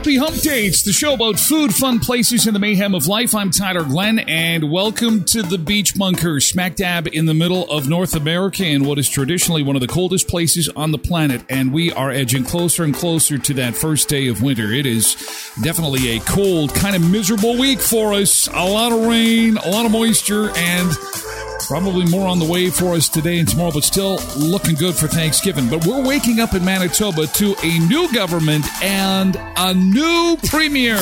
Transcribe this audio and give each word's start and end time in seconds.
Happy 0.00 0.16
Hump 0.16 0.36
Day. 0.36 0.64
It's 0.64 0.82
the 0.82 0.94
show 0.94 1.12
about 1.12 1.38
food, 1.38 1.74
fun 1.74 1.98
places, 1.98 2.46
and 2.46 2.56
the 2.56 2.58
mayhem 2.58 2.94
of 2.94 3.06
life. 3.06 3.34
I'm 3.34 3.50
Tyler 3.50 3.84
Glenn, 3.84 4.20
and 4.20 4.72
welcome 4.72 5.24
to 5.24 5.42
the 5.42 5.58
Beach 5.58 5.94
Bunker, 5.94 6.40
smack 6.40 6.76
dab 6.76 7.06
in 7.08 7.26
the 7.26 7.34
middle 7.34 7.70
of 7.70 7.86
North 7.86 8.16
America 8.16 8.64
in 8.64 8.86
what 8.86 8.98
is 8.98 9.10
traditionally 9.10 9.62
one 9.62 9.76
of 9.76 9.82
the 9.82 9.86
coldest 9.86 10.26
places 10.26 10.70
on 10.70 10.90
the 10.90 10.96
planet. 10.96 11.42
And 11.50 11.70
we 11.70 11.92
are 11.92 12.10
edging 12.10 12.44
closer 12.44 12.82
and 12.82 12.94
closer 12.94 13.36
to 13.36 13.52
that 13.52 13.74
first 13.74 14.08
day 14.08 14.28
of 14.28 14.40
winter. 14.40 14.72
It 14.72 14.86
is 14.86 15.16
definitely 15.62 16.16
a 16.16 16.20
cold, 16.20 16.74
kind 16.74 16.96
of 16.96 17.10
miserable 17.10 17.58
week 17.58 17.78
for 17.78 18.14
us. 18.14 18.48
A 18.54 18.64
lot 18.66 18.92
of 18.92 19.06
rain, 19.06 19.58
a 19.58 19.68
lot 19.68 19.84
of 19.84 19.92
moisture, 19.92 20.50
and 20.56 20.96
Probably 21.66 22.04
more 22.06 22.26
on 22.26 22.38
the 22.38 22.44
way 22.44 22.70
for 22.70 22.94
us 22.94 23.08
today 23.08 23.38
and 23.38 23.48
tomorrow, 23.48 23.70
but 23.72 23.84
still 23.84 24.18
looking 24.36 24.74
good 24.74 24.94
for 24.94 25.06
Thanksgiving. 25.06 25.68
But 25.68 25.86
we're 25.86 26.04
waking 26.04 26.40
up 26.40 26.54
in 26.54 26.64
Manitoba 26.64 27.26
to 27.26 27.54
a 27.62 27.78
new 27.80 28.12
government 28.12 28.66
and 28.82 29.36
a 29.56 29.72
new 29.74 30.36
premier. 30.44 30.98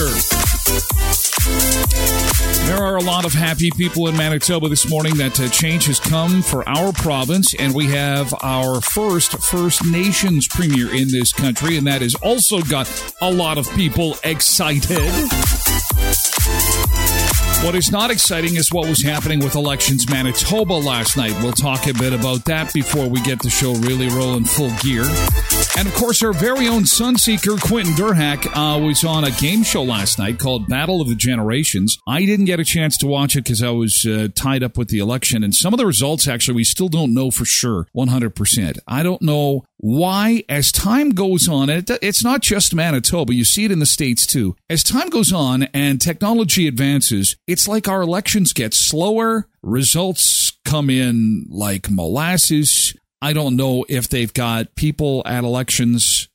There 2.67 2.77
are 2.77 2.97
a 2.97 3.03
lot 3.03 3.25
of 3.25 3.33
happy 3.33 3.71
people 3.71 4.09
in 4.09 4.17
Manitoba 4.17 4.69
this 4.69 4.89
morning 4.91 5.17
that 5.17 5.41
uh, 5.41 5.49
change 5.49 5.87
has 5.87 5.99
come 5.99 6.43
for 6.43 6.69
our 6.69 6.93
province, 6.93 7.55
and 7.55 7.75
we 7.75 7.87
have 7.87 8.35
our 8.43 8.83
first 8.83 9.39
First 9.43 9.87
Nations 9.87 10.47
premier 10.47 10.95
in 10.95 11.09
this 11.11 11.33
country, 11.33 11.79
and 11.79 11.87
that 11.87 12.03
has 12.03 12.15
also 12.17 12.61
got 12.61 13.15
a 13.23 13.31
lot 13.31 13.57
of 13.57 13.71
people 13.71 14.17
excited. 14.23 15.01
What 17.65 17.75
is 17.75 17.91
not 17.91 18.13
exciting 18.13 18.55
is 18.55 18.73
what 18.73 18.89
was 18.89 19.03
happening 19.03 19.41
with 19.41 19.57
Elections 19.57 20.09
Manitoba 20.09 20.75
last 20.75 21.17
night. 21.17 21.35
We'll 21.43 21.51
talk 21.53 21.89
a 21.89 21.93
bit 21.93 22.13
about 22.13 22.45
that 22.45 22.73
before 22.73 23.09
we 23.09 23.21
get 23.23 23.41
the 23.41 23.51
show 23.51 23.75
really 23.75 24.09
rolling 24.09 24.45
full 24.45 24.71
gear. 24.81 25.05
And 25.79 25.87
of 25.87 25.95
course, 25.95 26.25
our 26.25 26.33
very 26.33 26.67
own 26.67 26.83
Sunseeker, 26.83 27.63
Quentin 27.63 27.95
Derhak, 27.95 28.47
uh, 28.49 28.85
was 28.85 29.05
on 29.05 29.23
a 29.23 29.31
game 29.31 29.63
show 29.63 29.85
last 29.85 30.19
night 30.19 30.41
called 30.41 30.67
Battle 30.67 31.01
of 31.01 31.09
the 31.09 31.15
Generations. 31.15 32.01
I 32.05 32.25
didn't 32.25 32.47
get 32.47 32.59
a 32.59 32.65
chance 32.65 32.97
to 32.97 33.07
watch 33.07 33.37
it 33.37 33.45
because 33.45 33.63
I 33.63 33.71
was 33.71 34.05
uh, 34.05 34.27
tied 34.35 34.65
up 34.65 34.77
with 34.77 34.89
the 34.89 34.99
election. 34.99 35.45
And 35.45 35.55
some 35.55 35.73
of 35.73 35.79
the 35.79 35.87
results, 35.87 36.27
actually, 36.27 36.57
we 36.57 36.65
still 36.65 36.89
don't 36.89 37.15
know 37.15 37.31
for 37.31 37.45
sure 37.45 37.87
100%. 37.97 38.79
I 38.89 39.05
don't 39.05 39.23
know 39.23 39.67
why, 39.77 40.43
as 40.49 40.73
time 40.73 41.11
goes 41.11 41.49
on, 41.49 41.71
it, 41.71 41.89
it's 42.03 42.25
not 42.25 42.43
just 42.43 42.75
Manitoba, 42.75 43.33
you 43.33 43.45
see 43.45 43.65
it 43.65 43.71
in 43.71 43.79
the 43.79 43.87
States 43.87 44.27
too. 44.27 44.57
As 44.69 44.83
time 44.83 45.11
goes 45.11 45.33
on 45.33 45.63
and 45.73 46.01
technology 46.01 46.67
advances, 46.67 47.37
it's 47.47 47.69
like 47.69 47.87
our 47.87 48.03
elections 48.03 48.53
get 48.53 48.75
slower, 48.75 49.47
results 49.63 50.59
come 50.65 50.91
in 50.91 51.47
like 51.49 51.89
molasses. 51.89 52.97
I 53.21 53.33
don't 53.33 53.57
know 53.57 53.85
if 53.89 54.09
they've 54.09 54.33
got 54.33 54.75
people 54.75 55.23
at 55.27 55.45
elections 55.45 56.29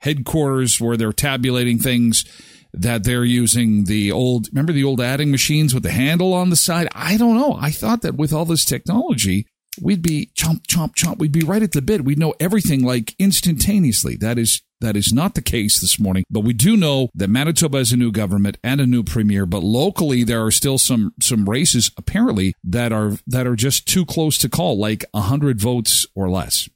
headquarters 0.00 0.80
where 0.80 0.96
they're 0.96 1.12
tabulating 1.12 1.78
things 1.78 2.24
that 2.72 3.02
they're 3.02 3.24
using 3.24 3.84
the 3.84 4.12
old 4.12 4.48
remember 4.52 4.72
the 4.72 4.84
old 4.84 5.00
adding 5.00 5.30
machines 5.30 5.74
with 5.74 5.82
the 5.82 5.90
handle 5.90 6.34
on 6.34 6.50
the 6.50 6.56
side 6.56 6.86
i 6.94 7.16
don't 7.16 7.36
know 7.36 7.56
i 7.60 7.70
thought 7.70 8.02
that 8.02 8.14
with 8.14 8.32
all 8.32 8.44
this 8.44 8.64
technology 8.64 9.46
we'd 9.80 10.02
be 10.02 10.30
chomp, 10.34 10.66
chomp, 10.66 10.94
chomp. 10.94 11.18
We'd 11.18 11.32
be 11.32 11.44
right 11.44 11.62
at 11.62 11.72
the 11.72 11.82
bit. 11.82 12.04
We'd 12.04 12.18
know 12.18 12.34
everything 12.40 12.84
like 12.84 13.14
instantaneously. 13.18 14.16
That 14.16 14.38
is 14.38 14.62
that 14.80 14.96
is 14.96 15.12
not 15.12 15.34
the 15.34 15.42
case 15.42 15.80
this 15.80 15.98
morning, 15.98 16.24
but 16.30 16.40
we 16.40 16.52
do 16.52 16.76
know 16.76 17.08
that 17.14 17.30
Manitoba 17.30 17.78
has 17.78 17.92
a 17.92 17.96
new 17.96 18.12
government 18.12 18.58
and 18.62 18.80
a 18.80 18.86
new 18.86 19.02
premier. 19.02 19.46
But 19.46 19.62
locally, 19.62 20.24
there 20.24 20.44
are 20.44 20.50
still 20.50 20.78
some 20.78 21.14
some 21.20 21.48
races 21.48 21.90
apparently 21.96 22.54
that 22.64 22.92
are 22.92 23.18
that 23.26 23.46
are 23.46 23.56
just 23.56 23.86
too 23.86 24.04
close 24.04 24.38
to 24.38 24.48
call, 24.48 24.78
like 24.78 25.04
hundred 25.14 25.60
votes 25.60 26.06
or 26.14 26.30
less. 26.30 26.68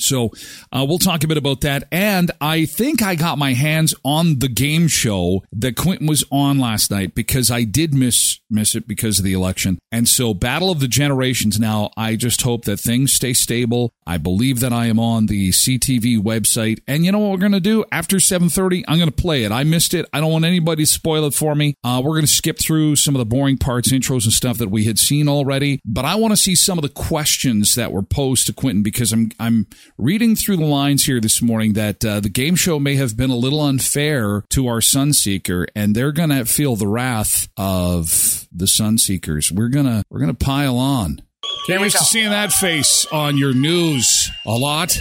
So 0.00 0.30
uh, 0.72 0.84
we'll 0.88 0.98
talk 0.98 1.24
a 1.24 1.28
bit 1.28 1.36
about 1.36 1.60
that. 1.62 1.84
And 1.92 2.30
I 2.40 2.64
think 2.64 3.02
I 3.02 3.14
got 3.14 3.38
my 3.38 3.52
hands 3.52 3.94
on 4.04 4.38
the 4.38 4.48
game 4.48 4.88
show 4.88 5.44
that 5.52 5.76
Quentin 5.76 6.06
was 6.06 6.24
on 6.30 6.58
last 6.58 6.90
night 6.90 7.14
because 7.14 7.50
I 7.50 7.64
did 7.64 7.94
miss 7.94 8.40
miss 8.50 8.74
it 8.74 8.88
because 8.88 9.18
of 9.18 9.24
the 9.24 9.32
election. 9.32 9.78
And 9.92 10.08
so 10.08 10.34
Battle 10.34 10.70
of 10.70 10.80
the 10.80 10.88
Generations 10.88 11.58
now, 11.60 11.90
I 11.96 12.16
just 12.16 12.42
hope 12.42 12.64
that 12.64 12.78
things 12.78 13.12
stay 13.12 13.32
stable. 13.32 13.92
I 14.06 14.18
believe 14.18 14.60
that 14.60 14.72
I 14.72 14.86
am 14.86 14.98
on 14.98 15.26
the 15.26 15.50
CTV 15.50 16.18
website. 16.18 16.80
And 16.86 17.04
you 17.04 17.12
know 17.12 17.18
what 17.18 17.32
we're 17.32 17.38
going 17.38 17.52
to 17.52 17.60
do? 17.60 17.84
After 17.92 18.16
7.30, 18.16 18.84
I'm 18.88 18.98
going 18.98 19.10
to 19.10 19.14
play 19.14 19.44
it. 19.44 19.52
I 19.52 19.64
missed 19.64 19.94
it. 19.94 20.06
I 20.12 20.20
don't 20.20 20.32
want 20.32 20.44
anybody 20.44 20.84
to 20.84 20.90
spoil 20.90 21.24
it 21.26 21.34
for 21.34 21.54
me. 21.54 21.74
Uh, 21.84 22.00
we're 22.02 22.12
going 22.14 22.22
to 22.22 22.26
skip 22.26 22.58
through 22.58 22.96
some 22.96 23.14
of 23.14 23.18
the 23.18 23.26
boring 23.26 23.58
parts, 23.58 23.92
intros 23.92 24.24
and 24.24 24.32
stuff 24.32 24.58
that 24.58 24.70
we 24.70 24.84
had 24.84 24.98
seen 24.98 25.28
already. 25.28 25.80
But 25.84 26.04
I 26.04 26.14
want 26.14 26.32
to 26.32 26.36
see 26.36 26.54
some 26.54 26.78
of 26.78 26.82
the 26.82 26.88
questions 26.88 27.74
that 27.74 27.92
were 27.92 28.02
posed 28.02 28.46
to 28.46 28.52
Quentin 28.52 28.82
because 28.82 29.12
I'm, 29.12 29.30
I'm 29.38 29.66
reading 29.96 30.36
through 30.36 30.56
the 30.56 30.64
lines 30.64 31.04
here 31.04 31.20
this 31.20 31.40
morning 31.40 31.72
that 31.74 32.04
uh, 32.04 32.20
the 32.20 32.28
game 32.28 32.56
show 32.56 32.78
may 32.78 32.96
have 32.96 33.16
been 33.16 33.30
a 33.30 33.36
little 33.36 33.60
unfair 33.60 34.44
to 34.50 34.68
our 34.68 34.80
Sunseeker, 34.80 35.66
and 35.74 35.94
they're 35.94 36.12
going 36.12 36.30
to 36.30 36.44
feel 36.44 36.76
the 36.76 36.86
wrath 36.86 37.48
of 37.56 38.46
the 38.52 38.66
Sunseekers. 38.66 39.52
We're 39.52 39.68
gonna 39.68 40.02
we're 40.10 40.20
gonna 40.20 40.34
pile 40.34 40.76
on. 40.76 41.22
Can't 41.66 41.80
wait 41.80 41.92
to 41.92 41.98
seeing 41.98 42.30
that 42.30 42.52
face 42.52 43.06
on 43.12 43.36
your 43.36 43.54
news 43.54 44.30
a 44.46 44.52
lot. 44.52 44.98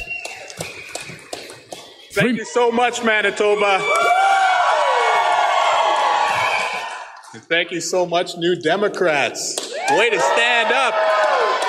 Thank 2.11 2.37
you 2.37 2.45
so 2.45 2.71
much, 2.71 3.03
Manitoba. 3.03 3.79
And 7.33 7.43
thank 7.43 7.71
you 7.71 7.81
so 7.81 8.05
much, 8.05 8.35
New 8.37 8.55
Democrats. 8.55 9.55
Way 9.91 10.09
to 10.09 10.19
stand 10.19 10.73
up 10.73 10.93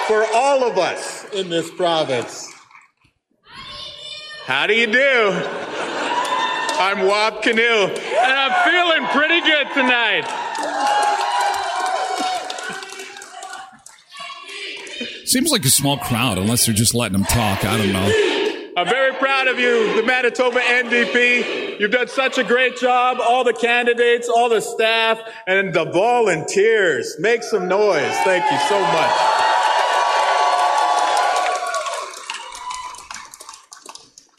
for 0.07 0.25
all 0.35 0.65
of 0.65 0.79
us 0.79 1.27
in 1.35 1.51
this 1.51 1.71
province. 1.73 2.49
How 4.49 4.67
do 4.67 4.73
you 4.73 4.87
do? 4.87 5.31
I'm 6.81 7.07
Wab 7.07 7.43
Kinew, 7.43 7.89
and 7.91 8.33
I'm 8.33 8.55
feeling 8.65 9.07
pretty 9.11 9.43
good 9.43 9.67
tonight. 9.75 10.25
Seems 15.27 15.53
like 15.53 15.67
a 15.67 15.69
small 15.69 15.99
crowd, 15.99 16.39
unless 16.39 16.65
they're 16.65 16.75
just 16.75 16.95
letting 16.95 17.13
them 17.13 17.27
talk. 17.27 17.63
I 17.63 17.77
don't 17.77 17.93
know. 17.93 18.73
I'm 18.79 18.89
very 18.89 19.13
proud 19.17 19.49
of 19.49 19.59
you, 19.59 19.95
the 19.97 20.03
Manitoba 20.03 20.61
NDP. 20.61 21.79
You've 21.79 21.91
done 21.91 22.09
such 22.09 22.39
a 22.39 22.43
great 22.43 22.79
job. 22.79 23.19
All 23.21 23.45
the 23.45 23.53
candidates, 23.53 24.31
all 24.31 24.49
the 24.49 24.63
staff, 24.63 25.21
and 25.47 25.75
the 25.75 25.85
volunteers. 25.85 27.17
Make 27.19 27.43
some 27.43 27.69
noise. 27.69 28.17
Thank 28.25 28.51
you 28.51 28.59
so 28.67 28.81
much. 28.81 29.68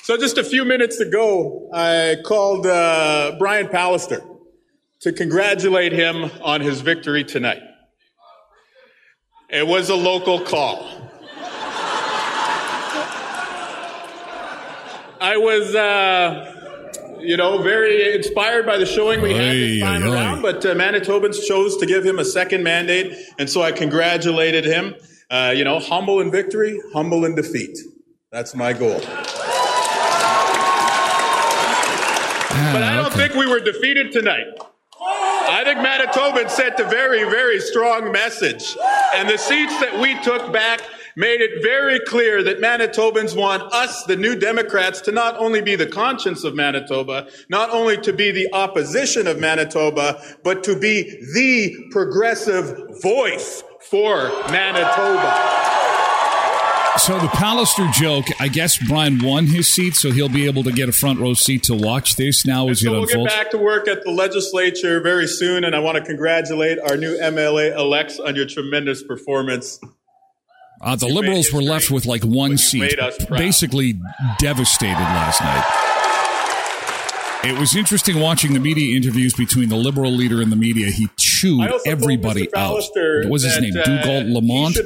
So 0.09 0.17
just 0.17 0.39
a 0.39 0.43
few 0.43 0.65
minutes 0.65 0.99
ago, 0.99 1.69
I 1.71 2.15
called 2.25 2.65
uh, 2.65 3.35
Brian 3.37 3.67
Pallister 3.67 4.25
to 5.01 5.13
congratulate 5.13 5.91
him 5.91 6.31
on 6.41 6.61
his 6.61 6.81
victory 6.81 7.23
tonight. 7.23 7.61
It 9.51 9.67
was 9.67 9.89
a 9.89 9.95
local 9.95 10.41
call. 10.41 10.83
I 15.21 15.37
was, 15.37 15.75
uh, 15.75 17.19
you 17.19 17.37
know, 17.37 17.61
very 17.61 18.15
inspired 18.15 18.65
by 18.65 18.77
the 18.79 18.87
showing 18.87 19.21
we 19.21 19.35
had 19.35 19.53
this 19.53 19.79
time 19.79 20.03
around, 20.03 20.41
but 20.41 20.65
uh, 20.65 20.73
Manitobans 20.73 21.45
chose 21.47 21.77
to 21.77 21.85
give 21.85 22.03
him 22.03 22.17
a 22.17 22.25
second 22.25 22.63
mandate, 22.63 23.15
and 23.37 23.47
so 23.47 23.61
I 23.61 23.71
congratulated 23.71 24.65
him. 24.65 24.95
Uh, 25.29 25.53
you 25.55 25.63
know, 25.63 25.77
humble 25.77 26.19
in 26.19 26.31
victory, 26.31 26.81
humble 26.93 27.25
in 27.25 27.35
defeat. 27.35 27.77
That's 28.31 28.55
my 28.55 28.73
goal. 28.73 29.01
But 32.73 32.83
I 32.83 32.95
don't 32.95 33.07
okay. 33.07 33.27
think 33.27 33.33
we 33.35 33.47
were 33.47 33.59
defeated 33.59 34.11
tonight. 34.11 34.45
I 35.01 35.63
think 35.63 35.79
Manitoban 35.79 36.49
sent 36.49 36.79
a 36.79 36.83
very, 36.85 37.23
very 37.23 37.59
strong 37.59 38.11
message. 38.11 38.75
And 39.15 39.29
the 39.29 39.37
seats 39.37 39.79
that 39.79 39.99
we 39.99 40.19
took 40.21 40.51
back 40.53 40.81
made 41.15 41.41
it 41.41 41.61
very 41.61 41.99
clear 42.01 42.43
that 42.43 42.61
Manitobans 42.61 43.35
want 43.35 43.63
us, 43.73 44.03
the 44.03 44.15
new 44.15 44.35
Democrats, 44.35 45.01
to 45.01 45.11
not 45.11 45.37
only 45.37 45.61
be 45.61 45.75
the 45.75 45.87
conscience 45.87 46.43
of 46.43 46.55
Manitoba, 46.55 47.27
not 47.49 47.69
only 47.71 47.97
to 47.97 48.13
be 48.13 48.31
the 48.31 48.47
opposition 48.53 49.27
of 49.27 49.39
Manitoba, 49.39 50.21
but 50.43 50.63
to 50.63 50.79
be 50.79 51.03
the 51.33 51.75
progressive 51.91 53.01
voice 53.01 53.63
for 53.81 54.29
Manitoba. 54.49 55.68
So 56.99 57.17
the 57.17 57.27
Pallister 57.27 57.91
joke, 57.93 58.25
I 58.41 58.49
guess 58.49 58.77
Brian 58.77 59.23
won 59.23 59.47
his 59.47 59.67
seat, 59.73 59.95
so 59.95 60.11
he'll 60.11 60.27
be 60.27 60.45
able 60.47 60.63
to 60.63 60.71
get 60.71 60.89
a 60.89 60.91
front 60.91 61.19
row 61.19 61.33
seat 61.33 61.63
to 61.63 61.73
watch 61.73 62.17
this 62.17 62.45
now 62.45 62.67
as 62.67 62.81
so 62.81 62.87
it 62.87 62.91
we'll 62.91 63.03
unfolds. 63.03 63.31
get 63.33 63.43
back 63.43 63.51
to 63.51 63.57
work 63.57 63.87
at 63.87 64.03
the 64.03 64.11
legislature 64.11 64.99
very 64.99 65.25
soon, 65.25 65.63
and 65.63 65.73
I 65.75 65.79
want 65.79 65.97
to 65.97 66.03
congratulate 66.03 66.77
our 66.77 66.97
new 66.97 67.17
MLA 67.17 67.73
elects 67.75 68.19
on 68.19 68.35
your 68.35 68.45
tremendous 68.45 69.01
performance. 69.01 69.79
Uh, 70.81 70.97
the 70.97 71.07
you 71.07 71.13
Liberals 71.13 71.53
were 71.53 71.61
left 71.61 71.89
with 71.89 72.05
like 72.05 72.23
one 72.23 72.57
seat, 72.57 72.93
basically 73.29 73.99
devastated 74.37 74.99
last 74.99 75.41
night. 75.41 75.85
It 77.41 77.57
was 77.57 77.75
interesting 77.75 78.19
watching 78.19 78.53
the 78.53 78.59
media 78.59 78.95
interviews 78.97 79.33
between 79.33 79.69
the 79.69 79.77
liberal 79.77 80.11
leader 80.11 80.41
and 80.41 80.51
the 80.51 80.57
media. 80.57 80.87
He 80.87 81.07
chewed 81.39 81.71
everybody 81.85 82.47
out. 82.55 82.73
What 82.73 83.29
was 83.29 83.43
his 83.43 83.55
that, 83.55 83.61
name? 83.61 83.77
Uh, 83.77 83.83
Dougald 83.83 84.27
Lamont. 84.27 84.77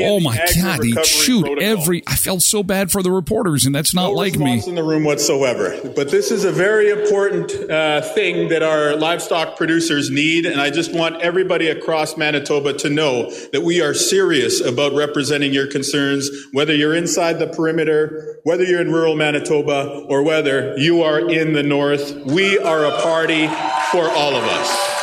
Oh 0.00 0.20
my 0.20 0.36
God, 0.60 0.82
he 0.82 0.94
chewed 1.02 1.44
protocol. 1.44 1.62
every. 1.62 2.02
I 2.06 2.16
felt 2.16 2.42
so 2.42 2.62
bad 2.62 2.90
for 2.90 3.02
the 3.02 3.10
reporters, 3.10 3.66
and 3.66 3.74
that's 3.74 3.94
not 3.94 4.08
no 4.08 4.12
like 4.12 4.38
me. 4.38 4.62
in 4.66 4.74
the 4.74 4.82
room 4.82 5.04
whatsoever. 5.04 5.78
But 5.94 6.10
this 6.10 6.30
is 6.30 6.44
a 6.44 6.52
very 6.52 6.90
important 6.90 7.52
uh, 7.70 8.02
thing 8.02 8.48
that 8.48 8.62
our 8.62 8.96
livestock 8.96 9.56
producers 9.56 10.10
need, 10.10 10.46
and 10.46 10.60
I 10.60 10.70
just 10.70 10.94
want 10.94 11.20
everybody 11.20 11.68
across 11.68 12.16
Manitoba 12.16 12.74
to 12.74 12.90
know 12.90 13.30
that 13.52 13.62
we 13.62 13.80
are 13.80 13.94
serious 13.94 14.60
about 14.60 14.92
representing 14.94 15.52
your 15.52 15.66
concerns, 15.66 16.30
whether 16.52 16.74
you're 16.74 16.94
inside 16.94 17.38
the 17.38 17.46
perimeter, 17.46 18.40
whether 18.44 18.64
you're 18.64 18.80
in 18.80 18.92
rural 18.92 19.16
Manitoba, 19.16 20.06
or 20.08 20.22
whether 20.22 20.76
you 20.78 21.02
are 21.02 21.20
in 21.20 21.52
the 21.52 21.62
north 21.62 22.10
we 22.26 22.58
are 22.58 22.84
a 22.84 23.02
party 23.02 23.46
for 23.90 24.08
all 24.10 24.34
of 24.34 24.44
us. 24.44 24.99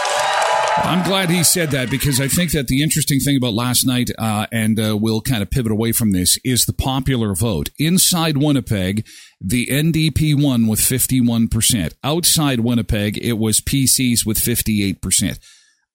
I'm 0.83 1.03
glad 1.03 1.29
he 1.29 1.43
said 1.43 1.71
that 1.71 1.89
because 1.89 2.21
I 2.21 2.27
think 2.27 2.51
that 2.51 2.67
the 2.67 2.81
interesting 2.81 3.19
thing 3.19 3.35
about 3.35 3.53
last 3.53 3.85
night, 3.85 4.09
uh, 4.17 4.47
and 4.51 4.79
uh, 4.79 4.97
we'll 4.99 5.21
kind 5.21 5.41
of 5.41 5.49
pivot 5.49 5.71
away 5.71 5.91
from 5.91 6.11
this, 6.11 6.37
is 6.43 6.65
the 6.65 6.73
popular 6.73 7.33
vote. 7.33 7.69
Inside 7.77 8.37
Winnipeg, 8.37 9.05
the 9.41 9.67
NDP 9.67 10.41
won 10.41 10.67
with 10.67 10.79
51%. 10.79 11.93
Outside 12.03 12.61
Winnipeg, 12.61 13.17
it 13.17 13.33
was 13.33 13.59
PCs 13.59 14.25
with 14.25 14.37
58%. 14.37 15.39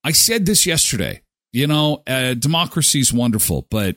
I 0.04 0.12
said 0.12 0.46
this 0.46 0.66
yesterday. 0.66 1.22
You 1.52 1.66
know, 1.66 2.02
uh, 2.06 2.34
democracy 2.34 3.00
is 3.00 3.12
wonderful, 3.12 3.66
but 3.70 3.96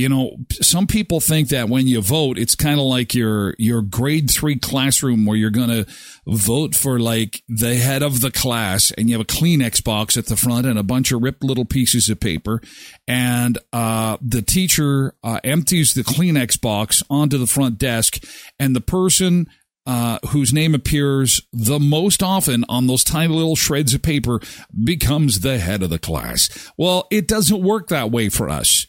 you 0.00 0.08
know, 0.08 0.34
some 0.62 0.86
people 0.86 1.20
think 1.20 1.50
that 1.50 1.68
when 1.68 1.86
you 1.86 2.00
vote, 2.00 2.38
it's 2.38 2.54
kind 2.54 2.80
of 2.80 2.86
like 2.86 3.14
your 3.14 3.54
your 3.58 3.82
grade 3.82 4.30
three 4.30 4.58
classroom 4.58 5.26
where 5.26 5.36
you're 5.36 5.50
going 5.50 5.68
to 5.68 5.86
vote 6.26 6.74
for 6.74 6.98
like 6.98 7.42
the 7.50 7.74
head 7.74 8.02
of 8.02 8.22
the 8.22 8.30
class, 8.30 8.92
and 8.92 9.10
you 9.10 9.18
have 9.18 9.20
a 9.20 9.26
Kleenex 9.26 9.84
box 9.84 10.16
at 10.16 10.24
the 10.24 10.36
front 10.36 10.64
and 10.64 10.78
a 10.78 10.82
bunch 10.82 11.12
of 11.12 11.20
ripped 11.20 11.44
little 11.44 11.66
pieces 11.66 12.08
of 12.08 12.18
paper, 12.18 12.62
and 13.06 13.58
uh, 13.74 14.16
the 14.22 14.40
teacher 14.40 15.16
uh, 15.22 15.38
empties 15.44 15.92
the 15.92 16.02
Kleenex 16.02 16.58
box 16.58 17.02
onto 17.10 17.36
the 17.36 17.46
front 17.46 17.76
desk, 17.76 18.24
and 18.58 18.74
the 18.74 18.80
person 18.80 19.48
uh, 19.84 20.18
whose 20.30 20.50
name 20.50 20.74
appears 20.74 21.42
the 21.52 21.78
most 21.78 22.22
often 22.22 22.64
on 22.70 22.86
those 22.86 23.04
tiny 23.04 23.34
little 23.34 23.56
shreds 23.56 23.92
of 23.92 24.00
paper 24.00 24.40
becomes 24.82 25.40
the 25.40 25.58
head 25.58 25.82
of 25.82 25.90
the 25.90 25.98
class. 25.98 26.72
Well, 26.78 27.06
it 27.10 27.28
doesn't 27.28 27.62
work 27.62 27.88
that 27.88 28.10
way 28.10 28.30
for 28.30 28.48
us 28.48 28.86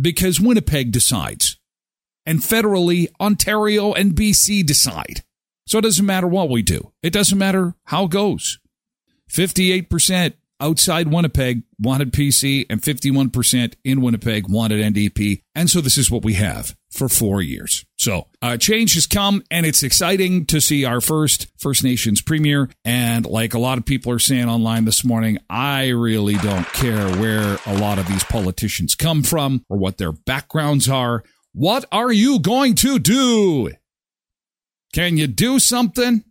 because 0.00 0.40
Winnipeg 0.40 0.92
decides. 0.92 1.58
And 2.24 2.40
federally, 2.40 3.08
Ontario 3.20 3.92
and 3.92 4.14
BC 4.14 4.66
decide. 4.66 5.22
So 5.66 5.78
it 5.78 5.82
doesn't 5.82 6.06
matter 6.06 6.26
what 6.26 6.50
we 6.50 6.62
do. 6.62 6.92
It 7.02 7.12
doesn't 7.12 7.38
matter 7.38 7.74
how 7.84 8.04
it 8.04 8.10
goes. 8.10 8.58
58% 9.30 10.34
outside 10.60 11.08
Winnipeg 11.08 11.62
wanted 11.78 12.12
PC 12.12 12.66
and 12.70 12.80
51% 12.80 13.74
in 13.84 14.00
Winnipeg 14.00 14.48
wanted 14.48 14.94
NDP. 14.94 15.42
And 15.54 15.68
so 15.68 15.80
this 15.80 15.98
is 15.98 16.10
what 16.10 16.24
we 16.24 16.34
have 16.34 16.76
for 16.90 17.08
four 17.08 17.42
years. 17.42 17.84
So 17.98 18.26
uh, 18.42 18.56
change 18.58 18.94
has 18.94 19.06
come 19.06 19.42
and 19.50 19.64
it's 19.64 19.82
exciting 19.82 20.46
to 20.46 20.60
see 20.60 20.84
our 20.84 21.00
first 21.00 21.48
First 21.58 21.82
Nations 21.82 22.20
premier. 22.20 22.68
And 22.84 23.24
like 23.24 23.54
a 23.54 23.58
lot 23.58 23.78
of 23.78 23.86
people 23.86 24.12
are 24.12 24.18
saying 24.18 24.48
online 24.48 24.84
this 24.84 25.04
morning, 25.04 25.38
I 25.48 25.88
really 25.88 26.34
don't 26.34 26.66
care 26.68 27.08
where 27.16 27.58
a 27.66 27.74
lot 27.78 27.98
of 27.98 28.06
these 28.06 28.24
politicians 28.24 28.94
come 28.94 29.22
from 29.22 29.64
or 29.68 29.78
what 29.78 29.98
their 29.98 30.12
backgrounds 30.12 30.88
are. 30.88 31.24
What 31.52 31.86
are 31.90 32.12
you 32.12 32.38
going 32.38 32.74
to 32.76 32.98
do? 32.98 33.70
Can 34.92 35.16
you 35.16 35.26
do 35.26 35.58
something? 35.58 36.24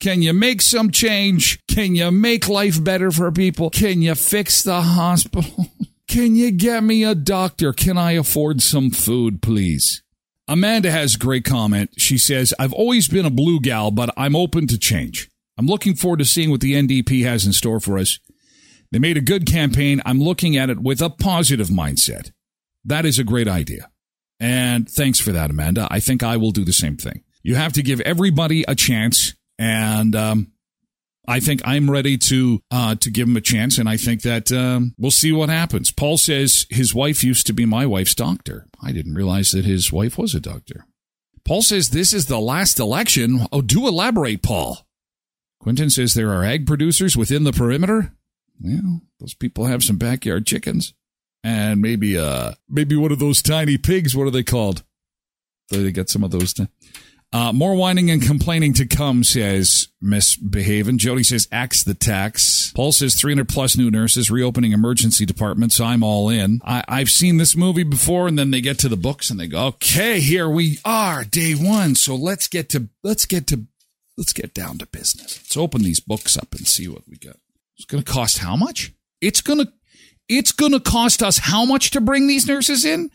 Can 0.00 0.20
you 0.20 0.34
make 0.34 0.60
some 0.60 0.90
change? 0.90 1.64
Can 1.66 1.94
you 1.94 2.10
make 2.10 2.48
life 2.48 2.82
better 2.82 3.10
for 3.10 3.32
people? 3.32 3.70
Can 3.70 4.02
you 4.02 4.14
fix 4.14 4.62
the 4.62 4.82
hospital? 4.82 5.70
Can 6.08 6.36
you 6.36 6.50
get 6.50 6.84
me 6.84 7.02
a 7.02 7.14
doctor? 7.14 7.72
Can 7.72 7.98
I 7.98 8.12
afford 8.12 8.62
some 8.62 8.90
food, 8.90 9.42
please? 9.42 10.02
Amanda 10.48 10.90
has 10.90 11.16
a 11.16 11.18
great 11.18 11.44
comment. 11.44 11.90
She 11.98 12.18
says, 12.18 12.54
I've 12.58 12.72
always 12.72 13.08
been 13.08 13.26
a 13.26 13.30
blue 13.30 13.60
gal, 13.60 13.90
but 13.90 14.10
I'm 14.16 14.36
open 14.36 14.66
to 14.68 14.78
change. 14.78 15.28
I'm 15.58 15.66
looking 15.66 15.94
forward 15.94 16.18
to 16.18 16.24
seeing 16.24 16.50
what 16.50 16.60
the 16.60 16.74
NDP 16.74 17.24
has 17.24 17.46
in 17.46 17.52
store 17.52 17.80
for 17.80 17.98
us. 17.98 18.20
They 18.92 18.98
made 18.98 19.16
a 19.16 19.22
good 19.22 19.46
campaign. 19.46 20.00
I'm 20.06 20.20
looking 20.20 20.56
at 20.56 20.70
it 20.70 20.78
with 20.78 21.00
a 21.00 21.10
positive 21.10 21.68
mindset. 21.68 22.30
That 22.84 23.04
is 23.04 23.18
a 23.18 23.24
great 23.24 23.48
idea. 23.48 23.90
And 24.38 24.88
thanks 24.88 25.18
for 25.18 25.32
that, 25.32 25.50
Amanda. 25.50 25.88
I 25.90 25.98
think 25.98 26.22
I 26.22 26.36
will 26.36 26.52
do 26.52 26.64
the 26.64 26.72
same 26.72 26.96
thing. 26.96 27.24
You 27.42 27.56
have 27.56 27.72
to 27.72 27.82
give 27.82 28.00
everybody 28.02 28.64
a 28.68 28.74
chance. 28.74 29.34
And 29.58 30.14
um, 30.14 30.52
I 31.28 31.40
think 31.40 31.60
I'm 31.64 31.90
ready 31.90 32.16
to 32.18 32.62
uh, 32.70 32.94
to 32.96 33.10
give 33.10 33.28
him 33.28 33.36
a 33.36 33.40
chance, 33.40 33.78
and 33.78 33.88
I 33.88 33.96
think 33.96 34.22
that 34.22 34.52
um, 34.52 34.94
we'll 34.98 35.10
see 35.10 35.32
what 35.32 35.48
happens. 35.48 35.90
Paul 35.90 36.18
says 36.18 36.66
his 36.70 36.94
wife 36.94 37.24
used 37.24 37.46
to 37.48 37.52
be 37.52 37.66
my 37.66 37.86
wife's 37.86 38.14
doctor. 38.14 38.66
I 38.82 38.92
didn't 38.92 39.14
realize 39.14 39.50
that 39.50 39.64
his 39.64 39.92
wife 39.92 40.18
was 40.18 40.34
a 40.34 40.40
doctor. 40.40 40.86
Paul 41.44 41.62
says 41.62 41.90
this 41.90 42.12
is 42.12 42.26
the 42.26 42.40
last 42.40 42.78
election. 42.78 43.46
Oh, 43.52 43.60
do 43.60 43.86
elaborate, 43.86 44.42
Paul. 44.42 44.86
Quentin 45.60 45.90
says 45.90 46.14
there 46.14 46.32
are 46.32 46.44
egg 46.44 46.66
producers 46.66 47.16
within 47.16 47.44
the 47.44 47.52
perimeter. 47.52 48.12
Well, 48.60 49.00
those 49.18 49.34
people 49.34 49.66
have 49.66 49.82
some 49.82 49.96
backyard 49.96 50.46
chickens, 50.46 50.94
and 51.42 51.80
maybe 51.80 52.16
uh 52.18 52.52
maybe 52.68 52.96
one 52.96 53.12
of 53.12 53.18
those 53.18 53.42
tiny 53.42 53.78
pigs. 53.78 54.16
What 54.16 54.26
are 54.26 54.32
they 54.32 54.44
called? 54.44 54.84
They 55.70 55.90
get 55.90 56.08
some 56.08 56.22
of 56.22 56.30
those. 56.30 56.52
T- 56.52 56.68
uh, 57.32 57.52
more 57.52 57.74
whining 57.74 58.10
and 58.10 58.22
complaining 58.22 58.72
to 58.74 58.86
come, 58.86 59.24
says 59.24 59.88
Misbehaving. 60.00 60.98
Jody 60.98 61.22
says, 61.22 61.48
axe 61.50 61.82
the 61.82 61.94
tax. 61.94 62.72
Paul 62.74 62.92
says, 62.92 63.14
300 63.14 63.48
plus 63.48 63.76
new 63.76 63.90
nurses, 63.90 64.30
reopening 64.30 64.72
emergency 64.72 65.26
departments. 65.26 65.80
I'm 65.80 66.02
all 66.02 66.28
in. 66.28 66.60
I- 66.64 66.84
I've 66.88 67.10
seen 67.10 67.36
this 67.36 67.56
movie 67.56 67.82
before, 67.82 68.28
and 68.28 68.38
then 68.38 68.50
they 68.52 68.60
get 68.60 68.78
to 68.80 68.88
the 68.88 68.96
books 68.96 69.28
and 69.30 69.38
they 69.40 69.48
go, 69.48 69.66
okay, 69.66 70.20
here 70.20 70.48
we 70.48 70.78
are, 70.84 71.24
day 71.24 71.52
one. 71.54 71.94
So 71.94 72.14
let's 72.14 72.48
get 72.48 72.68
to, 72.70 72.88
let's 73.02 73.26
get 73.26 73.46
to, 73.48 73.66
let's 74.16 74.32
get 74.32 74.54
down 74.54 74.78
to 74.78 74.86
business. 74.86 75.38
Let's 75.38 75.56
open 75.56 75.82
these 75.82 76.00
books 76.00 76.38
up 76.38 76.54
and 76.54 76.66
see 76.66 76.88
what 76.88 77.02
we 77.08 77.16
got. 77.16 77.36
It's 77.76 77.84
going 77.86 78.02
to 78.02 78.10
cost 78.10 78.38
how 78.38 78.56
much? 78.56 78.92
It's 79.20 79.40
going 79.42 79.58
to, 79.64 79.72
it's 80.28 80.52
going 80.52 80.72
to 80.72 80.80
cost 80.80 81.22
us 81.22 81.38
how 81.38 81.64
much 81.64 81.90
to 81.90 82.00
bring 82.00 82.26
these 82.28 82.46
nurses 82.46 82.84
in? 82.84 83.10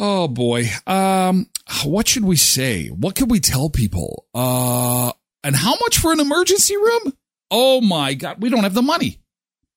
Oh 0.00 0.28
boy. 0.28 0.66
Um, 0.86 1.50
what 1.84 2.06
should 2.06 2.24
we 2.24 2.36
say? 2.36 2.86
What 2.86 3.16
can 3.16 3.26
we 3.26 3.40
tell 3.40 3.68
people? 3.68 4.26
Uh, 4.32 5.10
and 5.42 5.56
how 5.56 5.74
much 5.80 5.98
for 5.98 6.12
an 6.12 6.20
emergency 6.20 6.76
room? 6.76 7.12
Oh 7.50 7.80
my 7.80 8.14
God, 8.14 8.40
we 8.40 8.48
don't 8.48 8.62
have 8.62 8.74
the 8.74 8.82
money. 8.82 9.18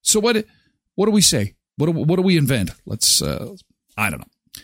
So 0.04 0.20
what? 0.20 0.46
What 0.94 1.08
do 1.08 1.12
we 1.12 1.22
say? 1.22 1.56
What 1.78 1.88
do, 1.88 1.94
what 1.94 2.18
do 2.18 2.22
we 2.22 2.38
invent? 2.38 2.70
Let's. 2.86 3.22
Uh, 3.22 3.56
I 3.98 4.12
don't 4.12 4.20
know. 4.20 4.62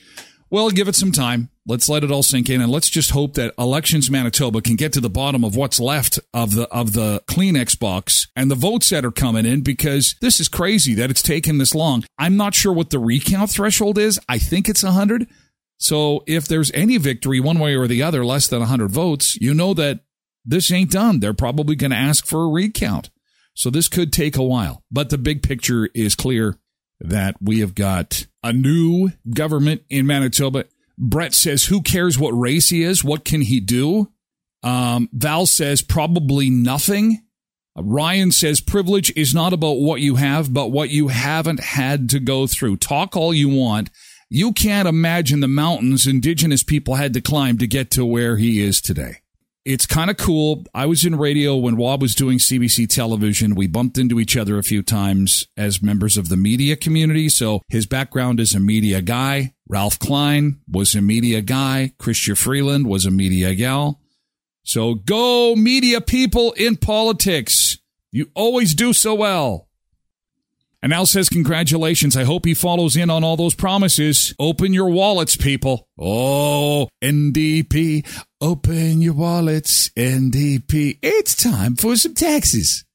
Well, 0.50 0.70
give 0.70 0.88
it 0.88 0.96
some 0.96 1.12
time. 1.12 1.50
Let's 1.66 1.90
let 1.90 2.04
it 2.04 2.12
all 2.12 2.24
sink 2.24 2.50
in, 2.50 2.62
and 2.62 2.72
let's 2.72 2.90
just 2.90 3.12
hope 3.12 3.34
that 3.34 3.54
Elections 3.58 4.10
Manitoba 4.10 4.62
can 4.62 4.76
get 4.78 4.94
to 4.94 5.02
the 5.02 5.10
bottom 5.10 5.44
of 5.44 5.56
what's 5.56 5.80
left 5.80 6.20
of 6.34 6.54
the 6.54 6.70
of 6.70 6.94
the 6.94 7.22
Kleenex 7.28 7.78
box 7.80 8.28
and 8.36 8.52
the 8.52 8.56
votes 8.56 8.90
that 8.92 9.04
are 9.04 9.12
coming 9.12 9.46
in. 9.46 9.62
Because 9.62 10.16
this 10.22 10.40
is 10.40 10.48
crazy 10.48 10.94
that 10.94 11.10
it's 11.10 11.24
taken 11.24 11.58
this 11.58 11.74
long. 11.74 12.06
I'm 12.20 12.38
not 12.38 12.54
sure 12.54 12.72
what 12.72 12.92
the 12.92 13.00
recount 13.00 13.50
threshold 13.50 13.98
is. 13.98 14.20
I 14.30 14.38
think 14.38 14.70
it's 14.70 14.84
hundred. 14.84 15.28
So 15.78 16.24
if 16.28 16.48
there's 16.48 16.72
any 16.72 16.98
victory 16.98 17.40
one 17.40 17.60
way 17.60 17.76
or 17.76 17.88
the 17.88 18.04
other, 18.04 18.26
less 18.26 18.48
than 18.48 18.60
100 18.60 18.90
votes, 18.90 19.36
you 19.40 19.54
know 19.54 19.74
that 19.76 20.02
this 20.44 20.72
ain't 20.72 20.92
done. 20.92 21.20
They're 21.20 21.34
probably 21.34 21.76
going 21.76 21.92
to 21.92 21.98
ask 21.98 22.26
for 22.26 22.44
a 22.44 22.50
recount. 22.50 23.10
So 23.54 23.70
this 23.70 23.88
could 23.88 24.14
take 24.14 24.38
a 24.38 24.44
while. 24.44 24.84
But 24.92 25.10
the 25.10 25.18
big 25.18 25.44
picture 25.44 25.90
is 25.94 26.16
clear 26.16 26.58
that 27.00 27.36
we 27.42 27.60
have 27.60 27.76
got 27.76 28.26
a 28.44 28.54
new 28.54 29.12
government 29.34 29.84
in 29.90 30.08
Manitoba. 30.08 30.66
Brett 30.98 31.34
says, 31.34 31.66
who 31.66 31.82
cares 31.82 32.18
what 32.18 32.32
race 32.32 32.70
he 32.70 32.84
is? 32.84 33.04
What 33.04 33.26
can 33.26 33.42
he 33.42 33.60
do? 33.60 34.12
Um, 34.64 35.10
Val 35.14 35.46
says, 35.46 35.82
probably 35.82 36.50
nothing. 36.50 37.22
Ryan 37.76 38.32
says, 38.32 38.60
privilege 38.60 39.12
is 39.16 39.36
not 39.36 39.54
about 39.54 39.80
what 39.80 40.02
you 40.02 40.16
have, 40.16 40.52
but 40.52 40.72
what 40.72 40.90
you 40.90 41.10
haven't 41.10 41.60
had 41.60 42.10
to 42.10 42.20
go 42.20 42.48
through. 42.48 42.78
Talk 42.78 43.16
all 43.16 43.34
you 43.34 43.50
want. 43.50 43.92
You 44.30 44.52
can't 44.52 44.90
imagine 44.90 45.40
the 45.40 45.48
mountains 45.48 46.06
indigenous 46.06 46.62
people 46.62 46.96
had 46.96 47.14
to 47.14 47.22
climb 47.22 47.58
to 47.60 47.68
get 47.68 47.90
to 47.92 48.06
where 48.06 48.36
he 48.36 48.62
is 48.62 48.82
today. 48.82 49.20
It's 49.64 49.86
kind 49.86 50.10
of 50.10 50.18
cool. 50.18 50.66
I 50.74 50.86
was 50.86 51.06
in 51.06 51.18
radio 51.18 51.56
when 51.56 51.78
Wab 51.78 52.02
was 52.02 52.14
doing 52.14 52.38
CBC 52.38 52.90
television. 52.90 53.56
We 53.56 53.68
bumped 53.68 53.98
into 53.98 54.20
each 54.20 54.36
other 54.36 54.58
a 54.58 54.64
few 54.64 54.84
times 54.84 55.48
as 55.56 55.82
members 55.82 56.18
of 56.18 56.28
the 56.28 56.36
media 56.36 56.76
community. 56.76 57.30
So 57.30 57.62
his 57.70 57.86
background 57.86 58.42
is 58.42 58.54
a 58.54 58.60
media 58.60 59.02
guy. 59.02 59.54
Ralph 59.68 59.98
Klein 59.98 60.60
was 60.70 60.94
a 60.94 61.02
media 61.02 61.42
guy. 61.42 61.94
Chrystia 61.98 62.38
Freeland 62.38 62.88
was 62.88 63.06
a 63.06 63.12
media 63.12 63.56
gal. 63.56 64.02
So 64.64 64.94
go 64.94 65.56
media 65.56 66.02
people 66.02 66.52
in 66.54 66.76
politics. 66.76 67.78
You 68.12 68.30
always 68.36 68.74
do 68.74 68.92
so 68.92 69.16
well. 69.16 69.67
And 70.82 70.94
Al 70.94 71.06
says, 71.06 71.30
Congratulations. 71.30 72.16
I 72.16 72.24
hope 72.24 72.46
he 72.46 72.54
follows 72.54 72.96
in 72.96 73.10
on 73.10 73.24
all 73.24 73.36
those 73.36 73.56
promises. 73.56 74.34
Open 74.40 74.74
your 74.74 74.90
wallets, 74.90 75.36
people. 75.36 75.88
Oh, 76.00 76.90
NDP. 77.04 78.06
Open 78.40 79.02
your 79.02 79.16
wallets, 79.16 79.90
NDP. 79.90 81.00
It's 81.02 81.36
time 81.36 81.76
for 81.76 81.96
some 81.96 82.14
taxes. 82.14 82.86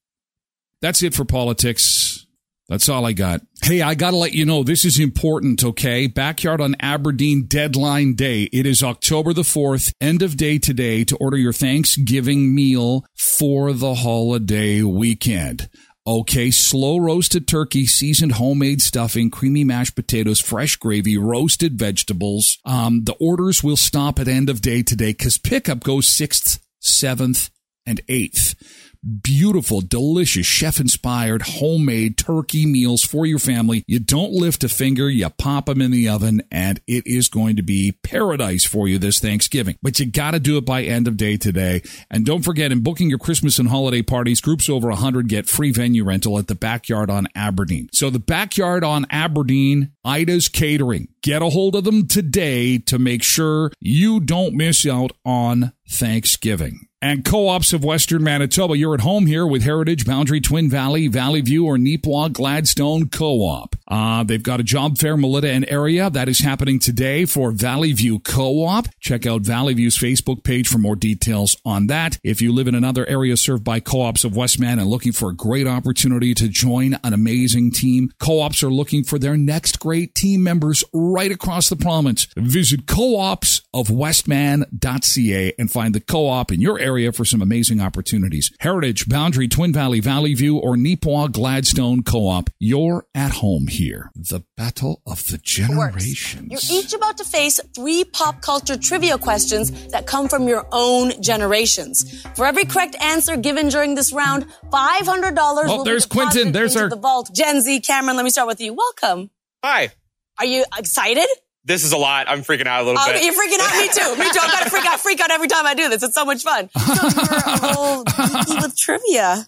That's 0.81 1.03
it 1.03 1.15
for 1.15 1.25
politics. 1.25 2.27
That's 2.69 2.89
all 2.89 3.05
I 3.05 3.13
got. 3.13 3.43
Hey, 3.63 3.83
I 3.83 3.95
got 3.95 4.13
to 4.13 4.17
let 4.17 4.33
you 4.33 4.47
know 4.47 4.63
this 4.63 4.85
is 4.85 4.99
important, 4.99 5.63
okay? 5.63 6.07
Backyard 6.07 6.61
on 6.61 6.75
Aberdeen 6.81 7.45
deadline 7.47 8.15
day. 8.15 8.45
It 8.45 8.65
is 8.65 8.83
October 8.83 9.33
the 9.33 9.43
4th, 9.43 9.93
end 10.01 10.23
of 10.23 10.37
day 10.37 10.59
today 10.59 11.05
to 11.05 11.17
order 11.17 11.37
your 11.37 11.53
Thanksgiving 11.53 12.55
meal 12.55 13.05
for 13.15 13.73
the 13.73 13.95
holiday 13.97 14.83
weekend. 14.83 15.69
Okay, 16.05 16.51
slow 16.51 16.99
roasted 16.99 17.47
turkey, 17.47 17.87
seasoned 17.87 18.33
homemade 18.33 18.83
stuffing, 18.83 19.31
creamy 19.31 19.63
mashed 19.63 19.95
potatoes, 19.95 20.41
fresh 20.41 20.75
gravy, 20.75 21.17
roasted 21.17 21.79
vegetables. 21.79 22.59
Um, 22.65 23.05
the 23.05 23.15
orders 23.21 23.63
will 23.63 23.77
stop 23.77 24.19
at 24.19 24.27
end 24.27 24.51
of 24.51 24.61
day 24.61 24.83
today 24.83 25.13
because 25.13 25.39
pickup 25.39 25.85
goes 25.85 26.09
6th, 26.09 26.59
7th, 26.83 27.51
and 27.87 28.05
8th 28.09 28.57
beautiful, 29.03 29.81
delicious, 29.81 30.47
chef 30.47 30.79
inspired, 30.79 31.43
homemade 31.43 32.17
turkey 32.17 32.67
meals 32.67 33.03
for 33.03 33.27
your 33.27 33.39
family. 33.39 33.85
You 33.87 33.99
don't 33.99 34.33
lift 34.33 34.65
a 34.65 34.69
finger, 34.69 35.11
you 35.11 35.29
pop 35.31 35.67
them 35.67 35.81
in 35.81 35.91
the 35.91 36.09
oven, 36.09 36.43
and 36.51 36.81
it 36.87 37.07
is 37.07 37.29
going 37.29 37.57
to 37.57 37.63
be 37.63 37.99
paradise 38.03 38.65
for 38.65 38.89
you 38.89 38.99
this 38.99 39.19
Thanksgiving. 39.19 39.77
But 39.83 39.99
you 39.99 40.07
got 40.07 40.33
to 40.33 40.41
do 40.41 40.57
it 40.57 40.65
by 40.65 40.83
end 40.83 41.09
of 41.09 41.17
day 41.17 41.37
today. 41.37 41.83
And 42.11 42.25
don't 42.25 42.43
forget, 42.43 42.73
in 42.73 42.83
booking 42.83 43.11
your 43.11 43.19
Christmas 43.19 43.59
and 43.59 43.69
holiday 43.69 44.03
parties, 44.03 44.41
groups 44.41 44.69
over 44.69 44.89
100 44.89 45.29
get 45.29 45.49
free 45.49 45.73
venue 45.73 46.05
rental 46.05 46.39
at 46.39 46.47
the 46.47 46.55
Backyard 46.55 47.11
on 47.11 47.27
Aberdeen. 47.35 47.89
So 47.93 48.11
the 48.11 48.19
Backyard 48.19 48.85
on 48.85 49.07
Aberdeen, 49.11 49.93
Aida's 50.07 50.49
Catering. 50.49 51.09
Get 51.23 51.43
a 51.43 51.51
hold 51.51 51.77
of 51.77 51.85
them 51.85 52.07
today 52.07 52.79
to 52.79 52.99
make 52.99 53.23
sure 53.23 53.71
you 53.81 54.21
don't 54.21 54.55
miss 54.55 54.87
out 54.87 55.13
on 55.25 55.73
Thanksgiving 55.89 56.89
and 57.03 57.25
co-ops 57.25 57.73
of 57.73 57.85
Western 57.85 58.23
Manitoba. 58.23 58.79
You're 58.79 58.95
at 58.95 59.01
home 59.01 59.27
here 59.27 59.45
with 59.45 59.63
Heritage, 59.63 60.07
Boundary, 60.07 60.41
Twin 60.41 60.71
Valley, 60.71 61.09
Valley 61.09 61.41
View, 61.41 61.67
or 61.67 61.77
Neepawa 61.77 62.33
Gladstone 62.33 63.09
Co-op. 63.09 63.75
Uh, 63.89 64.23
they've 64.23 64.43
got 64.43 64.61
a 64.61 64.63
job 64.63 64.97
fair, 64.97 65.17
Melita 65.17 65.51
and 65.51 65.69
area 65.69 66.09
that 66.09 66.29
is 66.29 66.39
happening 66.39 66.79
today 66.79 67.25
for 67.25 67.51
Valley 67.51 67.93
View 67.93 68.21
Co-op. 68.21 68.87
Check 69.01 69.27
out 69.27 69.41
Valley 69.43 69.75
View's 69.75 69.99
Facebook 69.99 70.45
page 70.45 70.69
for 70.69 70.79
more 70.79 70.95
details 70.95 71.57
on 71.65 71.89
that. 71.89 72.21
If 72.23 72.41
you 72.41 72.53
live 72.53 72.69
in 72.69 72.77
another 72.77 73.05
area 73.07 73.37
served 73.37 73.65
by 73.65 73.81
co-ops 73.81 74.23
of 74.23 74.37
Westman 74.37 74.79
and 74.79 74.89
looking 74.89 75.11
for 75.11 75.31
a 75.31 75.35
great 75.35 75.67
opportunity 75.67 76.35
to 76.35 76.47
join 76.49 76.97
an 77.03 77.13
amazing 77.13 77.73
team, 77.73 78.13
co-ops 78.21 78.63
are 78.63 78.71
looking 78.71 79.03
for 79.03 79.19
their 79.19 79.37
next 79.37 79.81
great 79.81 80.15
team 80.15 80.45
members 80.45 80.85
right 80.93 81.33
across 81.33 81.69
the 81.69 81.75
province. 81.75 82.29
Visit 82.37 82.87
co-opsofwestman.ca 82.87 85.55
and 85.59 85.71
find 85.71 85.95
the 85.95 86.01
co-op 86.01 86.53
in 86.53 86.61
your 86.61 86.79
area 86.79 86.92
area 86.93 87.11
for 87.11 87.25
some 87.25 87.41
amazing 87.41 87.81
opportunities. 87.81 88.53
Heritage, 88.61 89.09
Boundary, 89.09 89.49
Twin 89.49 89.73
Valley, 89.73 90.01
Valley 90.01 90.35
View, 90.35 90.59
or 90.59 90.77
Neepawa 90.77 91.33
Gladstone 91.33 92.03
Co-op. 92.03 92.51
You're 92.59 93.07
at 93.15 93.33
home 93.33 93.67
here. 93.67 94.11
The 94.15 94.45
battle 94.59 95.01
of 95.07 95.27
the 95.29 95.39
generations. 95.39 96.51
You're 96.51 96.81
each 96.81 96.93
about 96.93 97.17
to 97.17 97.25
face 97.25 97.59
three 97.75 98.05
pop 98.05 98.43
culture 98.43 98.77
trivia 98.77 99.17
questions 99.17 99.71
that 99.89 100.07
come 100.07 100.29
from 100.29 100.49
your 100.49 100.67
own 100.71 101.21
generations. 101.23 102.23
For 102.37 102.45
every 102.45 102.65
correct 102.65 102.95
answer 103.01 103.39
given 103.39 103.69
during 103.69 103.95
this 103.95 104.13
round, 104.13 104.47
$500 104.71 105.35
oh, 105.39 105.77
will 105.79 105.85
there's 105.85 106.05
be 106.05 106.15
Quentin. 106.15 106.53
There's 106.53 106.77
our 106.77 106.91
the 106.91 106.97
vault. 106.97 107.31
Gen 107.35 107.63
Z, 107.63 107.81
Cameron, 107.81 108.17
let 108.17 108.25
me 108.25 108.31
start 108.31 108.49
with 108.49 108.61
you. 108.61 108.75
Welcome. 108.75 109.31
Hi. 109.65 109.91
Are 110.39 110.45
you 110.45 110.65
excited? 110.77 111.29
This 111.65 111.85
is 111.85 111.93
a 111.93 111.97
lot. 111.97 112.29
I'm 112.29 112.41
freaking 112.41 112.67
out 112.67 112.83
a 112.83 112.85
little 112.85 113.01
oh, 113.01 113.13
bit. 113.13 113.23
You're 113.23 113.35
freaking 113.35 113.61
out. 113.61 113.73
Me 113.73 113.89
too. 113.89 114.19
Me 114.19 114.31
too. 114.31 114.41
I'm 114.43 114.51
gonna 114.51 114.71
freak 114.71 114.87
out. 114.87 114.99
Freak 114.99 115.21
out 115.21 115.31
every 115.31 115.47
time 115.47 115.65
I 115.65 115.75
do 115.75 115.89
this. 115.89 116.03
It's 116.03 116.15
so 116.15 116.25
much 116.25 116.43
fun. 116.43 116.69
So 116.83 117.09
you're 117.09 117.39
a 117.39 117.53
little 117.55 118.05
geeky 118.05 118.63
with 118.63 118.77
trivia. 118.77 119.47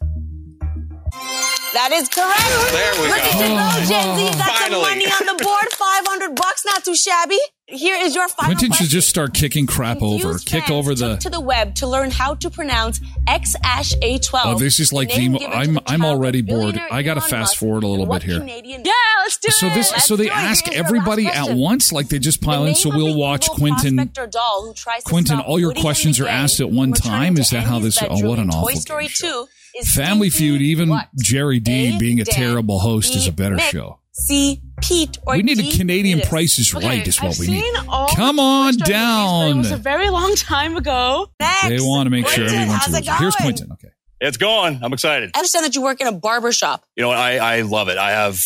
That 1.74 1.90
is 1.92 2.08
correct. 2.08 2.72
There 2.72 2.92
we 3.02 3.08
Look 3.08 3.18
go. 3.18 3.24
at 3.24 3.34
you 3.34 3.48
go, 3.48 3.56
oh, 3.58 3.84
Gen 3.88 4.32
Z. 4.32 4.38
Got 4.38 4.56
Finally. 4.58 4.70
some 4.70 4.80
money 4.82 5.06
on 5.06 5.36
the 5.36 5.44
board. 5.44 5.68
500 5.72 6.34
bucks. 6.36 6.64
Not 6.64 6.84
too 6.84 6.94
shabby. 6.94 7.38
Here 7.66 7.96
is 7.96 8.14
your 8.14 8.28
final 8.28 8.50
Quentin 8.52 8.68
question. 8.68 8.86
should 8.86 8.92
just 8.92 9.08
start 9.08 9.32
kicking 9.34 9.66
crap 9.66 10.00
over. 10.02 10.38
Kick 10.38 10.70
over 10.70 10.94
the. 10.94 11.12
took 11.14 11.20
to 11.20 11.30
the 11.30 11.40
web 11.40 11.74
to 11.76 11.86
learn 11.86 12.10
how 12.10 12.34
to 12.36 12.50
pronounce 12.50 13.00
X 13.26 13.54
Ash 13.64 13.94
A12. 13.96 14.40
Oh, 14.44 14.58
this 14.58 14.78
is 14.78 14.92
like 14.92 15.08
name 15.08 15.32
the. 15.32 15.46
I'm 15.46 15.78
I'm 15.86 16.04
already 16.04 16.42
bored. 16.42 16.78
I 16.90 17.02
got 17.02 17.14
to 17.14 17.20
fast 17.22 17.56
forward 17.56 17.82
a 17.82 17.88
little 17.88 18.06
bit 18.06 18.22
here. 18.22 18.38
Canadian- 18.38 18.82
Yeah, 18.84 18.92
let's 19.22 19.38
do 19.38 19.50
So 19.50 19.66
it. 19.66 19.74
this, 19.74 19.90
Let's 19.90 20.04
so 20.06 20.14
they 20.16 20.28
ask 20.30 20.68
everybody 20.68 21.26
at 21.26 21.56
once, 21.56 21.90
like 21.90 22.08
they 22.08 22.18
just 22.18 22.40
pile 22.42 22.66
in. 22.66 22.74
So 22.74 22.90
we'll 22.94 23.16
watch 23.16 23.46
evil 23.46 23.56
Quentin. 23.56 24.10
doll 24.30 24.66
who 24.66 24.74
tries 24.74 25.02
Quentin, 25.02 25.40
all 25.40 25.58
your 25.58 25.70
Woody 25.70 25.80
questions 25.80 26.20
are 26.20 26.28
asked 26.28 26.60
at 26.60 26.70
one 26.70 26.92
time? 26.92 27.36
Is 27.38 27.50
that 27.50 27.64
how 27.64 27.78
this- 27.80 28.00
oh, 28.02 28.06
what 28.28 28.38
an 28.38 28.44
in 28.44 28.50
awful 28.50 28.68
Toy 28.68 28.74
Story 28.74 29.04
game 29.04 29.10
show. 29.10 29.46
2 29.46 29.48
is 29.76 29.94
Family 29.94 30.30
Feud, 30.30 30.60
even 30.62 30.88
what? 30.88 31.08
Jerry 31.20 31.60
Dean 31.60 31.98
being 31.98 32.20
a 32.20 32.24
Dan, 32.24 32.34
terrible 32.34 32.78
host 32.80 33.14
is 33.16 33.26
a 33.26 33.32
better 33.32 33.56
Mick, 33.56 33.70
show. 33.70 34.00
C. 34.12 34.60
Pete 34.80 35.18
or 35.26 35.34
We 35.36 35.42
need 35.42 35.58
a 35.58 35.62
D, 35.62 35.76
Canadian 35.76 36.20
Cletus. 36.20 36.28
Price 36.28 36.58
is 36.58 36.74
Okay, 36.74 36.86
Right, 36.86 37.06
is 37.06 37.20
what 37.20 37.32
I've 37.32 37.38
we 37.38 37.46
need. 37.48 37.74
all 37.88 38.08
Come 38.08 38.38
on 38.38 38.74
Toy 38.74 38.84
Story 38.84 38.98
movies, 38.98 39.44
but 39.44 39.50
It 39.50 39.56
was 39.58 39.70
a 39.72 39.76
very 39.76 40.10
long 40.10 40.34
time 40.36 40.76
ago. 40.76 41.30
Next. 41.40 41.68
They 41.68 41.80
want 41.80 42.06
to 42.06 42.10
make 42.10 42.28
sure 42.28 42.44
Quentin, 42.44 42.54
everyone's 42.60 42.80
how's 42.84 42.94
it 42.94 42.98
losing. 42.98 43.14
Here's? 43.14 43.36
Quentin. 43.36 43.72
Okay. 43.72 43.88
It's 44.20 44.36
going. 44.36 44.80
I'm 44.82 44.92
excited. 44.92 45.32
I 45.34 45.38
understand 45.38 45.64
that 45.66 45.74
you 45.74 45.82
work 45.82 46.00
in 46.00 46.06
a 46.06 46.12
barber 46.12 46.52
shop. 46.52 46.84
You 46.96 47.02
know, 47.02 47.10
I, 47.10 47.36
I 47.36 47.60
love 47.62 47.88
it. 47.88 47.98
I 47.98 48.12
have 48.12 48.40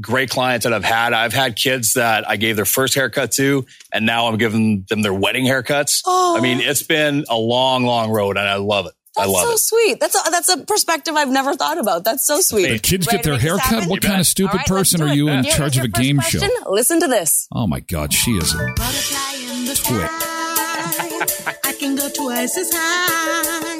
great 0.00 0.30
clients 0.30 0.64
that 0.64 0.72
I've 0.72 0.84
had. 0.84 1.12
I've 1.12 1.32
had 1.32 1.56
kids 1.56 1.94
that 1.94 2.28
I 2.28 2.36
gave 2.36 2.56
their 2.56 2.64
first 2.64 2.94
haircut 2.94 3.32
to, 3.32 3.66
and 3.92 4.06
now 4.06 4.28
I'm 4.28 4.38
giving 4.38 4.86
them 4.88 5.02
their 5.02 5.12
wedding 5.12 5.44
haircuts. 5.44 6.02
Oh. 6.06 6.36
I 6.38 6.40
mean, 6.40 6.60
it's 6.60 6.82
been 6.82 7.24
a 7.28 7.36
long, 7.36 7.84
long 7.84 8.10
road, 8.10 8.36
and 8.36 8.48
I 8.48 8.56
love 8.56 8.86
it. 8.86 8.92
I 9.20 9.26
That's 9.26 9.32
love 9.32 9.46
so 9.46 9.52
it. 9.52 9.58
sweet. 9.58 10.00
That's 10.00 10.14
a, 10.14 10.30
that's 10.30 10.48
a 10.48 10.56
perspective 10.64 11.14
I've 11.16 11.28
never 11.30 11.54
thought 11.54 11.78
about. 11.78 12.04
That's 12.04 12.26
so 12.26 12.40
sweet. 12.40 12.68
The 12.68 12.78
kids 12.78 13.06
Ready 13.06 13.18
get 13.18 13.24
their 13.24 13.32
make 13.34 13.42
this 13.42 13.50
haircut. 13.60 13.88
What 13.88 13.94
You 13.96 14.00
kind 14.00 14.12
bet. 14.14 14.20
of 14.20 14.26
stupid 14.26 14.50
All 14.52 14.58
right, 14.58 14.70
let's 14.70 14.90
person 14.92 15.02
are 15.02 15.08
it. 15.08 15.16
you 15.16 15.28
in 15.28 15.44
Here 15.44 15.52
charge 15.52 15.76
of 15.76 15.84
a 15.84 15.86
your 15.86 15.92
first 15.94 16.02
game 16.02 16.20
show? 16.20 16.46
Listen 16.70 17.00
to 17.00 17.06
this. 17.08 17.46
Oh 17.52 17.66
my 17.66 17.80
God, 17.80 18.12
she 18.12 18.32
is 18.32 18.54
a 18.54 18.56
Butterfly 18.76 19.56
in 19.58 19.64
the 19.66 19.74
twit. 19.84 20.10
sky. 20.10 21.54
I 21.64 21.72
can 21.78 21.96
go 21.96 22.08
twice 22.08 22.56
as 22.56 22.70
high. 22.72 23.78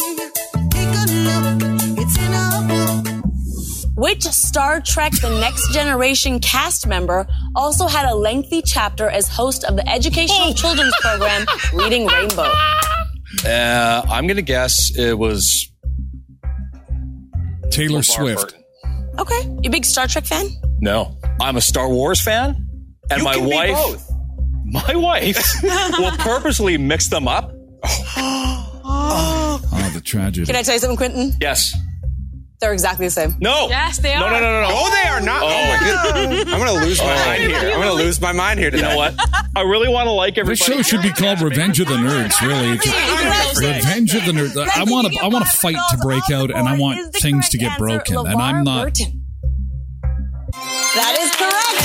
Take 0.70 0.88
a 0.88 1.04
look, 1.24 1.98
it's 1.98 2.16
in 2.18 2.32
a 2.32 2.66
book. 2.68 3.06
Which 3.96 4.22
Star 4.22 4.80
Trek 4.80 5.12
The 5.20 5.28
Next 5.40 5.72
Generation 5.74 6.38
cast 6.40 6.86
member 6.86 7.26
also 7.54 7.86
had 7.86 8.06
a 8.06 8.14
lengthy 8.14 8.62
chapter 8.62 9.08
as 9.10 9.28
host 9.28 9.64
of 9.64 9.76
the 9.76 9.86
educational 9.88 10.54
children's 10.54 10.94
program 11.00 11.44
Reading 11.74 12.06
Rainbow? 12.06 12.50
Uh, 13.46 14.02
I'm 14.10 14.26
going 14.26 14.36
to 14.36 14.42
guess 14.42 14.90
it 14.96 15.16
was 15.18 15.70
Taylor 17.70 18.00
LeVar 18.00 18.04
Swift. 18.04 18.40
Burton. 18.40 18.64
Okay. 19.18 19.42
You 19.62 19.68
a 19.68 19.70
big 19.70 19.84
Star 19.84 20.06
Trek 20.06 20.24
fan? 20.26 20.48
No, 20.80 21.16
I'm 21.40 21.56
a 21.56 21.60
Star 21.60 21.88
Wars 21.88 22.20
fan, 22.20 22.66
and 23.10 23.18
You 23.18 23.24
my 23.24 23.34
can 23.34 23.44
be 23.48 23.54
wife, 23.54 23.72
both. 23.74 24.10
my 24.64 24.94
wife, 24.96 25.38
will 25.98 26.10
purposely 26.18 26.78
mix 26.78 27.08
them 27.08 27.28
up. 27.28 27.52
Oh, 27.84 29.60
the 29.94 30.00
tragedy. 30.00 30.46
Can 30.46 30.56
I 30.56 30.62
tell 30.62 30.74
you 30.74 30.80
something, 30.80 30.96
Quentin? 30.96 31.32
Yes. 31.40 31.74
They're 32.60 32.74
exactly 32.74 33.06
the 33.06 33.10
same. 33.10 33.36
No. 33.40 33.68
Yes, 33.70 33.98
they 34.00 34.12
are. 34.12 34.20
No, 34.20 34.28
no, 34.28 34.38
no, 34.38 34.60
no. 34.62 34.68
No, 34.68 34.90
they 34.90 35.08
are 35.08 35.20
not. 35.22 35.42
Oh, 35.42 35.48
my 35.48 35.78
goodness. 35.80 36.52
I'm 36.52 36.60
going 36.60 36.78
to 36.78 36.84
lose 36.86 37.00
oh, 37.00 37.06
my 37.06 37.12
Oh. 37.14 37.26
mind 37.26 37.42
here. 37.42 37.58
I'm 37.58 37.80
going 37.80 37.96
to 37.96 38.04
lose 38.04 38.20
my 38.20 38.32
mind 38.32 38.58
here 38.60 38.70
You 38.70 38.82
know 38.82 38.96
what? 38.98 39.14
I 39.56 39.62
really 39.62 39.88
want 39.88 40.06
to 40.08 40.12
like 40.12 40.34
This 40.34 40.58
show 40.58 40.82
should 40.82 41.00
be 41.00 41.10
called 41.10 41.40
Revenge 41.40 41.80
of 41.80 41.88
the 41.88 41.94
Nerds. 41.94 42.38
Really, 42.42 42.72
Revenge 43.66 44.14
of 44.14 44.26
the 44.26 44.32
Nerds. 44.32 44.56
I 44.76 44.84
want 44.84 45.12
to. 45.12 45.18
I 45.20 45.28
want 45.28 45.44
to 45.46 45.50
fight 45.50 45.76
to 45.90 45.96
break 45.98 46.30
out, 46.30 46.50
and 46.50 46.68
I 46.68 46.78
want 46.78 47.14
things 47.14 47.48
to 47.50 47.58
get 47.58 47.78
broken, 47.78 48.16
and 48.18 48.40
I'm 48.40 48.62
not. 48.64 48.94
That 50.52 51.16
is 51.18 51.30
correct. 51.36 51.80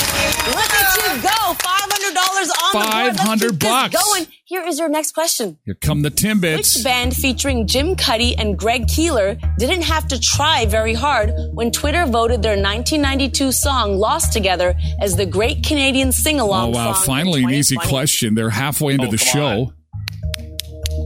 Look 0.48 0.74
at 0.74 0.98
you 0.98 1.22
go. 1.22 1.54
Five 1.54 1.88
hundred 1.88 2.14
dollars 2.16 2.50
on 2.52 2.72
the 2.74 2.80
board. 2.80 3.18
500 3.18 3.60
bucks. 3.60 3.96
Going. 4.04 4.28
Here 4.56 4.66
is 4.66 4.80
your 4.80 4.88
next 4.88 5.12
question. 5.12 5.58
Here 5.66 5.76
come 5.76 6.02
the 6.02 6.10
Timbits. 6.10 6.78
Which 6.78 6.84
band 6.86 7.14
featuring 7.14 7.68
Jim 7.68 7.98
Cuddy 7.98 8.38
and 8.38 8.58
Greg 8.58 8.84
Keelor 8.88 9.38
didn't 9.58 9.82
have 9.82 10.08
to 10.08 10.18
try 10.18 10.66
very 10.66 10.94
hard 10.94 11.34
when 11.52 11.72
Twitter 11.72 12.06
voted 12.06 12.42
their 12.42 12.56
1992 12.56 13.52
song 13.52 13.98
"Lost 13.98 14.32
Together" 14.32 14.74
as 15.02 15.18
the 15.18 15.26
Great 15.26 15.66
Canadian 15.66 16.08
Oh 16.08 16.12
Sing-Along 16.12 16.72
wow! 16.72 16.94
song? 16.94 17.04
Finally, 17.04 17.44
an 17.44 17.50
easy 17.52 17.76
question. 17.76 18.34
They're 18.34 18.50
halfway 18.50 18.94
into 18.94 19.08
Oh, 19.08 19.12
the 19.12 19.18
come 19.18 19.28
show. 19.28 19.74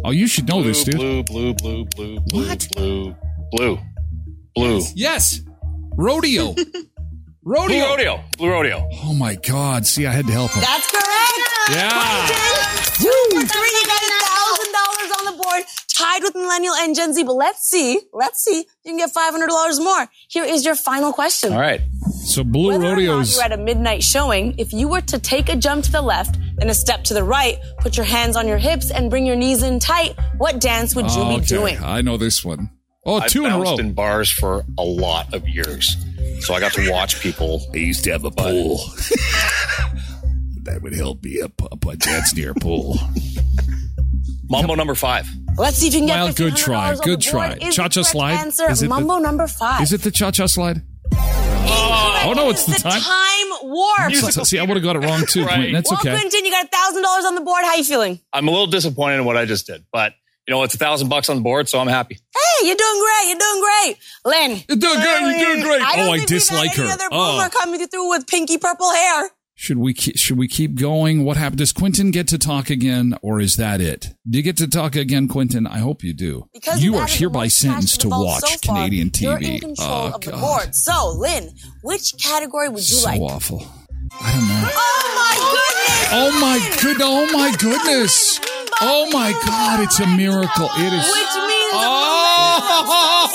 Oh, 0.06 0.12
you 0.12 0.28
should 0.28 0.48
know 0.48 0.62
blue, 0.62 0.66
this, 0.66 0.84
dude. 0.84 0.98
blue, 0.98 1.24
blue, 1.24 1.54
blue, 1.56 1.86
blue, 1.96 2.20
blue, 2.28 2.62
blue, 2.72 3.16
blue, 3.52 3.80
blue. 4.54 4.82
Yes, 4.94 5.42
rodeo. 5.98 6.54
Blue 7.50 7.58
rodeo. 7.58 7.86
rodeo. 7.90 8.24
Blue 8.38 8.50
rodeo. 8.52 8.90
Oh 9.04 9.14
my 9.16 9.34
God! 9.36 9.88
See, 9.88 10.06
I 10.06 10.12
had 10.12 10.28
to 10.28 10.32
help 10.34 10.52
him. 10.52 10.62
That's 10.62 10.92
correct. 10.92 11.40
Yeah. 11.72 12.28
Two 12.94 13.26
for 13.34 13.42
three. 13.42 13.72
You 13.74 13.86
got 13.88 14.02
a 14.04 14.12
thousand 14.30 14.72
dollars 14.80 15.12
on 15.18 15.26
the 15.26 15.44
board. 15.44 15.64
tied 15.98 16.22
with 16.24 16.36
Millennial 16.36 16.76
and 16.76 16.96
Gen 16.96 17.14
Z, 17.16 17.24
but 17.24 17.34
let's 17.34 17.68
see. 17.68 18.00
Let's 18.14 18.44
see. 18.44 18.58
You 18.86 18.92
can 18.92 18.98
get 18.98 19.12
$500 19.14 19.84
more. 19.84 20.08
Here 20.30 20.44
is 20.44 20.64
your 20.64 20.76
final 20.76 21.12
question. 21.12 21.54
All 21.54 21.60
right. 21.60 21.82
So 22.24 22.44
Blue 22.44 22.68
Whether 22.68 22.86
or 22.86 22.90
not 22.90 22.98
Rodeo's. 22.98 23.36
you're 23.36 23.44
at 23.46 23.52
a 23.52 23.58
midnight 23.58 24.04
showing, 24.04 24.54
if 24.60 24.72
you 24.72 24.88
were 24.88 25.02
to 25.02 25.18
take 25.20 25.50
a 25.50 25.56
jump 25.56 25.84
to 25.86 25.92
the 25.92 26.02
left, 26.02 26.38
and 26.62 26.70
a 26.70 26.74
step 26.74 27.04
to 27.06 27.14
the 27.14 27.24
right, 27.24 27.58
put 27.80 27.98
your 27.98 28.06
hands 28.06 28.36
on 28.36 28.48
your 28.48 28.58
hips 28.58 28.92
and 28.92 29.10
bring 29.10 29.26
your 29.26 29.36
knees 29.36 29.64
in 29.64 29.80
tight, 29.80 30.16
what 30.38 30.60
dance 30.60 30.94
would 30.96 31.06
you 31.12 31.22
Oh, 31.22 31.40
be 31.40 31.46
doing? 31.46 31.78
I 31.84 32.02
know 32.02 32.18
this 32.18 32.44
one. 32.46 32.70
Oh, 33.10 33.16
I've 33.22 33.30
two 33.30 33.46
in 33.46 33.52
a 33.52 33.58
row. 33.58 33.64
bounced 33.66 33.80
in 33.82 33.94
bars 33.94 34.30
for 34.32 34.64
a 34.78 34.84
lot 34.84 35.34
of 35.34 35.48
years. 35.48 35.96
So 36.42 36.54
I 36.54 36.60
got 36.60 36.74
to 36.74 36.90
watch 36.92 37.20
people. 37.22 37.62
I 37.74 37.78
used 37.78 38.04
to 38.06 38.12
have 38.12 38.24
a 38.24 38.32
pool. 38.32 38.78
that 40.64 40.80
would 40.82 40.94
help 40.96 41.24
me 41.24 41.42
up, 41.42 41.62
up 41.72 41.86
a 41.86 41.96
dance 41.96 42.34
near 42.36 42.52
a 42.52 42.56
pool. 42.56 42.98
Mambo 44.50 44.76
number 44.76 44.96
five. 44.96 45.28
Let's 45.58 45.78
see 45.78 45.88
if 45.88 45.94
you 45.94 46.00
can 46.02 46.08
get 46.08 46.16
Well, 46.24 46.34
good 46.34 46.56
try, 46.56 46.90
on 46.92 46.96
good 46.98 47.20
board. 47.20 47.22
try. 47.22 47.54
Is 47.62 47.76
Cha-cha 47.76 48.02
slide? 48.04 48.34
Answer, 48.34 48.70
Is 48.72 48.82
it 48.82 48.86
the- 48.86 48.90
Mumbo 48.90 49.18
number 49.18 49.48
five. 49.48 49.82
Is 49.82 49.94
it 49.94 50.02
the 50.02 50.12
cha 50.12 50.32
cha 50.32 50.46
slide? 50.48 50.82
Incorrect. 51.12 52.26
Oh, 52.26 52.34
no, 52.36 52.50
it's 52.50 52.68
It 52.68 52.78
is 52.78 52.84
the 52.84 52.90
time- 52.90 53.02
time 53.02 53.48
warp. 53.70 54.14
So- 54.14 54.44
see, 54.44 54.58
I 54.60 54.64
would 54.64 54.76
have 54.78 54.84
got 54.84 54.96
it 54.96 55.00
wrong 55.00 55.26
too, 55.28 55.44
Right. 55.44 55.54
Quentin. 55.54 55.74
That's 55.74 55.90
Well, 55.92 56.00
okay. 56.00 56.12
Quentin, 56.12 56.46
you 56.46 56.52
got 56.52 56.66
a 56.66 56.68
thousand 56.70 57.02
dollars 57.04 57.26
on 57.26 57.36
the 57.36 57.42
board. 57.42 57.64
How 57.66 57.76
you 57.76 57.84
feeling? 57.84 58.20
I'm 58.34 58.48
a 58.48 58.52
little 58.52 58.68
disappointed 58.68 59.16
in 59.20 59.26
what 59.26 59.38
I 59.38 59.46
just 59.46 59.68
did, 59.68 59.84
but 59.92 60.14
you 60.50 60.56
know, 60.56 60.64
it's 60.64 60.74
a 60.74 60.80
thousand 60.80 61.10
bucks 61.10 61.30
on 61.30 61.36
the 61.36 61.44
board, 61.44 61.70
so 61.70 61.80
I'm 61.80 61.86
happy. 61.88 62.16
Hey, 62.16 62.68
you're 62.68 62.76
doing 62.76 63.02
great. 63.02 63.28
You're 63.28 63.38
doing 63.38 63.62
great, 63.62 63.98
Lynn. 64.26 64.64
You're 64.68 64.78
doing 64.78 65.00
great. 65.00 65.38
You're 65.38 65.46
doing 65.46 65.62
great. 65.62 65.82
I 65.84 65.96
don't 65.96 66.08
oh, 66.08 66.12
I 66.14 66.18
think 66.18 66.28
dislike 66.30 66.62
we've 66.64 66.72
had 66.72 66.78
her. 66.78 66.84
Any 66.86 66.92
other 66.94 67.10
oh. 67.12 67.32
boomer 67.34 67.46
Oh. 67.46 67.60
coming 67.60 67.88
through 67.88 68.10
with 68.10 68.26
pinky 68.26 68.58
purple 68.58 68.92
hair. 68.92 69.30
Should 69.54 69.78
we 69.78 69.94
keep, 69.94 70.18
should 70.18 70.40
we 70.40 70.48
keep 70.48 70.74
going? 70.74 71.24
What 71.24 71.38
happened? 71.38 71.60
Does 71.60 71.72
Quentin 71.72 72.10
get 72.10 72.28
to 72.30 72.40
talk 72.40 72.72
again, 72.72 73.16
or 73.22 73.40
is 73.40 73.58
that 73.58 73.80
it? 73.80 74.16
Do 74.28 74.40
you 74.40 74.44
get 74.44 74.58
to 74.58 74.68
talk 74.68 74.96
again, 74.96 75.28
Quentin? 75.28 75.68
I 75.68 75.78
hope 75.80 76.04
you 76.04 76.14
do. 76.14 76.48
Because 76.52 76.82
you 76.82 76.96
are 76.96 77.06
hereby 77.06 77.48
sentenced 77.48 78.02
to 78.02 78.10
watch 78.10 78.42
so 78.42 78.58
far, 78.66 78.78
Canadian 78.78 79.12
You're 79.20 79.38
in 79.38 79.44
TV. 79.44 79.62
control 79.62 79.88
Oh 79.88 80.12
of 80.16 80.22
the 80.22 80.32
oh, 80.34 80.40
board. 80.40 80.74
So, 80.74 81.14
Lynn, 81.16 81.52
which 81.84 82.18
category 82.18 82.70
would 82.70 82.80
you 82.80 82.96
so 82.96 83.08
like? 83.08 83.22
awful. 83.22 83.68
I 84.20 84.32
don't 84.32 84.48
know. 84.48 84.70
Oh 84.74 85.12
my 85.14 85.38
goodness! 85.52 86.10
Oh 86.12 86.40
my 86.42 86.82
good. 86.82 86.98
Oh 87.02 87.38
my 87.38 87.52
oh, 87.54 87.58
goodness. 87.60 88.59
Oh 88.82 89.10
my 89.12 89.34
God! 89.46 89.82
It's 89.82 90.00
a 90.00 90.08
miracle. 90.08 90.70
It 90.80 90.94
is. 90.94 91.04
Which 91.04 91.36
means 91.36 91.74
Oh. 91.76 93.30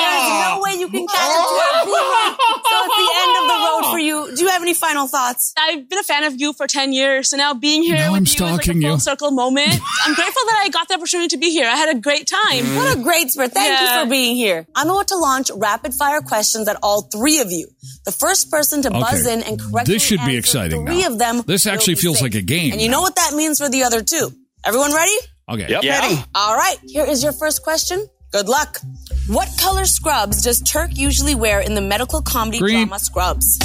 there's 0.00 0.30
no 0.44 0.60
way 0.62 0.72
you 0.78 0.88
can 0.88 1.06
catch 1.06 1.16
up 1.16 1.44
to 1.48 1.56
oh 1.56 1.64
our 1.64 1.84
boomer. 1.88 2.36
So 2.60 2.76
it's 2.84 2.96
the 3.00 3.10
end 3.24 3.32
of 3.40 3.44
the 3.50 3.58
road 3.64 3.84
for 3.90 3.98
you. 3.98 4.16
Do 4.36 4.39
you 4.39 4.39
have 4.50 4.62
any 4.62 4.74
final 4.74 5.06
thoughts? 5.06 5.52
I've 5.58 5.88
been 5.88 5.98
a 5.98 6.02
fan 6.02 6.24
of 6.24 6.40
you 6.40 6.52
for 6.52 6.66
10 6.66 6.92
years, 6.92 7.30
so 7.30 7.36
now 7.36 7.54
being 7.54 7.82
here 7.82 7.96
Now 7.96 8.12
with 8.12 8.18
I'm 8.18 8.24
you 8.26 8.32
is 8.32 8.40
like 8.40 8.68
a 8.68 8.72
full 8.72 8.80
you. 8.80 8.98
circle 8.98 9.30
moment. 9.30 9.68
I'm 10.04 10.14
grateful 10.14 10.42
that 10.46 10.60
I 10.64 10.68
got 10.70 10.88
the 10.88 10.94
opportunity 10.94 11.28
to 11.28 11.36
be 11.38 11.50
here. 11.50 11.66
I 11.66 11.76
had 11.76 11.94
a 11.94 11.98
great 12.00 12.26
time. 12.28 12.64
What 12.76 12.96
a 12.96 13.00
great 13.02 13.30
spirit. 13.30 13.52
Thank 13.52 13.68
Yeah. 13.70 13.96
you 13.98 14.04
for 14.04 14.10
being 14.10 14.36
here. 14.36 14.66
I'm 14.74 14.88
about 14.90 15.08
to 15.08 15.16
launch 15.16 15.50
rapid 15.54 15.94
fire 15.94 16.20
questions 16.20 16.68
at 16.68 16.76
all 16.82 17.02
three 17.02 17.38
of 17.40 17.50
you. 17.52 17.68
The 18.04 18.12
first 18.12 18.50
person 18.50 18.82
to 18.82 18.90
buzz 18.90 19.26
Okay. 19.26 19.34
in 19.34 19.42
and 19.42 19.60
correctly 19.60 19.94
This 19.94 20.02
should 20.02 20.18
be 20.20 20.36
answer 20.36 20.38
exciting 20.38 20.86
three 20.86 21.00
now. 21.02 21.08
of 21.08 21.18
them. 21.18 21.42
This 21.46 21.66
actually 21.66 21.94
feels 21.96 22.16
safe. 22.18 22.22
like 22.22 22.34
a 22.34 22.42
game 22.42 22.72
And 22.72 22.80
you 22.80 22.88
know 22.88 23.00
what 23.02 23.16
that 23.16 23.34
means 23.34 23.58
for 23.58 23.68
the 23.68 23.82
other 23.84 24.02
two. 24.02 24.32
Everyone 24.64 24.92
ready? 24.94 25.16
Okay. 25.48 25.66
Yep. 25.68 25.82
Yeah. 25.82 26.22
All 26.34 26.54
right, 26.54 26.76
here 26.86 27.04
is 27.04 27.22
your 27.22 27.32
first 27.32 27.62
question. 27.62 28.06
Good 28.32 28.48
luck. 28.48 28.78
What 29.26 29.48
color 29.58 29.84
scrubs 29.86 30.42
does 30.42 30.60
Turk 30.60 30.90
usually 30.96 31.34
wear 31.34 31.60
in 31.60 31.74
the 31.74 31.80
medical 31.80 32.22
comedy 32.22 32.58
Green. 32.60 32.86
drama 32.86 33.00
Scrubs? 33.00 33.58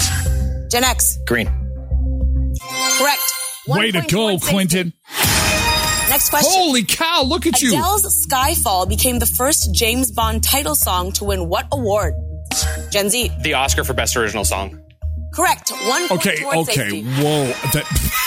Gen 0.72 0.84
X, 0.84 1.18
Green. 1.28 1.48
correct. 2.98 3.22
Way 3.68 3.92
to 3.92 4.02
go, 4.02 4.08
towards 4.08 4.44
safety. 4.44 4.54
Quentin. 4.54 4.94
Next 6.10 6.30
question. 6.30 6.52
Holy 6.54 6.84
cow! 6.84 7.24
Look 7.26 7.46
at 7.48 7.62
you. 7.62 7.70
Adele's 7.70 8.28
Skyfall 8.28 8.88
became 8.88 9.20
the 9.20 9.26
first 9.26 9.74
James 9.74 10.12
Bond 10.12 10.44
title 10.44 10.76
song 10.76 11.12
to 11.14 11.26
win 11.26 11.50
what 11.50 11.66
award? 11.72 12.14
Gen 12.92 13.10
Z, 13.10 13.32
The 13.42 13.54
Oscar 13.56 13.84
for 13.84 13.94
Best 13.94 14.16
Original 14.16 14.46
Song. 14.46 14.80
correct. 15.34 15.72
One 15.72 16.08
point 16.08 16.26
Okay. 16.28 16.46
Okay. 16.46 16.64
safety. 16.74 17.04
Whoa. 17.04 17.46
That. 17.74 17.86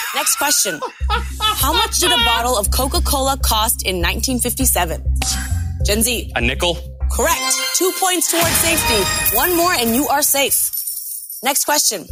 Next 0.14 0.36
question. 0.36 0.80
How 1.08 1.72
much 1.72 1.96
did 1.98 2.10
a 2.12 2.16
bottle 2.24 2.58
of 2.58 2.70
Coca-Cola 2.70 3.38
cost 3.38 3.86
in 3.86 3.96
1957? 4.02 5.02
Gen 5.86 6.02
Z, 6.02 6.32
A 6.34 6.40
nickel. 6.40 6.76
Correct. 7.12 7.40
Two 7.76 7.90
points 8.00 8.30
towards 8.30 8.48
safety. 8.56 9.36
One 9.36 9.56
more 9.56 9.72
and 9.72 9.94
you 9.94 10.08
are 10.08 10.20
safe. 10.22 10.70
Next 11.42 11.64
question. 11.64 12.06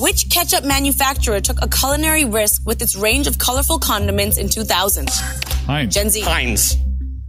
Which 0.00 0.30
ketchup 0.30 0.64
manufacturer 0.64 1.40
took 1.40 1.58
a 1.60 1.68
culinary 1.68 2.24
risk 2.24 2.62
with 2.64 2.80
its 2.80 2.96
range 2.96 3.26
of 3.26 3.36
colorful 3.36 3.78
condiments 3.78 4.38
in 4.38 4.48
2000? 4.48 5.10
Heinz. 5.10 5.94
Gen 5.94 6.08
Z. 6.08 6.22
Heinz. 6.22 6.74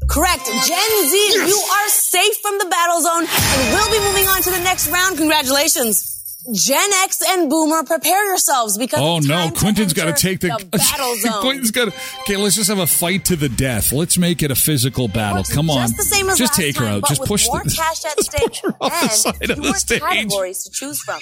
Correct. 0.09 0.45
Gen 0.45 1.09
Z, 1.09 1.33
you 1.35 1.57
are 1.57 1.89
safe 1.89 2.37
from 2.37 2.57
the 2.59 2.67
battle 2.67 3.01
zone 3.01 3.27
and 3.27 3.61
we 3.61 3.75
will 3.75 3.91
be 3.91 3.99
moving 4.07 4.25
on 4.27 4.41
to 4.43 4.51
the 4.51 4.59
next 4.59 4.87
round. 4.87 5.17
Congratulations. 5.17 6.20
Gen 6.53 6.89
X 7.03 7.21
and 7.27 7.49
Boomer, 7.49 7.83
prepare 7.83 8.25
yourselves 8.27 8.77
because 8.77 8.99
Oh 8.99 9.19
no, 9.19 9.35
time 9.35 9.53
Quentin's 9.53 9.93
got 9.93 10.05
to 10.05 10.13
take 10.19 10.39
the, 10.39 10.47
the 10.47 10.65
battle 10.77 11.15
zone. 11.17 11.41
Quentin's 11.41 11.71
got 11.71 11.85
to. 11.91 11.93
Okay, 12.21 12.35
let's 12.37 12.55
just 12.55 12.69
have 12.69 12.79
a 12.79 12.87
fight 12.87 13.25
to 13.25 13.35
the 13.35 13.47
death. 13.49 13.91
Let's 13.91 14.17
make 14.17 14.41
it 14.41 14.49
a 14.49 14.55
physical 14.55 15.07
battle. 15.07 15.37
Works 15.39 15.53
Come 15.53 15.69
on, 15.69 15.81
Just 15.87 15.97
the 15.97 16.03
same 16.03 16.29
as 16.29 16.37
just 16.39 16.53
last 16.53 16.57
take 16.59 16.77
her 16.77 16.85
out. 16.85 17.01
but 17.01 17.09
Just 17.09 17.21
with 17.21 17.27
push 17.29 17.47
more 17.47 17.63
the. 17.63 17.69
cash 17.71 18.05
at 18.05 18.19
stake 18.23 18.47
push 18.49 18.61
her 18.61 18.75
off 18.81 18.91
the 18.91 19.01
and 19.01 19.11
side 19.11 19.41
of 19.51 19.57
the 19.57 19.61
fewer 19.63 19.73
stage. 19.75 20.01
categories 20.01 20.63
to 20.63 20.71
choose 20.71 20.99
from. 21.01 21.19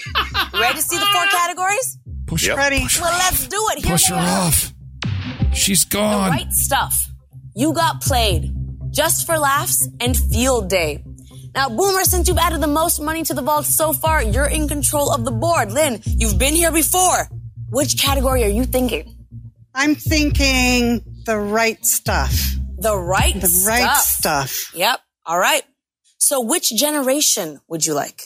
Ready 0.53 0.75
to 0.75 0.81
see 0.81 0.97
the 0.97 1.05
four 1.05 1.25
categories? 1.31 1.97
Push 2.27 2.47
her. 2.47 2.55
Ready. 2.55 2.79
Push 2.81 3.01
Well, 3.01 3.11
let's 3.17 3.47
do 3.47 3.57
it. 3.71 3.83
Here 3.83 3.91
push 3.91 4.07
her 4.09 4.15
are. 4.15 4.47
off. 4.47 4.73
She's 5.53 5.83
gone. 5.83 6.25
The 6.25 6.31
right 6.31 6.53
stuff. 6.53 7.09
You 7.55 7.73
got 7.73 8.01
played. 8.01 8.53
Just 8.91 9.25
for 9.25 9.37
laughs 9.37 9.87
and 9.99 10.15
field 10.15 10.69
day. 10.69 11.03
Now, 11.55 11.69
Boomer, 11.69 12.03
since 12.03 12.27
you've 12.27 12.37
added 12.37 12.61
the 12.61 12.67
most 12.67 13.01
money 13.01 13.23
to 13.23 13.33
the 13.33 13.41
vault 13.41 13.65
so 13.65 13.91
far, 13.93 14.21
you're 14.21 14.45
in 14.45 14.67
control 14.67 15.11
of 15.11 15.25
the 15.25 15.31
board. 15.31 15.71
Lynn, 15.71 16.01
you've 16.05 16.37
been 16.37 16.53
here 16.53 16.71
before. 16.71 17.27
Which 17.69 17.99
category 18.01 18.43
are 18.43 18.47
you 18.49 18.65
thinking? 18.65 19.15
I'm 19.73 19.95
thinking 19.95 21.01
the 21.25 21.37
right 21.37 21.83
stuff. 21.85 22.33
The 22.77 22.95
right 22.97 23.33
The 23.33 23.63
right 23.67 23.95
stuff. 23.97 24.49
stuff. 24.49 24.75
Yep. 24.75 24.99
All 25.25 25.39
right. 25.39 25.63
So, 26.17 26.41
which 26.41 26.69
generation 26.75 27.59
would 27.67 27.85
you 27.85 27.93
like? 27.93 28.23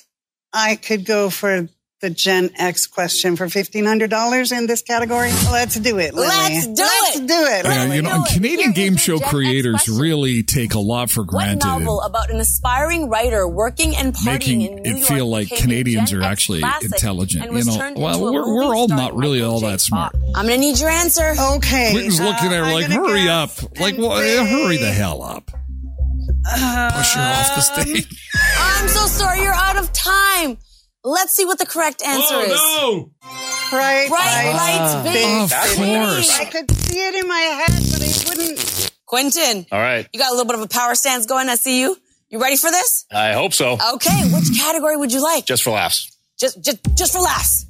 I 0.52 0.76
could 0.76 1.06
go 1.06 1.30
for 1.30 1.68
the 2.04 2.10
Gen 2.10 2.50
X 2.58 2.86
question 2.86 3.38
for 3.38 3.46
$1,500 3.48 4.58
in 4.58 4.68
this 4.68 4.82
category. 4.82 5.30
Let's 5.50 5.76
do 5.76 5.98
it, 6.00 6.14
Lily. 6.14 6.28
Let's 6.28 6.68
do 6.68 6.74
Let's 6.84 7.16
it. 7.16 7.28
do 7.28 7.34
it. 7.34 7.64
Yeah, 7.66 7.94
you 7.94 8.02
know. 8.02 8.24
Canadian 8.28 8.60
Here 8.60 8.70
is 8.72 8.76
game 8.76 8.98
show 8.98 9.20
Gen 9.20 9.30
creators 9.30 9.88
really 9.88 10.44
take 10.44 10.74
a 10.74 10.80
lot 10.80 11.10
for 11.10 11.24
granted. 11.24 11.60
What 11.60 11.62
granted. 11.70 11.86
novel 11.86 12.02
about 12.02 12.30
an 12.30 12.42
aspiring 12.42 13.08
writer 13.08 13.48
working 13.48 13.96
and 13.96 14.14
partying 14.14 14.26
making 14.26 14.62
in 14.64 14.76
New 14.76 14.82
it 14.84 14.98
York 14.98 15.08
feel 15.08 15.28
like 15.30 15.48
Canadians 15.50 16.12
Gen 16.12 16.20
are 16.20 16.24
actually 16.24 16.62
intelligent, 16.82 17.46
you 17.54 17.64
know. 17.64 17.94
Well, 17.96 18.20
we're- 18.22 18.44
we're 18.54 18.76
all 18.76 18.90
not 18.90 19.16
really 19.16 19.42
all 19.42 19.62
that 19.62 19.80
smart. 19.80 20.14
I'm 20.36 20.46
gonna 20.46 20.58
need 20.58 20.78
your 20.80 20.90
answer. 20.90 21.34
Okay. 21.40 21.92
Quentin's 21.92 22.20
looking 22.20 22.52
at 22.52 22.66
her 22.66 22.74
like, 22.74 22.86
I'm 22.86 22.92
gonna 22.98 23.08
hurry 23.08 23.30
up. 23.30 23.52
Like, 23.80 23.94
and 23.96 24.04
well, 24.04 24.18
say- 24.18 24.46
hurry 24.46 24.76
the 24.78 24.92
hell 24.92 25.24
up. 25.24 25.46
Push 25.46 27.14
her 27.16 27.22
off 27.22 27.48
the 27.74 27.80
um, 27.80 27.86
stage. 27.86 28.08
I'm 28.60 28.90
so 28.90 29.06
sorry, 29.08 29.42
you're 29.42 29.54
out 29.54 29.78
of 29.78 29.94
time. 29.94 30.58
Let's 31.04 31.34
see 31.34 31.46
what 31.46 31.60
the 31.60 31.66
correct 31.66 32.02
answer 32.02 32.36
oh, 32.36 32.42
is. 32.42 32.52
Oh, 32.56 33.10
no! 33.22 33.30
Bright, 33.70 34.08
Bright 34.08 34.54
lights, 34.54 34.94
lights, 34.94 35.14
big 35.14 35.42
Of 35.42 35.50
city. 35.50 35.96
course. 35.96 36.40
I 36.40 36.46
could 36.46 36.72
see 36.72 36.98
it 37.08 37.16
in 37.16 37.28
my 37.28 37.40
head, 37.40 37.72
but 37.92 38.02
I 38.02 38.30
wouldn't. 38.30 38.92
Quentin, 39.06 39.66
All 39.72 39.80
right. 39.80 40.08
you 40.14 40.20
got 40.20 40.30
a 40.30 40.32
little 40.32 40.46
bit 40.46 40.56
of 40.56 40.62
a 40.62 40.68
power 40.68 40.96
stance 40.96 41.26
going. 41.26 41.50
I 41.50 41.56
see 41.56 41.82
you. 41.82 41.98
You 42.30 42.42
ready 42.42 42.56
for 42.56 42.72
this? 42.72 43.06
I 43.12 43.34
hope 43.34 43.54
so. 43.54 43.78
Okay, 43.96 44.24
which 44.34 44.58
category 44.58 44.98
would 44.98 45.12
you 45.12 45.22
like? 45.22 45.46
Just 45.46 45.64
for 45.64 45.72
laughs. 45.72 46.16
Just, 46.40 46.64
just, 46.64 46.80
just 46.96 47.14
for 47.14 47.20
laughs. 47.20 47.66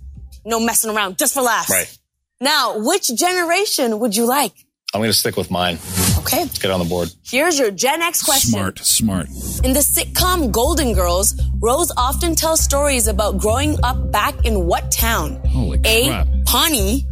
No 0.46 0.60
messing 0.60 0.96
around. 0.96 1.18
Just 1.18 1.34
for 1.34 1.42
laughs. 1.42 1.70
Right. 1.70 1.98
Now, 2.40 2.76
which 2.78 3.14
generation 3.16 4.00
would 4.00 4.16
you 4.16 4.26
like? 4.26 4.54
I'm 4.94 5.02
going 5.02 5.10
to 5.10 5.18
stick 5.18 5.36
with 5.36 5.50
mine. 5.50 5.80
Okay. 6.24 6.40
Let's 6.40 6.58
get 6.58 6.72
on 6.72 6.80
the 6.80 6.86
board. 6.86 7.10
Here's 7.24 7.60
your 7.60 7.70
Gen 7.70 8.02
X 8.02 8.24
question. 8.24 8.52
Smart, 8.52 8.80
smart. 8.80 9.28
In 9.64 9.74
the 9.74 9.80
sitcom 9.82 10.52
Golden 10.52 10.94
Girls, 10.94 11.40
Rose 11.60 11.92
often 11.98 12.34
tells 12.36 12.62
stories 12.64 13.08
about 13.08 13.38
growing 13.38 13.78
up 13.84 14.12
back 14.12 14.46
in 14.46 14.66
what 14.66 14.90
town? 14.92 15.36
Holy 15.48 15.80
A. 15.84 16.08
crap. 16.08 16.28
Pawnee, 16.46 17.06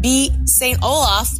B. 0.00 0.30
St. 0.46 0.82
Olaf, 0.82 1.30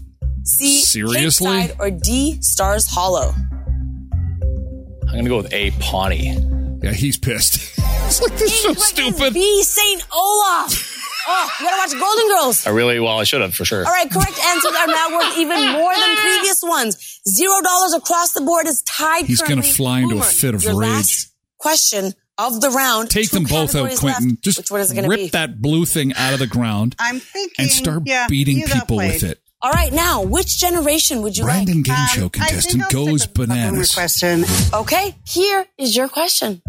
C. 0.44 0.80
Seriously? 0.80 1.46
Capeside, 1.46 1.76
or 1.80 1.90
D. 1.90 2.40
Stars 2.42 2.86
Hollow. 2.86 3.32
I'm 3.32 5.12
going 5.12 5.24
to 5.24 5.28
go 5.30 5.36
with 5.38 5.52
A. 5.52 5.72
Pawnee. 5.80 6.36
Yeah, 6.82 6.92
he's 6.92 7.16
pissed. 7.16 7.56
it's 7.78 8.22
like 8.22 8.32
this 8.38 8.52
is 8.52 8.62
so 8.62 8.74
stupid. 8.74 9.34
B. 9.34 9.62
St. 9.62 10.06
Olaf. 10.14 10.95
Oh, 11.28 11.50
you 11.60 11.66
gotta 11.66 11.76
watch 11.78 12.00
Golden 12.00 12.28
Girls. 12.28 12.66
I 12.66 12.70
really, 12.70 13.00
well, 13.00 13.18
I 13.18 13.24
should 13.24 13.40
have 13.40 13.54
for 13.54 13.64
sure. 13.64 13.84
All 13.84 13.92
right, 13.92 14.10
correct 14.10 14.38
answers 14.44 14.72
are 14.78 14.86
now 14.86 15.16
worth 15.16 15.36
even 15.38 15.72
more 15.72 15.94
than 15.94 16.16
previous 16.20 16.62
ones. 16.62 17.20
Zero 17.28 17.54
dollars 17.62 17.94
across 17.94 18.32
the 18.32 18.40
board 18.42 18.66
is 18.66 18.82
tied. 18.82 19.26
He's 19.26 19.42
gonna 19.42 19.62
fly 19.62 20.00
into 20.00 20.18
a 20.18 20.22
fit 20.22 20.54
of 20.54 20.62
your 20.62 20.76
rage. 20.78 20.90
last 20.90 21.32
question 21.58 22.12
of 22.38 22.60
the 22.60 22.70
round. 22.70 23.10
Take 23.10 23.30
Two 23.30 23.36
them 23.36 23.44
both 23.44 23.74
out, 23.74 23.90
Quentin. 23.98 24.28
left. 24.30 24.42
Just 24.42 24.58
Which 24.58 24.70
one 24.70 24.80
is 24.82 24.92
it 24.92 24.94
going 24.94 25.04
to 25.04 25.10
rip 25.10 25.18
be? 25.20 25.28
that 25.30 25.60
blue 25.62 25.86
thing 25.86 26.12
out 26.14 26.34
of 26.34 26.38
the 26.38 26.46
ground 26.46 26.94
I'm 26.98 27.18
thinking. 27.18 27.54
and 27.64 27.70
start 27.70 28.02
yeah, 28.04 28.26
beating 28.28 28.62
people 28.62 28.98
with 28.98 29.22
it. 29.22 29.40
All 29.62 29.72
right, 29.72 29.90
now, 29.90 30.20
which 30.22 30.58
generation 30.58 31.22
would 31.22 31.34
you 31.36 31.44
Brandon 31.44 31.76
like? 31.76 31.84
Game 31.86 31.94
Um, 31.94 32.06
Show 32.08 32.28
contestant 32.28 32.82
I'll 32.84 32.90
goes 32.90 33.22
stick 33.22 33.38
with 33.38 33.48
the 33.48 33.54
boomer 33.54 33.70
bananas. 33.70 33.94
question. 33.94 34.44
Okay, 34.74 35.14
here 35.26 35.64
is 35.78 35.96
your 35.96 36.08
question. 36.08 36.60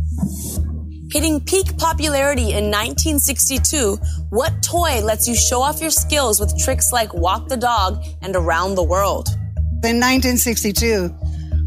Hitting 1.17 1.39
peak 1.39 1.79
popularity 1.79 2.51
in 2.51 2.69
1962, 2.69 3.95
what 4.29 4.53
toy 4.61 5.01
lets 5.01 5.27
you 5.27 5.33
show 5.33 5.63
off 5.63 5.81
your 5.81 5.89
skills 5.89 6.39
with 6.39 6.55
tricks 6.59 6.91
like 6.93 7.11
walk 7.11 7.47
the 7.47 7.57
dog 7.57 8.05
and 8.21 8.35
around 8.35 8.75
the 8.75 8.83
world? 8.83 9.27
In 9.83 9.97
1962, 9.99 11.09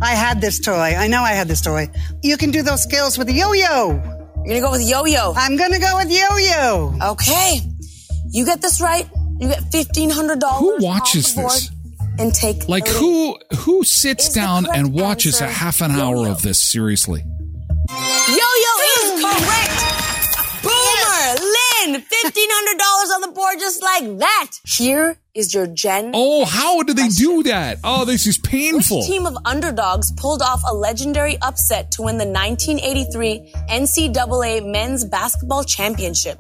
I 0.00 0.10
had 0.12 0.40
this 0.40 0.60
toy. 0.60 0.94
I 0.96 1.08
know 1.08 1.22
I 1.22 1.32
had 1.32 1.48
this 1.48 1.62
toy. 1.62 1.88
You 2.22 2.36
can 2.36 2.52
do 2.52 2.62
those 2.62 2.84
skills 2.84 3.18
with 3.18 3.28
a 3.28 3.32
yo-yo. 3.32 4.00
You're 4.44 4.60
gonna 4.60 4.60
go 4.60 4.70
with 4.70 4.88
yo-yo. 4.88 5.32
I'm 5.34 5.56
gonna 5.56 5.80
go 5.80 5.96
with 5.96 6.12
yo-yo. 6.12 6.94
Okay, 7.10 7.58
you 8.30 8.46
get 8.46 8.62
this 8.62 8.80
right, 8.80 9.10
you 9.40 9.48
get 9.48 9.64
$1,500 9.72 10.58
Who 10.60 10.76
watches 10.78 11.26
off 11.26 11.34
the 11.34 11.40
board 11.40 11.50
this? 11.50 11.70
And 12.20 12.32
take 12.32 12.68
Like 12.68 12.86
who 12.86 13.36
who 13.56 13.82
sits 13.82 14.32
down 14.32 14.66
and 14.66 14.94
correct 14.94 15.02
watches 15.02 15.40
a 15.40 15.48
half 15.48 15.80
an 15.80 15.90
hour 15.90 16.14
yo-yo? 16.18 16.30
of 16.30 16.42
this 16.42 16.62
seriously? 16.62 17.24
Yo-yo 17.88 18.79
is 18.98 19.22
correct. 19.22 19.76
Boomer, 20.62 21.34
Lynn, 21.40 22.02
$1,500 22.02 23.14
on 23.14 23.20
the 23.22 23.32
board 23.34 23.58
just 23.58 23.82
like 23.82 24.18
that. 24.18 24.50
Here 24.64 25.16
is 25.34 25.54
your 25.54 25.66
Gen 25.66 26.10
Oh, 26.14 26.44
how 26.44 26.82
did 26.82 26.96
they 26.96 27.08
do 27.08 27.42
that? 27.44 27.78
Oh, 27.84 28.04
this 28.04 28.26
is 28.26 28.36
painful. 28.38 28.98
Which 28.98 29.06
team 29.06 29.26
of 29.26 29.36
underdogs 29.44 30.12
pulled 30.16 30.42
off 30.42 30.60
a 30.68 30.74
legendary 30.74 31.38
upset 31.40 31.90
to 31.92 32.02
win 32.02 32.18
the 32.18 32.26
1983 32.26 33.52
NCAA 33.70 34.70
Men's 34.70 35.04
Basketball 35.04 35.64
Championship? 35.64 36.38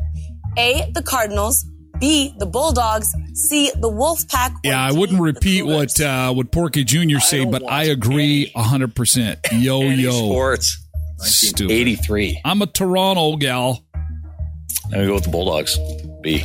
A. 0.58 0.90
The 0.94 1.02
Cardinals. 1.02 1.64
B. 2.00 2.34
The 2.38 2.46
Bulldogs. 2.46 3.08
C. 3.34 3.70
The 3.76 3.90
Wolfpack. 3.90 4.50
or 4.52 4.60
Yeah, 4.64 4.82
I 4.82 4.92
wouldn't 4.92 5.20
repeat 5.20 5.62
what 5.62 6.00
uh, 6.00 6.32
what 6.32 6.50
Porky 6.50 6.82
Jr. 6.82 7.18
say, 7.18 7.44
but 7.44 7.62
I 7.70 7.84
agree 7.84 8.50
hundred 8.56 8.94
percent. 8.94 9.38
Yo 9.52 9.82
yo, 9.82 10.10
sports. 10.12 10.79
Stupid. 11.22 11.72
83. 11.72 12.40
I'm 12.44 12.62
a 12.62 12.66
Toronto 12.66 13.36
gal. 13.36 13.84
I'm 13.94 14.90
going 14.90 15.00
to 15.02 15.06
go 15.06 15.14
with 15.14 15.24
the 15.24 15.30
Bulldogs. 15.30 15.78
B. 16.22 16.44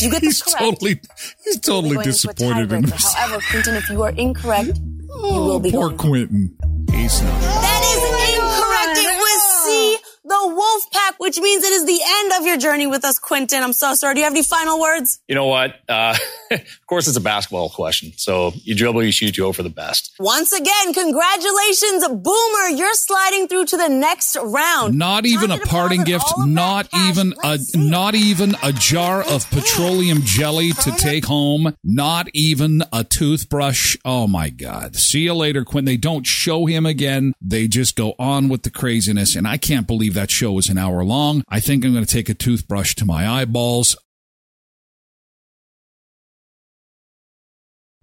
You 0.00 0.10
get 0.10 0.22
He's 0.22 0.42
correct, 0.42 0.58
totally 0.58 1.00
he's 1.44 1.58
totally 1.60 1.90
be 1.90 1.94
going 1.94 2.06
into 2.06 2.28
a 2.28 2.32
disappointed 2.34 2.72
in 2.72 2.82
tiebreaker. 2.82 2.90
himself. 2.90 3.14
However, 3.14 3.42
Quentin, 3.50 3.74
if 3.76 3.88
you 3.90 4.02
are 4.02 4.10
incorrect, 4.10 4.78
you 4.78 5.08
will 5.22 5.58
be 5.60 5.70
oh, 5.70 5.72
Poor 5.72 5.88
going. 5.90 5.98
Quentin. 5.98 6.56
He's 6.92 7.22
not. 7.22 7.65
C, 10.28 10.36
wolf 10.54 10.90
pack, 10.92 11.14
which 11.18 11.38
means 11.38 11.62
it 11.64 11.72
is 11.72 11.84
the 11.86 12.00
end 12.04 12.32
of 12.40 12.46
your 12.46 12.56
journey 12.56 12.86
with 12.86 13.04
us, 13.04 13.18
Quentin. 13.18 13.62
I'm 13.62 13.72
so 13.72 13.94
sorry. 13.94 14.14
Do 14.14 14.20
you 14.20 14.24
have 14.24 14.32
any 14.32 14.42
final 14.42 14.80
words? 14.80 15.20
You 15.28 15.34
know 15.34 15.46
what? 15.46 15.76
Uh, 15.88 16.16
of 16.50 16.86
course, 16.86 17.06
it's 17.08 17.16
a 17.16 17.20
basketball 17.20 17.68
question. 17.70 18.12
So 18.16 18.52
you 18.64 18.74
dribble, 18.74 19.02
you 19.04 19.12
shoot, 19.12 19.36
you 19.36 19.44
go 19.44 19.52
for 19.52 19.62
the 19.62 19.70
best. 19.70 20.14
Once 20.18 20.52
again, 20.52 20.92
congratulations, 20.94 22.06
Boomer. 22.08 22.68
You're 22.74 22.94
sliding 22.94 23.48
through 23.48 23.66
to 23.66 23.76
the 23.76 23.88
next 23.88 24.36
round. 24.42 24.98
Not 24.98 25.26
even 25.26 25.50
a 25.50 25.58
parting 25.58 26.04
gift. 26.04 26.24
all 26.36 26.42
of 26.42 26.48
that 26.48 26.54
Not 26.54 26.88
even 27.08 27.34
a 27.44 27.58
see. 27.58 27.88
not 27.88 28.14
even 28.14 28.54
a 28.62 28.72
jar 28.72 29.22
of 29.22 29.48
petroleum 29.50 30.22
jelly 30.22 30.72
to 30.72 30.90
take 30.92 31.24
home. 31.26 31.76
Not 31.84 32.28
even 32.32 32.82
a 32.92 33.04
toothbrush. 33.04 33.96
Oh 34.04 34.26
my 34.26 34.50
God! 34.50 34.96
See 34.96 35.20
you 35.20 35.34
later, 35.34 35.64
Quinn. 35.64 35.84
They 35.84 35.96
don't 35.96 36.26
show 36.26 36.66
him 36.66 36.86
again. 36.86 37.32
They 37.40 37.68
just 37.68 37.96
go 37.96 38.14
on 38.18 38.48
with 38.48 38.62
the 38.62 38.70
craziness, 38.70 39.36
and 39.36 39.46
I 39.46 39.56
can't 39.56 39.86
believe 39.86 40.15
that 40.16 40.30
show 40.30 40.58
is 40.58 40.68
an 40.68 40.78
hour 40.78 41.04
long. 41.04 41.42
I 41.48 41.60
think 41.60 41.84
I'm 41.84 41.92
going 41.92 42.04
to 42.04 42.12
take 42.12 42.28
a 42.28 42.34
toothbrush 42.34 42.94
to 42.96 43.04
my 43.04 43.28
eyeballs. 43.28 43.96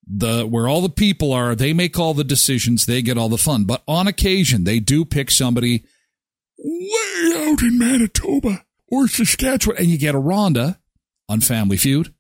The 0.07 0.45
where 0.45 0.69
all 0.69 0.81
the 0.81 0.89
people 0.89 1.33
are, 1.33 1.53
they 1.53 1.73
make 1.73 1.99
all 1.99 2.13
the 2.13 2.23
decisions, 2.23 2.85
they 2.85 3.01
get 3.01 3.17
all 3.17 3.29
the 3.29 3.37
fun. 3.37 3.65
But 3.65 3.83
on 3.87 4.07
occasion, 4.07 4.63
they 4.63 4.79
do 4.79 5.03
pick 5.03 5.29
somebody 5.29 5.83
way 6.57 7.33
out 7.35 7.61
in 7.61 7.77
Manitoba 7.77 8.63
or 8.87 9.07
Saskatchewan, 9.09 9.77
and 9.77 9.87
you 9.87 9.97
get 9.97 10.15
a 10.15 10.19
Rhonda 10.19 10.77
on 11.31 11.39
Family 11.39 11.77
Feud, 11.77 12.13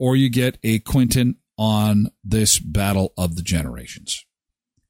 or 0.00 0.16
you 0.16 0.30
get 0.30 0.56
a 0.62 0.78
Quentin 0.78 1.36
on 1.58 2.10
this 2.24 2.58
Battle 2.58 3.12
of 3.18 3.36
the 3.36 3.42
Generations. 3.42 4.24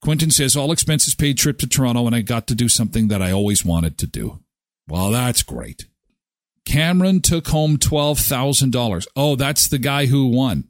Quentin 0.00 0.30
says, 0.30 0.54
All 0.54 0.70
expenses 0.70 1.16
paid 1.16 1.36
trip 1.36 1.58
to 1.58 1.66
Toronto, 1.66 2.06
and 2.06 2.14
I 2.14 2.20
got 2.20 2.46
to 2.46 2.54
do 2.54 2.68
something 2.68 3.08
that 3.08 3.20
I 3.20 3.32
always 3.32 3.64
wanted 3.64 3.98
to 3.98 4.06
do. 4.06 4.40
Well, 4.88 5.10
that's 5.10 5.42
great. 5.42 5.86
Cameron 6.64 7.22
took 7.22 7.48
home 7.48 7.76
$12,000. 7.76 9.06
Oh, 9.16 9.34
that's 9.34 9.66
the 9.66 9.78
guy 9.78 10.06
who 10.06 10.28
won. 10.28 10.68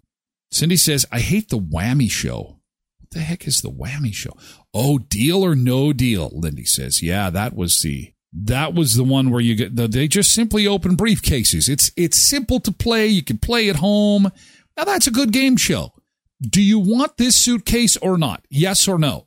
Cindy 0.50 0.76
says, 0.76 1.04
I 1.12 1.20
hate 1.20 1.50
the 1.50 1.58
whammy 1.58 2.10
show. 2.10 2.60
What 2.98 3.10
the 3.10 3.20
heck 3.20 3.46
is 3.46 3.60
the 3.60 3.70
whammy 3.70 4.14
show? 4.14 4.32
Oh, 4.72 4.98
deal 4.98 5.44
or 5.44 5.54
no 5.54 5.92
deal, 5.92 6.30
Lindy 6.32 6.64
says. 6.64 7.02
Yeah, 7.02 7.28
that 7.28 7.54
was 7.54 7.82
the 7.82 8.12
that 8.44 8.74
was 8.74 8.94
the 8.94 9.04
one 9.04 9.30
where 9.30 9.40
you 9.40 9.54
get 9.54 9.76
the, 9.76 9.88
they 9.88 10.08
just 10.08 10.34
simply 10.34 10.66
open 10.66 10.96
briefcases. 10.96 11.68
It's 11.68 11.90
it's 11.96 12.20
simple 12.20 12.60
to 12.60 12.72
play. 12.72 13.06
You 13.06 13.22
can 13.22 13.38
play 13.38 13.70
at 13.70 13.76
home. 13.76 14.30
Now 14.76 14.84
that's 14.84 15.06
a 15.06 15.12
good 15.12 15.32
game 15.32 15.56
show. 15.56 15.94
Do 16.40 16.62
you 16.62 16.78
want 16.78 17.16
this 17.16 17.34
suitcase 17.34 17.96
or 17.96 18.18
not? 18.18 18.44
Yes 18.50 18.86
or 18.86 18.98
no? 18.98 19.26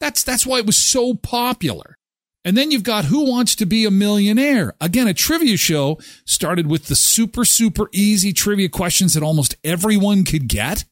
That's 0.00 0.24
that's 0.24 0.44
why 0.44 0.58
it 0.58 0.66
was 0.66 0.76
so 0.76 1.14
popular. 1.14 1.96
And 2.44 2.58
then 2.58 2.70
you've 2.70 2.82
got 2.82 3.06
Who 3.06 3.30
Wants 3.30 3.54
to 3.54 3.66
Be 3.66 3.86
a 3.86 3.90
Millionaire? 3.90 4.74
Again, 4.78 5.06
a 5.06 5.14
trivia 5.14 5.56
show 5.56 5.98
started 6.26 6.66
with 6.66 6.86
the 6.86 6.96
super, 6.96 7.46
super 7.46 7.88
easy 7.90 8.34
trivia 8.34 8.68
questions 8.68 9.14
that 9.14 9.22
almost 9.22 9.56
everyone 9.64 10.24
could 10.24 10.46
get. 10.46 10.84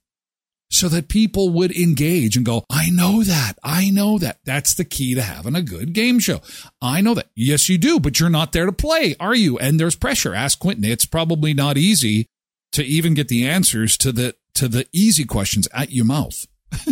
So 0.72 0.88
that 0.88 1.08
people 1.08 1.50
would 1.50 1.70
engage 1.76 2.34
and 2.34 2.46
go, 2.46 2.64
I 2.70 2.88
know 2.88 3.22
that. 3.22 3.58
I 3.62 3.90
know 3.90 4.18
that. 4.18 4.38
That's 4.46 4.72
the 4.72 4.86
key 4.86 5.14
to 5.14 5.20
having 5.20 5.54
a 5.54 5.60
good 5.60 5.92
game 5.92 6.18
show. 6.18 6.40
I 6.80 7.02
know 7.02 7.12
that. 7.12 7.28
Yes, 7.36 7.68
you 7.68 7.76
do, 7.76 8.00
but 8.00 8.18
you're 8.18 8.30
not 8.30 8.52
there 8.52 8.64
to 8.64 8.72
play, 8.72 9.14
are 9.20 9.34
you? 9.34 9.58
And 9.58 9.78
there's 9.78 9.94
pressure. 9.94 10.34
Ask 10.34 10.58
Quentin. 10.58 10.84
It's 10.84 11.04
probably 11.04 11.52
not 11.52 11.76
easy 11.76 12.26
to 12.72 12.82
even 12.82 13.12
get 13.12 13.28
the 13.28 13.46
answers 13.46 13.98
to 13.98 14.12
the, 14.12 14.34
to 14.54 14.66
the 14.66 14.88
easy 14.94 15.26
questions 15.26 15.68
at 15.74 15.92
your 15.92 16.06
mouth. 16.06 16.46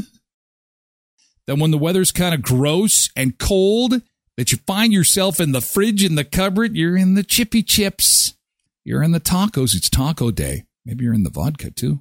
then 1.46 1.58
when 1.58 1.70
the 1.70 1.78
weather's 1.78 2.12
kind 2.12 2.34
of 2.34 2.42
gross 2.42 3.08
and 3.16 3.38
cold, 3.38 4.02
that 4.36 4.52
you 4.52 4.58
find 4.66 4.92
yourself 4.92 5.40
in 5.40 5.52
the 5.52 5.62
fridge 5.62 6.04
in 6.04 6.16
the 6.16 6.24
cupboard, 6.24 6.76
you're 6.76 6.98
in 6.98 7.14
the 7.14 7.22
chippy 7.22 7.62
chips. 7.62 8.34
You're 8.84 9.02
in 9.02 9.12
the 9.12 9.20
tacos. 9.20 9.74
It's 9.74 9.88
taco 9.88 10.30
day. 10.30 10.64
Maybe 10.84 11.04
you're 11.04 11.14
in 11.14 11.22
the 11.22 11.30
vodka 11.30 11.70
too. 11.70 12.00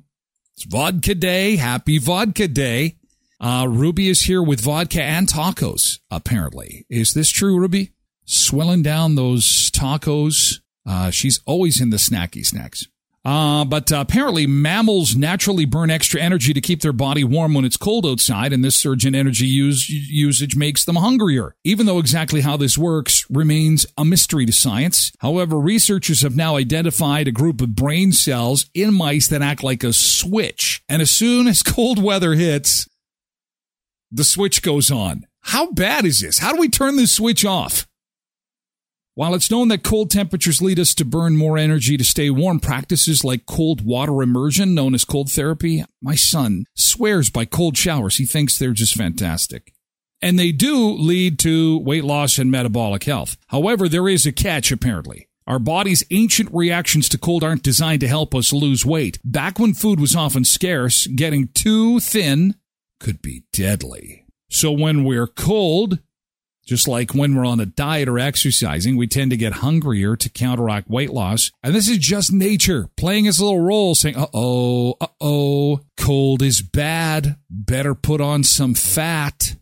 It's 0.60 0.66
vodka 0.66 1.16
day. 1.16 1.56
Happy 1.56 2.00
vodka 2.00 2.46
day. 2.50 2.98
Uh, 3.40 3.66
Ruby 3.70 4.10
is 4.10 4.24
here 4.24 4.44
with 4.44 4.60
vodka 4.60 5.02
and 5.02 5.26
tacos, 5.26 6.00
apparently. 6.12 6.86
Is 6.90 7.14
this 7.14 7.30
true, 7.30 7.58
Ruby? 7.58 7.94
Swelling 8.26 8.84
down 8.84 9.16
those 9.16 9.72
tacos. 9.72 10.60
Uh, 10.86 11.12
she's 11.12 11.40
always 11.46 11.80
in 11.80 11.92
the 11.92 11.98
snacky 11.98 12.46
snacks. 12.46 12.86
Uh, 13.26 13.66
but 13.66 13.92
uh, 13.92 13.98
apparently, 14.00 14.48
mammals 14.48 15.16
naturally 15.16 15.66
burn 15.66 15.90
extra 15.90 16.22
energy 16.22 16.54
to 16.54 16.62
keep 16.62 16.82
their 16.82 16.94
body 16.94 17.24
warm 17.24 17.54
when 17.54 17.66
it's 17.66 17.78
cold 17.78 18.06
outside, 18.06 18.54
and 18.54 18.64
this 18.64 18.78
surge 18.78 19.06
in 19.06 19.14
energy 19.14 19.46
use, 19.46 19.90
usage 19.90 20.56
makes 20.56 20.86
them 20.86 20.96
hungrier. 20.96 21.56
Even 21.64 21.86
though 21.86 22.00
exactly 22.00 22.42
how 22.42 22.56
this 22.56 22.78
works 22.78 23.26
remains 23.30 23.86
a 23.98 24.06
mystery 24.06 24.46
to 24.46 24.54
science. 24.54 25.12
However, 25.20 25.60
researchers 25.60 26.22
have 26.22 26.36
now 26.36 26.56
identified 26.56 27.28
a 27.28 27.32
group 27.32 27.62
of 27.62 27.76
brain 27.76 28.14
cells 28.14 28.70
in 28.74 28.94
mice 28.94 29.28
that 29.28 29.42
act 29.42 29.64
like 29.64 29.84
a 29.84 29.92
switch. 29.92 30.82
And 30.88 31.02
as 31.02 31.12
soon 31.12 31.48
as 31.48 31.64
cold 31.64 32.02
weather 32.02 32.34
hits, 32.34 32.88
the 34.12 34.24
switch 34.24 34.62
goes 34.62 34.90
on. 34.90 35.26
How 35.42 35.72
bad 35.72 36.06
is 36.06 36.20
this? 36.22 36.40
How 36.40 36.54
do 36.54 36.60
we 36.60 36.70
turn 36.70 36.96
this 36.96 37.14
switch 37.14 37.46
off? 37.46 37.88
While 39.20 39.36
it's 39.36 39.52
known 39.52 39.68
that 39.68 39.84
cold 39.84 40.10
temperatures 40.10 40.62
lead 40.62 40.80
us 40.80 40.94
to 40.94 41.04
burn 41.04 41.36
more 41.36 41.58
energy 41.58 41.98
to 41.98 42.06
stay 42.06 42.30
warm, 42.30 42.62
practices 42.62 43.26
like 43.26 43.46
cold 43.46 43.86
water 43.86 44.22
immersion, 44.22 44.74
known 44.74 44.94
as 44.94 45.04
cold 45.04 45.30
therapy, 45.30 45.84
my 46.02 46.16
son 46.16 46.64
swears 46.74 47.30
by 47.30 47.44
cold 47.44 47.76
showers. 47.76 48.16
He 48.16 48.26
thinks 48.26 48.58
they're 48.58 48.72
just 48.72 48.96
fantastic. 48.96 49.74
And 50.22 50.40
they 50.40 50.54
do 50.54 50.92
lead 50.92 51.38
to 51.40 51.80
weight 51.80 52.06
loss 52.06 52.38
and 52.38 52.50
metabolic 52.50 53.04
health. 53.04 53.36
However, 53.48 53.90
there 53.90 54.08
is 54.08 54.26
a 54.26 54.32
catch, 54.32 54.72
apparently. 54.72 55.28
Our 55.46 55.60
body's 55.60 56.06
ancient 56.12 56.50
reactions 56.54 57.10
to 57.10 57.18
cold 57.18 57.44
aren't 57.44 57.62
designed 57.62 58.00
to 58.00 58.08
help 58.08 58.34
us 58.34 58.54
lose 58.54 58.86
weight. 58.86 59.20
Back 59.26 59.60
when 59.60 59.74
food 59.74 60.00
was 60.00 60.16
often 60.16 60.46
scarce, 60.46 61.08
getting 61.08 61.50
too 61.50 62.00
thin 62.00 62.56
could 63.02 63.22
be 63.22 63.44
deadly. 63.52 64.24
So 64.50 64.72
when 64.72 65.04
we're 65.04 65.28
cold, 65.28 66.00
just 66.70 66.88
like 66.88 67.16
when 67.16 67.34
we're 67.34 67.48
on 67.48 67.60
a 67.60 67.66
diet 67.66 68.08
or 68.08 68.20
exercising, 68.20 68.96
we 68.96 69.08
tend 69.08 69.32
to 69.32 69.38
get 69.38 69.54
hungrier 69.54 70.16
to 70.16 70.30
counteract 70.30 70.88
weight 70.88 71.10
loss. 71.10 71.52
And 71.64 71.74
this 71.74 71.90
is 71.90 71.98
just 71.98 72.32
nature 72.32 72.90
playing 72.96 73.26
its 73.26 73.40
little 73.40 73.60
role 73.60 73.96
saying, 73.96 74.16
uh 74.16 74.28
oh, 74.36 74.94
uh 75.02 75.08
oh, 75.20 75.80
cold 75.98 76.44
is 76.44 76.62
bad. 76.62 77.38
Better 77.50 77.96
put 77.96 78.22
on 78.22 78.44
some 78.44 78.76
fat. 78.76 79.56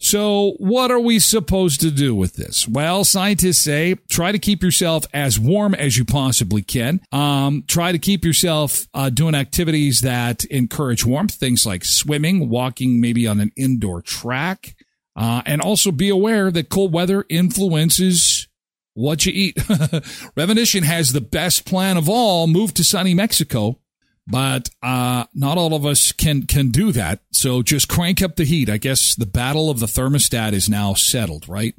So, 0.00 0.54
what 0.58 0.92
are 0.92 1.00
we 1.00 1.18
supposed 1.18 1.80
to 1.80 1.90
do 1.90 2.14
with 2.14 2.34
this? 2.36 2.68
Well, 2.68 3.02
scientists 3.02 3.64
say 3.64 3.96
try 4.08 4.30
to 4.30 4.38
keep 4.38 4.62
yourself 4.62 5.06
as 5.12 5.40
warm 5.40 5.74
as 5.74 5.98
you 5.98 6.04
possibly 6.04 6.62
can. 6.62 7.00
Um, 7.10 7.64
try 7.66 7.90
to 7.90 7.98
keep 7.98 8.24
yourself 8.24 8.86
uh, 8.94 9.10
doing 9.10 9.34
activities 9.34 10.02
that 10.02 10.44
encourage 10.44 11.04
warmth, 11.04 11.34
things 11.34 11.66
like 11.66 11.84
swimming, 11.84 12.48
walking 12.48 13.00
maybe 13.00 13.26
on 13.26 13.40
an 13.40 13.50
indoor 13.56 14.00
track. 14.00 14.76
Uh, 15.18 15.42
and 15.46 15.60
also 15.60 15.90
be 15.90 16.08
aware 16.08 16.48
that 16.48 16.68
cold 16.68 16.92
weather 16.92 17.24
influences 17.28 18.46
what 18.94 19.26
you 19.26 19.32
eat. 19.34 19.58
Revolution 20.36 20.84
has 20.84 21.12
the 21.12 21.20
best 21.20 21.66
plan 21.66 21.96
of 21.96 22.08
all 22.08 22.46
move 22.46 22.72
to 22.74 22.84
sunny 22.84 23.14
Mexico, 23.14 23.80
but 24.28 24.70
uh, 24.80 25.24
not 25.34 25.58
all 25.58 25.74
of 25.74 25.84
us 25.84 26.12
can, 26.12 26.42
can 26.42 26.68
do 26.68 26.92
that. 26.92 27.18
So 27.32 27.62
just 27.62 27.88
crank 27.88 28.22
up 28.22 28.36
the 28.36 28.44
heat. 28.44 28.70
I 28.70 28.76
guess 28.76 29.16
the 29.16 29.26
battle 29.26 29.70
of 29.70 29.80
the 29.80 29.86
thermostat 29.86 30.52
is 30.52 30.68
now 30.68 30.94
settled, 30.94 31.48
right? 31.48 31.74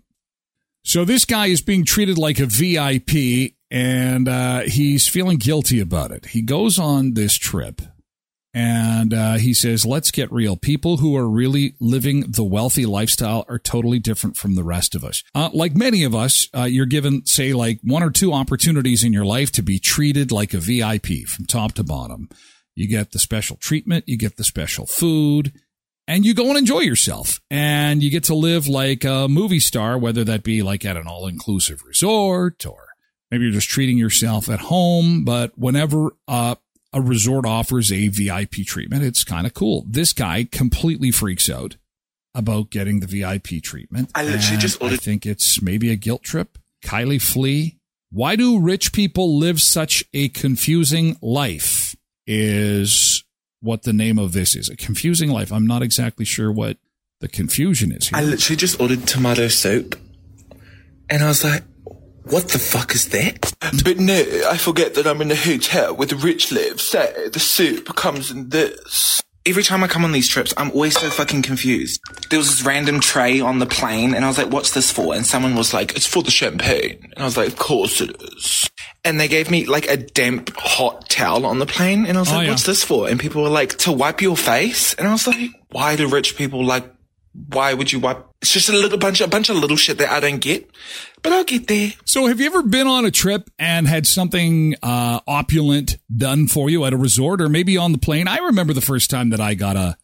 So 0.84 1.06
this 1.06 1.24
guy 1.24 1.48
is 1.48 1.62
being 1.62 1.86
treated 1.86 2.18
like 2.18 2.40
a 2.40 2.46
VIP 2.46 3.54
and 3.72 4.28
uh, 4.28 4.62
he's 4.62 5.08
feeling 5.08 5.38
guilty 5.38 5.80
about 5.80 6.12
it. 6.12 6.28
He 6.28 6.42
goes 6.42 6.78
on 6.78 7.14
this 7.14 7.38
trip 7.38 7.82
and 8.54 9.14
uh, 9.14 9.34
he 9.34 9.54
says, 9.54 9.86
let's 9.86 10.12
get 10.12 10.32
real. 10.32 10.58
People 10.58 10.98
who 10.98 11.16
are 11.16 11.30
really 11.30 11.76
living 11.80 12.32
the 12.32 12.44
wealthy 12.44 12.86
lifestyle 12.86 13.46
are 13.48 13.60
totally 13.60 14.00
different 14.00 14.38
from 14.38 14.56
the 14.56 14.64
rest 14.64 14.96
of 14.96 15.04
us. 15.04 15.24
Uh, 15.36 15.50
like 15.54 15.76
many 15.76 16.04
of 16.04 16.16
us, 16.16 16.48
uh, 16.56 16.64
you're 16.64 16.88
given, 16.88 17.26
say, 17.26 17.54
like 17.54 17.80
one 17.84 18.02
or 18.02 18.10
two 18.10 18.34
opportunities 18.34 19.04
in 19.04 19.14
your 19.14 19.26
life 19.26 19.52
to 19.52 19.62
be 19.62 19.78
treated 19.78 20.32
like 20.32 20.54
a 20.54 20.60
VIP 20.60 21.28
from 21.28 21.46
top 21.46 21.74
to 21.74 21.84
bottom. 21.84 22.28
You 22.76 22.88
get 22.88 23.12
the 23.12 23.20
special 23.20 23.58
treatment, 23.58 24.06
you 24.08 24.18
get 24.18 24.38
the 24.38 24.44
special 24.44 24.88
food, 24.88 25.54
and 26.08 26.26
you 26.26 26.34
go 26.34 26.48
and 26.48 26.58
enjoy 26.58 26.80
yourself. 26.80 27.40
And 27.52 28.02
you 28.02 28.10
get 28.10 28.24
to 28.26 28.36
live 28.36 28.68
like 28.68 29.04
a 29.04 29.28
movie 29.28 29.60
star, 29.60 29.98
whether 29.98 30.24
that 30.24 30.44
be 30.44 30.64
like 30.64 30.86
at 30.86 30.98
an 30.98 31.06
all 31.06 31.28
inclusive 31.28 31.84
resort 31.86 32.66
or 32.66 32.88
maybe 33.30 33.44
you're 33.44 33.54
just 33.54 33.70
treating 33.70 33.98
yourself 33.98 34.50
at 34.50 34.60
home. 34.60 35.24
But 35.24 35.58
whenever, 35.58 36.16
uh, 36.28 36.56
a 36.92 37.02
resort 37.02 37.46
offers 37.46 37.92
a 37.92 38.08
VIP 38.08 38.66
treatment. 38.66 39.04
It's 39.04 39.24
kind 39.24 39.46
of 39.46 39.54
cool. 39.54 39.86
This 39.88 40.14
guy 40.14 40.48
completely 40.52 41.12
freaks 41.12 41.50
out 41.50 41.78
about 42.34 42.70
getting 42.70 43.00
the 43.00 43.08
VIP 43.08 43.62
treatment. 43.62 44.12
I 44.16 44.24
literally 44.24 44.58
just 44.58 44.82
ordered. 44.82 44.96
I 44.96 44.98
think 44.98 45.26
it's 45.26 45.62
maybe 45.62 45.92
a 45.92 45.96
guilt 45.96 46.24
trip. 46.24 46.58
Kylie 46.84 47.22
Flea. 47.22 47.78
Why 48.12 48.36
do 48.36 48.60
rich 48.60 48.92
people 48.92 49.38
live 49.38 49.62
such 49.62 50.04
a 50.14 50.30
confusing 50.30 51.18
life? 51.22 51.96
Is 52.26 53.24
what 53.62 53.84
the 53.84 53.94
name 53.94 54.18
of 54.18 54.34
this 54.34 54.56
is. 54.56 54.70
A 54.70 54.76
confusing 54.76 55.30
life. 55.30 55.52
I'm 55.52 55.68
not 55.68 55.82
exactly 55.84 56.26
sure 56.26 56.52
what 56.52 56.78
the 57.20 57.28
confusion 57.28 57.92
is 57.92 58.08
here. 58.10 58.18
I 58.18 58.24
literally 58.24 58.56
just 58.56 58.80
ordered 58.80 59.08
tomato 59.08 59.48
soup. 59.48 60.00
And 61.10 61.24
I 61.24 61.28
was 61.28 61.44
like, 61.44 61.64
what 62.30 62.50
the 62.50 62.60
fuck 62.60 62.94
is 62.94 63.10
that? 63.10 63.54
But 63.84 63.98
no, 63.98 64.22
I 64.50 64.58
forget 64.58 64.94
that 64.96 65.08
I'm 65.08 65.22
in 65.22 65.32
a 65.32 65.36
hotel 65.36 65.96
where 65.96 66.08
the 66.08 66.16
rich 66.16 66.52
live, 66.52 66.80
so 66.82 67.12
the 67.32 67.40
soup 67.40 67.96
comes 67.96 68.32
in 68.32 68.50
this. 68.50 69.22
Every 69.46 69.64
time 69.64 69.84
I 69.84 69.88
come 69.88 70.04
on 70.04 70.12
these 70.12 70.28
trips, 70.28 70.54
I'm 70.58 70.70
always 70.72 71.00
so 71.00 71.10
fucking 71.10 71.42
confused. 71.44 72.02
There 72.30 72.38
was 72.38 72.50
this 72.50 72.66
random 72.66 73.00
tray 73.00 73.40
on 73.40 73.60
the 73.60 73.66
plane, 73.66 74.14
and 74.14 74.24
I 74.24 74.28
was 74.28 74.38
like, 74.38 74.52
what's 74.52 74.72
this 74.74 74.92
for? 74.92 75.16
And 75.16 75.26
someone 75.26 75.56
was 75.56 75.74
like, 75.74 75.96
it's 75.96 76.06
for 76.06 76.22
the 76.22 76.30
champagne. 76.30 77.00
And 77.16 77.20
I 77.20 77.24
was 77.26 77.38
like, 77.38 77.48
of 77.48 77.56
course 77.58 78.02
it 78.02 78.16
is. 78.22 78.70
And 79.06 79.20
they 79.20 79.28
gave 79.30 79.50
me 79.50 79.66
like 79.66 79.88
a 79.90 79.98
damp, 79.98 80.52
hot 80.56 81.10
towel 81.10 81.46
on 81.46 81.58
the 81.60 81.66
plane, 81.66 82.06
and 82.06 82.18
I 82.18 82.20
was 82.20 82.30
Oh, 82.32 82.36
like, 82.36 82.46
yeah. 82.46 82.52
what's 82.52 82.64
this 82.66 82.84
for? 82.84 83.08
And 83.10 83.20
people 83.20 83.42
were 83.42 83.50
like, 83.50 83.78
to 83.80 83.92
wipe 83.92 84.22
your 84.22 84.36
face. 84.38 84.94
And 84.96 85.08
I 85.08 85.12
was 85.14 85.26
like, 85.26 85.50
why 85.72 85.96
do 85.96 86.08
rich 86.08 86.36
people 86.38 86.64
like, 86.66 86.86
why 87.34 87.74
would 87.74 87.92
you 87.92 88.00
wipe? 88.00 88.26
It's 88.42 88.54
just 88.54 88.70
a 88.70 88.74
little 88.74 88.98
bunch, 88.98 89.22
a 89.22 89.28
bunch 89.28 89.50
of 89.50 89.58
little 89.58 89.78
shit 89.78 89.98
that 89.98 90.10
I 90.10 90.20
don't 90.20 90.40
get, 90.40 90.70
but 91.22 91.32
I'll 91.32 91.44
get 91.44 91.68
there. 91.68 91.94
So, 92.06 92.28
have 92.28 92.40
you 92.40 92.46
ever 92.48 92.64
been 92.64 92.88
on 92.88 93.06
a 93.06 93.12
trip 93.12 93.50
and 93.60 93.88
had 93.88 94.08
something 94.08 94.76
uh, 94.82 95.20
opulent 95.28 95.98
done 96.16 96.48
for 96.48 96.70
you 96.70 96.86
at 96.86 96.94
a 96.94 96.98
resort, 96.98 97.42
or 97.42 97.50
maybe 97.50 97.78
on 97.78 97.92
the 97.92 97.98
plane? 97.98 98.28
I 98.28 98.38
remember 98.38 98.74
the 98.74 98.82
first 98.82 99.10
time 99.10 99.30
that 99.30 99.42
I 99.42 99.54
got 99.54 99.76
a, 99.76 99.98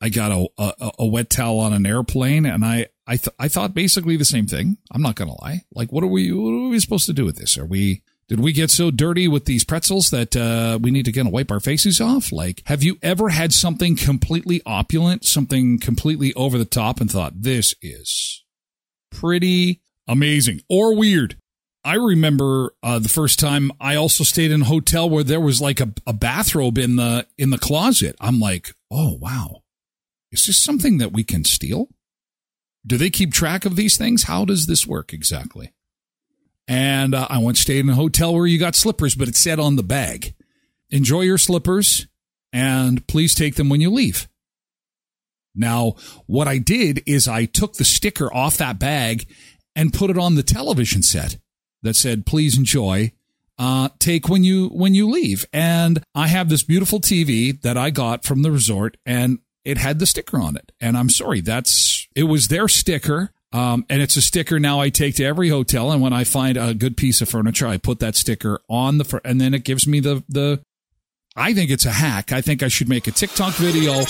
I 0.00 0.08
got 0.08 0.32
a 0.32 0.48
a, 0.58 0.90
a 1.00 1.06
wet 1.06 1.30
towel 1.30 1.58
on 1.58 1.72
an 1.72 1.86
airplane, 1.86 2.46
and 2.46 2.64
I 2.64 2.86
I 3.06 3.16
th- 3.16 3.34
I 3.38 3.48
thought 3.48 3.74
basically 3.74 4.16
the 4.16 4.24
same 4.24 4.46
thing. 4.46 4.78
I'm 4.90 5.02
not 5.02 5.16
gonna 5.16 5.40
lie. 5.40 5.64
Like, 5.72 5.92
what 5.92 6.04
are 6.04 6.08
we 6.08 6.32
what 6.32 6.50
are 6.50 6.68
we 6.68 6.80
supposed 6.80 7.06
to 7.06 7.12
do 7.12 7.24
with 7.24 7.36
this? 7.36 7.58
Are 7.58 7.66
we 7.66 8.02
did 8.28 8.40
we 8.40 8.52
get 8.52 8.70
so 8.70 8.90
dirty 8.90 9.28
with 9.28 9.44
these 9.44 9.64
pretzels 9.64 10.10
that 10.10 10.34
uh, 10.34 10.78
we 10.82 10.90
need 10.90 11.04
to 11.04 11.12
kind 11.12 11.28
of 11.28 11.32
wipe 11.32 11.50
our 11.50 11.60
faces 11.60 12.00
off? 12.00 12.32
Like, 12.32 12.62
have 12.66 12.82
you 12.82 12.98
ever 13.02 13.28
had 13.28 13.52
something 13.52 13.94
completely 13.94 14.60
opulent, 14.66 15.24
something 15.24 15.78
completely 15.78 16.34
over 16.34 16.58
the 16.58 16.64
top, 16.64 17.00
and 17.00 17.10
thought 17.10 17.42
this 17.42 17.74
is 17.80 18.44
pretty 19.12 19.80
amazing 20.08 20.62
or 20.68 20.96
weird? 20.96 21.36
I 21.84 21.94
remember 21.94 22.74
uh, 22.82 22.98
the 22.98 23.08
first 23.08 23.38
time 23.38 23.70
I 23.80 23.94
also 23.94 24.24
stayed 24.24 24.50
in 24.50 24.62
a 24.62 24.66
hotel 24.66 25.08
where 25.08 25.22
there 25.22 25.40
was 25.40 25.60
like 25.60 25.80
a, 25.80 25.92
a 26.04 26.12
bathrobe 26.12 26.78
in 26.78 26.96
the 26.96 27.28
in 27.38 27.50
the 27.50 27.58
closet. 27.58 28.16
I'm 28.20 28.40
like, 28.40 28.74
oh 28.90 29.16
wow, 29.20 29.62
is 30.32 30.46
this 30.46 30.60
something 30.60 30.98
that 30.98 31.12
we 31.12 31.22
can 31.22 31.44
steal? 31.44 31.86
Do 32.84 32.96
they 32.96 33.10
keep 33.10 33.32
track 33.32 33.64
of 33.64 33.76
these 33.76 33.96
things? 33.96 34.24
How 34.24 34.44
does 34.44 34.66
this 34.66 34.84
work 34.84 35.12
exactly? 35.12 35.74
And 36.68 37.14
uh, 37.14 37.26
I 37.30 37.38
once 37.38 37.60
stayed 37.60 37.80
in 37.80 37.90
a 37.90 37.94
hotel 37.94 38.34
where 38.34 38.46
you 38.46 38.58
got 38.58 38.74
slippers, 38.74 39.14
but 39.14 39.28
it 39.28 39.36
said 39.36 39.60
on 39.60 39.76
the 39.76 39.82
bag, 39.82 40.34
enjoy 40.90 41.22
your 41.22 41.38
slippers 41.38 42.06
and 42.52 43.06
please 43.06 43.34
take 43.34 43.54
them 43.54 43.68
when 43.68 43.80
you 43.80 43.90
leave. 43.90 44.28
Now, 45.54 45.94
what 46.26 46.48
I 46.48 46.58
did 46.58 47.02
is 47.06 47.28
I 47.28 47.44
took 47.44 47.74
the 47.74 47.84
sticker 47.84 48.32
off 48.32 48.56
that 48.58 48.78
bag 48.78 49.26
and 49.74 49.92
put 49.92 50.10
it 50.10 50.18
on 50.18 50.34
the 50.34 50.42
television 50.42 51.02
set 51.02 51.38
that 51.82 51.96
said, 51.96 52.26
please 52.26 52.58
enjoy 52.58 53.12
uh, 53.58 53.88
take 53.98 54.28
when 54.28 54.44
you 54.44 54.68
when 54.68 54.94
you 54.94 55.08
leave. 55.08 55.46
And 55.52 56.02
I 56.14 56.28
have 56.28 56.48
this 56.48 56.62
beautiful 56.62 57.00
TV 57.00 57.60
that 57.62 57.76
I 57.76 57.90
got 57.90 58.24
from 58.24 58.42
the 58.42 58.50
resort, 58.50 58.96
and 59.06 59.38
it 59.64 59.78
had 59.78 59.98
the 59.98 60.06
sticker 60.06 60.38
on 60.38 60.56
it. 60.56 60.72
And 60.80 60.96
I'm 60.96 61.10
sorry, 61.10 61.40
that's 61.40 62.06
it 62.14 62.24
was 62.24 62.48
their 62.48 62.68
sticker. 62.68 63.30
Um, 63.52 63.86
and 63.88 64.02
it's 64.02 64.16
a 64.16 64.22
sticker 64.22 64.58
now 64.58 64.80
I 64.80 64.90
take 64.90 65.14
to 65.16 65.24
every 65.24 65.48
hotel. 65.48 65.92
And 65.92 66.02
when 66.02 66.12
I 66.12 66.24
find 66.24 66.56
a 66.56 66.74
good 66.74 66.96
piece 66.96 67.20
of 67.20 67.28
furniture, 67.28 67.66
I 67.66 67.78
put 67.78 68.00
that 68.00 68.16
sticker 68.16 68.60
on 68.68 68.98
the, 68.98 69.04
fr- 69.04 69.18
and 69.24 69.40
then 69.40 69.54
it 69.54 69.64
gives 69.64 69.86
me 69.86 70.00
the, 70.00 70.24
the, 70.28 70.62
I 71.36 71.54
think 71.54 71.70
it's 71.70 71.86
a 71.86 71.92
hack. 71.92 72.32
I 72.32 72.40
think 72.40 72.62
I 72.62 72.68
should 72.68 72.88
make 72.88 73.06
a 73.06 73.12
TikTok 73.12 73.54
video 73.54 74.00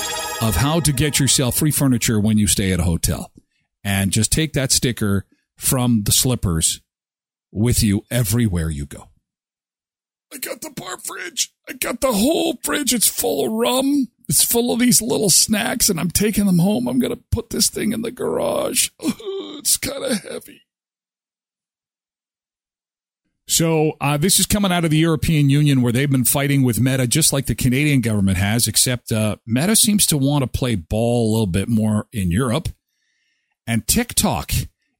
of 0.42 0.57
how 0.57 0.81
to 0.81 0.92
get 0.92 1.18
yourself 1.20 1.57
free 1.57 1.70
furniture 1.70 2.18
when 2.18 2.38
you 2.38 2.46
stay 2.46 2.72
at 2.72 2.81
a 2.81 2.85
hotel 2.85 3.31
and 3.85 4.11
just 4.11 4.33
take 4.33 4.53
that 4.55 4.72
sticker 4.72 5.27
from 5.57 6.03
the 6.05 6.12
slippers 6.12 6.81
with 7.53 7.83
you 7.83 8.03
everywhere 8.11 8.70
you 8.70 8.87
go. 8.87 9.09
I 10.33 10.38
got 10.38 10.61
the 10.61 10.70
bar 10.70 10.99
fridge. 10.99 11.53
I 11.68 11.72
got 11.72 12.01
the 12.01 12.12
whole 12.12 12.59
fridge. 12.62 12.92
It's 12.92 13.09
full 13.09 13.46
of 13.46 13.53
rum. 13.53 14.09
It's 14.29 14.45
full 14.45 14.73
of 14.73 14.81
these 14.81 15.01
little 15.01 15.31
snacks, 15.31 15.89
and 15.89 16.01
I'm 16.01 16.11
taking 16.11 16.47
them 16.47 16.59
home. 16.59 16.89
I'm 16.89 16.99
going 16.99 17.15
to 17.15 17.23
put 17.31 17.51
this 17.51 17.71
thing 17.71 17.93
in 17.93 18.03
the 18.03 18.11
garage. 18.11 18.91
it's 19.01 19.77
kind 19.77 20.05
of 20.05 20.23
heavy. 20.23 20.62
So 23.49 23.93
uh, 24.01 24.17
this 24.17 24.41
is 24.41 24.47
coming 24.47 24.73
out 24.73 24.85
of 24.85 24.91
the 24.91 24.99
European 24.99 25.49
Union, 25.49 25.81
where 25.81 25.93
they've 25.93 26.11
been 26.11 26.25
fighting 26.25 26.65
with 26.65 26.81
Meta, 26.81 27.07
just 27.07 27.33
like 27.33 27.47
the 27.47 27.55
Canadian 27.55 28.01
government 28.01 28.39
has. 28.39 28.67
Except 28.67 29.12
uh, 29.12 29.37
Meta 29.47 29.77
seems 29.77 30.07
to 30.07 30.19
want 30.19 30.43
to 30.43 30.49
play 30.49 30.75
ball 30.75 31.31
a 31.31 31.33
little 31.33 31.47
bit 31.47 31.69
more 31.69 32.09
in 32.12 32.33
Europe, 32.33 32.69
and 33.67 33.87
TikTok 33.87 34.51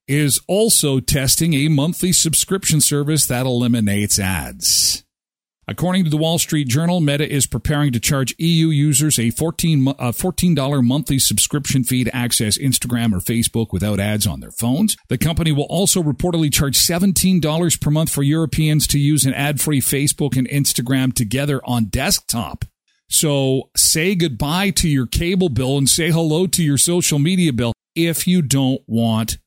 is 0.07 0.41
also 0.47 1.01
testing 1.01 1.55
a 1.55 1.69
monthly 1.69 2.13
subscription 2.13 2.81
service 2.81 3.27
that 3.27 3.47
eliminates 3.47 4.21
ads. 4.21 5.05
According 5.69 6.05
to 6.05 6.11
the 6.11 6.17
Wall 6.17 6.39
Street 6.39 6.69
Journal, 6.69 7.01
Meta 7.01 7.29
is 7.29 7.49
preparing 7.49 7.91
to 7.93 7.99
charge 7.99 8.37
EU 8.39 8.69
users 8.69 9.19
a 9.19 9.31
14 9.31 9.89
uh, 9.89 10.13
$14 10.13 10.85
monthly 10.85 11.19
subscription 11.19 11.83
fee 11.83 12.05
to 12.05 12.15
access 12.15 12.57
Instagram 12.57 13.13
or 13.13 13.19
Facebook 13.19 13.73
without 13.73 13.99
ads 13.99 14.29
on 14.29 14.39
their 14.39 14.53
phones. 14.53 14.97
The 15.09 15.19
company 15.19 15.51
will 15.51 15.65
also 15.65 16.03
reportedly 16.03 16.53
charge 16.53 16.79
$17 16.79 17.81
per 17.81 17.91
month 17.91 18.11
for 18.11 18.23
Europeans 18.23 18.87
to 18.89 19.01
use 19.01 19.25
an 19.25 19.35
ad-free 19.35 19.81
Facebook 19.81 20.37
and 20.37 20.49
Instagram 20.49 21.13
together 21.13 21.61
on 21.65 21.87
desktop. 21.87 22.65
So 23.09 23.71
say 23.77 24.15
goodbye 24.15 24.71
to 24.71 24.89
your 24.89 25.07
cable 25.07 25.49
bill 25.49 25.79
and 25.79 25.89
say 25.89 26.11
hello 26.13 26.47
to 26.47 26.63
your 26.63 26.79
social 26.79 27.19
media 27.19 27.53
bill 27.53 27.73
if 27.97 28.29
you 28.29 28.41
don't 28.41 28.83
want 28.87 29.39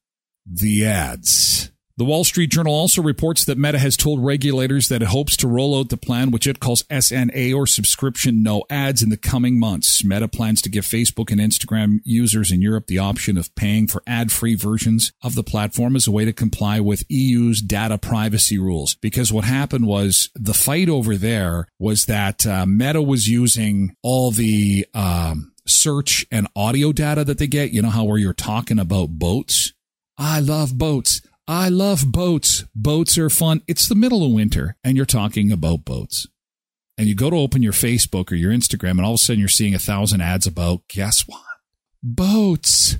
the 0.45 0.85
ads. 0.85 1.71
The 1.99 2.05
Wall 2.05 2.23
Street 2.23 2.49
Journal 2.49 2.73
also 2.73 3.01
reports 3.01 3.43
that 3.43 3.57
Meta 3.57 3.77
has 3.77 3.97
told 3.97 4.23
regulators 4.23 4.87
that 4.87 5.01
it 5.01 5.09
hopes 5.09 5.35
to 5.35 5.49
roll 5.49 5.77
out 5.77 5.89
the 5.89 5.97
plan, 5.97 6.31
which 6.31 6.47
it 6.47 6.61
calls 6.61 6.83
SNA 6.83 7.53
or 7.53 7.67
subscription 7.67 8.41
no 8.41 8.63
ads 8.69 9.03
in 9.03 9.09
the 9.09 9.17
coming 9.17 9.59
months. 9.59 10.01
Meta 10.05 10.29
plans 10.29 10.61
to 10.61 10.69
give 10.69 10.85
Facebook 10.85 11.29
and 11.29 11.41
Instagram 11.41 11.99
users 12.05 12.53
in 12.53 12.61
Europe 12.61 12.87
the 12.87 12.99
option 12.99 13.37
of 13.37 13.53
paying 13.53 13.85
for 13.85 14.01
ad 14.07 14.31
free 14.31 14.55
versions 14.55 15.11
of 15.21 15.35
the 15.35 15.43
platform 15.43 15.97
as 15.97 16.07
a 16.07 16.11
way 16.11 16.23
to 16.23 16.31
comply 16.31 16.79
with 16.79 17.03
EU's 17.09 17.61
data 17.61 17.97
privacy 17.97 18.57
rules. 18.57 18.95
Because 18.95 19.33
what 19.33 19.43
happened 19.43 19.85
was 19.85 20.29
the 20.35 20.53
fight 20.53 20.87
over 20.87 21.17
there 21.17 21.67
was 21.79 22.05
that 22.05 22.47
uh, 22.47 22.65
Meta 22.65 23.01
was 23.01 23.27
using 23.27 23.93
all 24.03 24.31
the, 24.31 24.85
um, 24.93 25.51
search 25.67 26.25
and 26.31 26.47
audio 26.55 26.93
data 26.93 27.25
that 27.25 27.39
they 27.39 27.47
get. 27.47 27.71
You 27.71 27.81
know 27.81 27.89
how 27.89 28.05
where 28.05 28.17
you're 28.17 28.31
talking 28.31 28.79
about 28.79 29.09
boats? 29.09 29.73
I 30.17 30.39
love 30.39 30.77
boats. 30.77 31.21
I 31.49 31.67
love 31.69 32.11
boats. 32.11 32.65
Boats 32.75 33.17
are 33.17 33.27
fun. 33.27 33.63
It's 33.67 33.87
the 33.87 33.95
middle 33.95 34.23
of 34.23 34.31
winter 34.31 34.77
and 34.83 34.95
you're 34.95 35.07
talking 35.07 35.51
about 35.51 35.83
boats. 35.83 36.27
And 36.95 37.07
you 37.07 37.15
go 37.15 37.31
to 37.31 37.35
open 37.35 37.63
your 37.63 37.73
Facebook 37.73 38.31
or 38.31 38.35
your 38.35 38.51
Instagram 38.51 38.91
and 38.91 39.01
all 39.01 39.13
of 39.13 39.15
a 39.15 39.17
sudden 39.17 39.39
you're 39.39 39.49
seeing 39.49 39.73
a 39.73 39.79
thousand 39.79 40.21
ads 40.21 40.45
about 40.45 40.87
guess 40.87 41.27
what? 41.27 41.41
Boats. 42.03 42.97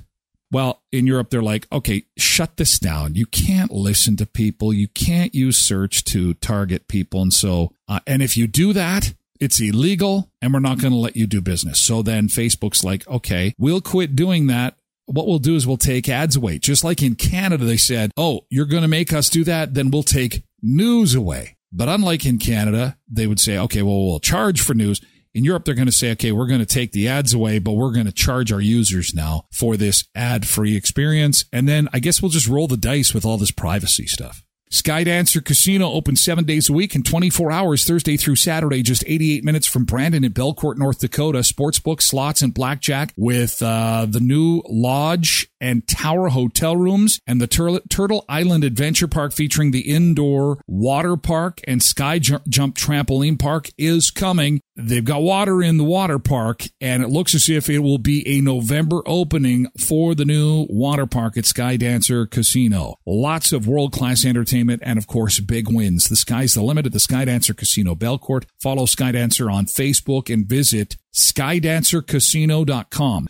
Well, 0.50 0.82
in 0.90 1.06
Europe, 1.06 1.30
they're 1.30 1.42
like, 1.42 1.68
okay, 1.70 2.06
shut 2.18 2.56
this 2.56 2.80
down. 2.80 3.14
You 3.14 3.24
can't 3.24 3.70
listen 3.70 4.16
to 4.16 4.26
people. 4.26 4.72
You 4.74 4.88
can't 4.88 5.32
use 5.32 5.56
search 5.56 6.02
to 6.06 6.34
target 6.34 6.88
people. 6.88 7.22
And 7.22 7.32
so, 7.32 7.72
uh, 7.86 8.00
and 8.04 8.20
if 8.20 8.36
you 8.36 8.48
do 8.48 8.72
that, 8.72 9.14
it's 9.38 9.60
illegal 9.60 10.28
and 10.42 10.52
we're 10.52 10.58
not 10.58 10.80
going 10.80 10.92
to 10.92 10.98
let 10.98 11.14
you 11.14 11.28
do 11.28 11.40
business. 11.40 11.80
So 11.80 12.02
then 12.02 12.26
Facebook's 12.26 12.82
like, 12.82 13.06
okay, 13.06 13.54
we'll 13.58 13.80
quit 13.80 14.16
doing 14.16 14.48
that 14.48 14.74
what 15.10 15.26
we'll 15.26 15.38
do 15.38 15.56
is 15.56 15.66
we'll 15.66 15.76
take 15.76 16.08
ads 16.08 16.36
away. 16.36 16.58
Just 16.58 16.84
like 16.84 17.02
in 17.02 17.14
Canada, 17.14 17.64
they 17.64 17.76
said, 17.76 18.12
oh, 18.16 18.42
you're 18.50 18.66
going 18.66 18.82
to 18.82 18.88
make 18.88 19.12
us 19.12 19.28
do 19.28 19.44
that? 19.44 19.74
Then 19.74 19.90
we'll 19.90 20.02
take 20.02 20.44
news 20.62 21.14
away. 21.14 21.56
But 21.72 21.88
unlike 21.88 22.26
in 22.26 22.38
Canada, 22.38 22.96
they 23.08 23.26
would 23.26 23.40
say, 23.40 23.58
okay, 23.58 23.82
well, 23.82 24.06
we'll 24.06 24.20
charge 24.20 24.60
for 24.60 24.74
news. 24.74 25.00
In 25.32 25.44
Europe, 25.44 25.64
they're 25.64 25.74
going 25.74 25.86
to 25.86 25.92
say, 25.92 26.10
okay, 26.12 26.32
we're 26.32 26.48
going 26.48 26.60
to 26.60 26.66
take 26.66 26.90
the 26.90 27.06
ads 27.06 27.32
away, 27.32 27.60
but 27.60 27.72
we're 27.72 27.92
going 27.92 28.06
to 28.06 28.12
charge 28.12 28.50
our 28.50 28.60
users 28.60 29.14
now 29.14 29.46
for 29.52 29.76
this 29.76 30.04
ad 30.14 30.46
free 30.48 30.76
experience. 30.76 31.44
And 31.52 31.68
then 31.68 31.88
I 31.92 32.00
guess 32.00 32.20
we'll 32.20 32.32
just 32.32 32.48
roll 32.48 32.66
the 32.66 32.76
dice 32.76 33.14
with 33.14 33.24
all 33.24 33.38
this 33.38 33.52
privacy 33.52 34.06
stuff. 34.06 34.42
Skydancer 34.72 35.44
Casino 35.44 35.90
open 35.90 36.14
seven 36.14 36.44
days 36.44 36.68
a 36.68 36.72
week 36.72 36.94
and 36.94 37.04
24 37.04 37.50
hours 37.50 37.84
Thursday 37.84 38.16
through 38.16 38.36
Saturday, 38.36 38.82
just 38.82 39.02
88 39.04 39.42
minutes 39.42 39.66
from 39.66 39.84
Brandon 39.84 40.22
in 40.22 40.32
Belcourt, 40.32 40.78
North 40.78 41.00
Dakota. 41.00 41.40
Sportsbook, 41.40 42.00
slots, 42.00 42.40
and 42.40 42.54
blackjack 42.54 43.12
with 43.16 43.60
uh, 43.62 44.06
the 44.08 44.20
new 44.20 44.62
lodge 44.68 45.48
and 45.60 45.86
tower 45.88 46.28
hotel 46.28 46.76
rooms 46.76 47.20
and 47.26 47.40
the 47.40 47.48
Tur- 47.48 47.80
Turtle 47.90 48.24
Island 48.28 48.62
Adventure 48.62 49.08
Park 49.08 49.32
featuring 49.32 49.72
the 49.72 49.92
indoor 49.92 50.62
water 50.68 51.16
park 51.16 51.60
and 51.66 51.82
sky 51.82 52.20
jump 52.20 52.44
trampoline 52.76 53.38
park 53.40 53.70
is 53.76 54.12
coming. 54.12 54.60
They've 54.76 55.04
got 55.04 55.22
water 55.22 55.62
in 55.62 55.76
the 55.78 55.84
water 55.84 56.18
park, 56.18 56.62
and 56.80 57.02
it 57.02 57.08
looks 57.08 57.34
as 57.34 57.50
if 57.50 57.68
it 57.68 57.80
will 57.80 57.98
be 57.98 58.26
a 58.26 58.40
November 58.40 59.02
opening 59.04 59.66
for 59.78 60.14
the 60.14 60.24
new 60.24 60.66
water 60.70 61.06
park 61.06 61.36
at 61.36 61.44
Skydancer 61.44 62.30
Casino. 62.30 62.94
Lots 63.04 63.52
of 63.52 63.66
world 63.66 63.92
class 63.92 64.24
entertainment 64.24 64.59
and, 64.68 64.98
of 64.98 65.06
course, 65.06 65.40
big 65.40 65.70
wins. 65.70 66.08
The 66.08 66.16
sky's 66.16 66.54
the 66.54 66.62
limit 66.62 66.86
at 66.86 66.92
the 66.92 66.98
Skydancer 66.98 67.56
Casino 67.56 67.94
Belcourt. 67.94 68.44
Follow 68.60 68.84
Skydancer 68.84 69.50
on 69.52 69.66
Facebook 69.66 70.32
and 70.32 70.46
visit 70.46 70.96
skydancercasino.com. 71.14 73.28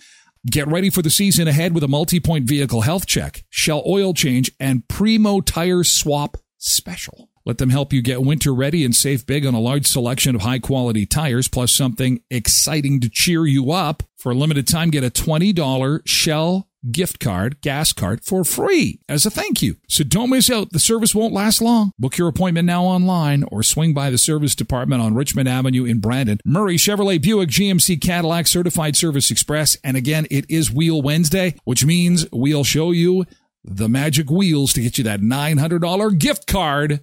Get 0.50 0.68
ready 0.68 0.88
for 0.88 1.02
the 1.02 1.10
season 1.10 1.48
ahead 1.48 1.74
with 1.74 1.84
a 1.84 1.88
multi 1.88 2.18
point 2.18 2.46
vehicle 2.46 2.80
health 2.80 3.06
check, 3.06 3.44
Shell 3.50 3.82
oil 3.86 4.14
change, 4.14 4.50
and 4.58 4.88
Primo 4.88 5.42
tire 5.42 5.84
swap 5.84 6.38
special. 6.56 7.28
Let 7.44 7.58
them 7.58 7.70
help 7.70 7.92
you 7.92 8.00
get 8.00 8.22
winter 8.22 8.54
ready 8.54 8.84
and 8.84 8.94
save 8.94 9.26
big 9.26 9.44
on 9.44 9.54
a 9.54 9.60
large 9.60 9.86
selection 9.86 10.34
of 10.34 10.42
high 10.42 10.58
quality 10.58 11.04
tires, 11.04 11.48
plus 11.48 11.72
something 11.72 12.22
exciting 12.30 13.00
to 13.00 13.10
cheer 13.10 13.46
you 13.46 13.72
up. 13.72 14.02
For 14.16 14.32
a 14.32 14.34
limited 14.34 14.66
time, 14.66 14.90
get 14.90 15.04
a 15.04 15.10
$20 15.10 16.00
Shell 16.06 16.69
gift 16.90 17.20
card, 17.20 17.60
gas 17.60 17.92
card 17.92 18.24
for 18.24 18.44
free 18.44 19.00
as 19.08 19.26
a 19.26 19.30
thank 19.30 19.62
you. 19.62 19.76
So 19.88 20.04
don't 20.04 20.30
miss 20.30 20.50
out. 20.50 20.72
The 20.72 20.78
service 20.78 21.14
won't 21.14 21.34
last 21.34 21.60
long. 21.60 21.92
Book 21.98 22.16
your 22.16 22.28
appointment 22.28 22.66
now 22.66 22.84
online 22.84 23.44
or 23.44 23.62
swing 23.62 23.92
by 23.92 24.10
the 24.10 24.18
service 24.18 24.54
department 24.54 25.02
on 25.02 25.14
Richmond 25.14 25.48
Avenue 25.48 25.84
in 25.84 26.00
Brandon. 26.00 26.38
Murray 26.44 26.76
Chevrolet 26.76 27.20
Buick 27.20 27.50
GMC 27.50 28.00
Cadillac 28.00 28.46
Certified 28.46 28.96
Service 28.96 29.30
Xpress. 29.30 29.76
And 29.84 29.96
again, 29.96 30.26
it 30.30 30.46
is 30.48 30.70
Wheel 30.70 31.02
Wednesday, 31.02 31.56
which 31.64 31.84
means 31.84 32.26
we'll 32.32 32.64
show 32.64 32.90
you 32.90 33.26
the 33.62 33.88
magic 33.88 34.30
wheels 34.30 34.72
to 34.72 34.80
get 34.80 34.98
you 34.98 35.04
that 35.04 35.20
$900 35.20 36.18
gift 36.18 36.46
card 36.46 37.00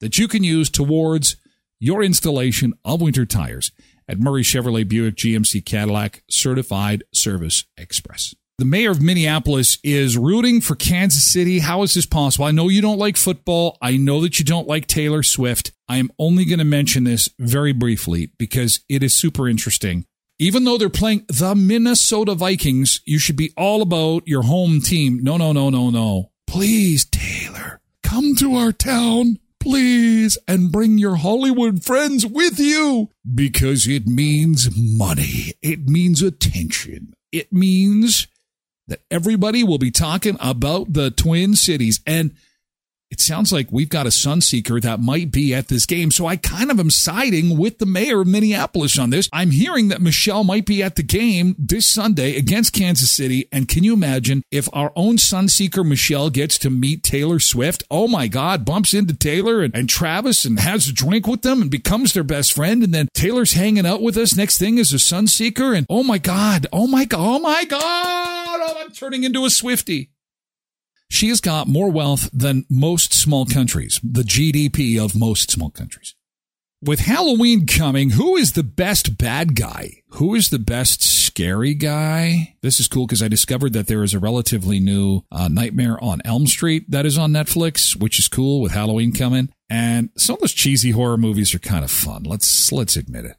that 0.00 0.18
you 0.18 0.28
can 0.28 0.44
use 0.44 0.70
towards 0.70 1.36
your 1.78 2.02
installation 2.02 2.74
of 2.84 3.00
winter 3.00 3.26
tires 3.26 3.72
at 4.08 4.20
Murray 4.20 4.42
Chevrolet 4.42 4.88
Buick 4.88 5.16
GMC 5.16 5.64
Cadillac 5.64 6.22
Certified 6.30 7.02
Service 7.12 7.64
Xpress. 7.78 8.34
The 8.58 8.64
mayor 8.64 8.90
of 8.90 9.02
Minneapolis 9.02 9.76
is 9.84 10.16
rooting 10.16 10.62
for 10.62 10.76
Kansas 10.76 11.30
City. 11.30 11.58
How 11.58 11.82
is 11.82 11.92
this 11.92 12.06
possible? 12.06 12.46
I 12.46 12.52
know 12.52 12.70
you 12.70 12.80
don't 12.80 12.98
like 12.98 13.18
football. 13.18 13.76
I 13.82 13.98
know 13.98 14.22
that 14.22 14.38
you 14.38 14.46
don't 14.46 14.66
like 14.66 14.86
Taylor 14.86 15.22
Swift. 15.22 15.72
I 15.90 15.98
am 15.98 16.10
only 16.18 16.46
going 16.46 16.60
to 16.60 16.64
mention 16.64 17.04
this 17.04 17.28
very 17.38 17.74
briefly 17.74 18.30
because 18.38 18.80
it 18.88 19.02
is 19.02 19.12
super 19.12 19.46
interesting. 19.46 20.06
Even 20.38 20.64
though 20.64 20.78
they're 20.78 20.88
playing 20.88 21.26
the 21.28 21.54
Minnesota 21.54 22.34
Vikings, 22.34 23.02
you 23.04 23.18
should 23.18 23.36
be 23.36 23.52
all 23.58 23.82
about 23.82 24.26
your 24.26 24.44
home 24.44 24.80
team. 24.80 25.22
No, 25.22 25.36
no, 25.36 25.52
no, 25.52 25.68
no, 25.68 25.90
no. 25.90 26.30
Please, 26.46 27.04
Taylor, 27.04 27.82
come 28.02 28.34
to 28.36 28.54
our 28.54 28.72
town 28.72 29.38
please, 29.60 30.38
and 30.46 30.70
bring 30.70 30.96
your 30.96 31.16
Hollywood 31.16 31.82
friends 31.84 32.24
with 32.24 32.60
you 32.60 33.10
because 33.34 33.88
it 33.88 34.06
means 34.06 34.68
money. 34.76 35.54
It 35.60 35.88
means 35.88 36.22
attention. 36.22 37.14
It 37.32 37.52
means 37.52 38.28
that 38.88 39.00
everybody 39.10 39.64
will 39.64 39.78
be 39.78 39.90
talking 39.90 40.36
about 40.40 40.92
the 40.92 41.10
Twin 41.10 41.56
Cities. 41.56 42.00
And 42.06 42.34
it 43.08 43.20
sounds 43.20 43.52
like 43.52 43.70
we've 43.70 43.88
got 43.88 44.06
a 44.06 44.10
Sunseeker 44.10 44.82
that 44.82 44.98
might 44.98 45.30
be 45.30 45.54
at 45.54 45.68
this 45.68 45.86
game. 45.86 46.10
So 46.10 46.26
I 46.26 46.36
kind 46.36 46.72
of 46.72 46.80
am 46.80 46.90
siding 46.90 47.56
with 47.56 47.78
the 47.78 47.86
mayor 47.86 48.22
of 48.22 48.26
Minneapolis 48.26 48.98
on 48.98 49.10
this. 49.10 49.28
I'm 49.32 49.52
hearing 49.52 49.88
that 49.88 50.02
Michelle 50.02 50.42
might 50.42 50.66
be 50.66 50.82
at 50.82 50.96
the 50.96 51.04
game 51.04 51.54
this 51.56 51.86
Sunday 51.86 52.36
against 52.36 52.72
Kansas 52.72 53.12
City. 53.12 53.48
And 53.52 53.68
can 53.68 53.84
you 53.84 53.92
imagine 53.92 54.42
if 54.50 54.68
our 54.72 54.92
own 54.96 55.18
Sunseeker 55.18 55.86
Michelle 55.86 56.30
gets 56.30 56.58
to 56.58 56.70
meet 56.70 57.04
Taylor 57.04 57.38
Swift? 57.38 57.84
Oh 57.92 58.08
my 58.08 58.26
God, 58.26 58.64
bumps 58.64 58.92
into 58.92 59.14
Taylor 59.14 59.62
and, 59.62 59.74
and 59.74 59.88
Travis 59.88 60.44
and 60.44 60.58
has 60.58 60.88
a 60.88 60.92
drink 60.92 61.28
with 61.28 61.42
them 61.42 61.62
and 61.62 61.70
becomes 61.70 62.12
their 62.12 62.24
best 62.24 62.52
friend. 62.52 62.82
And 62.82 62.92
then 62.92 63.08
Taylor's 63.14 63.52
hanging 63.52 63.86
out 63.86 64.02
with 64.02 64.16
us. 64.16 64.36
Next 64.36 64.58
thing 64.58 64.78
is 64.78 64.92
a 64.92 64.96
Sunseeker. 64.96 65.76
And 65.76 65.86
oh 65.88 66.02
my 66.02 66.18
God, 66.18 66.66
oh 66.72 66.88
my 66.88 67.04
God, 67.04 67.36
oh 67.36 67.38
my 67.38 67.64
God, 67.64 68.35
oh, 68.66 68.76
I'm 68.78 68.92
turning 68.92 69.24
into 69.24 69.44
a 69.44 69.48
Swiftie. 69.48 70.08
She 71.08 71.28
has 71.28 71.40
got 71.40 71.68
more 71.68 71.90
wealth 71.90 72.28
than 72.32 72.66
most 72.68 73.12
small 73.12 73.46
countries, 73.46 74.00
the 74.02 74.22
GDP 74.22 75.02
of 75.02 75.18
most 75.18 75.50
small 75.50 75.70
countries. 75.70 76.14
With 76.82 77.00
Halloween 77.00 77.66
coming, 77.66 78.10
who 78.10 78.36
is 78.36 78.52
the 78.52 78.62
best 78.62 79.16
bad 79.16 79.54
guy? 79.56 80.02
Who 80.10 80.34
is 80.34 80.50
the 80.50 80.58
best 80.58 81.02
scary 81.02 81.74
guy? 81.74 82.56
This 82.60 82.80
is 82.80 82.88
cool 82.88 83.06
because 83.06 83.22
I 83.22 83.28
discovered 83.28 83.72
that 83.72 83.86
there 83.86 84.02
is 84.02 84.14
a 84.14 84.18
relatively 84.18 84.78
new 84.78 85.22
uh, 85.32 85.48
Nightmare 85.48 86.02
on 86.02 86.20
Elm 86.24 86.46
Street 86.46 86.90
that 86.90 87.06
is 87.06 87.16
on 87.16 87.32
Netflix, 87.32 87.96
which 87.96 88.18
is 88.18 88.28
cool 88.28 88.60
with 88.60 88.72
Halloween 88.72 89.12
coming. 89.12 89.48
And 89.70 90.10
some 90.16 90.34
of 90.34 90.40
those 90.40 90.52
cheesy 90.52 90.90
horror 90.90 91.16
movies 91.16 91.54
are 91.54 91.60
kind 91.60 91.84
of 91.84 91.90
fun. 91.90 92.24
Let's 92.24 92.70
let's 92.72 92.96
admit 92.96 93.24
it. 93.24 93.36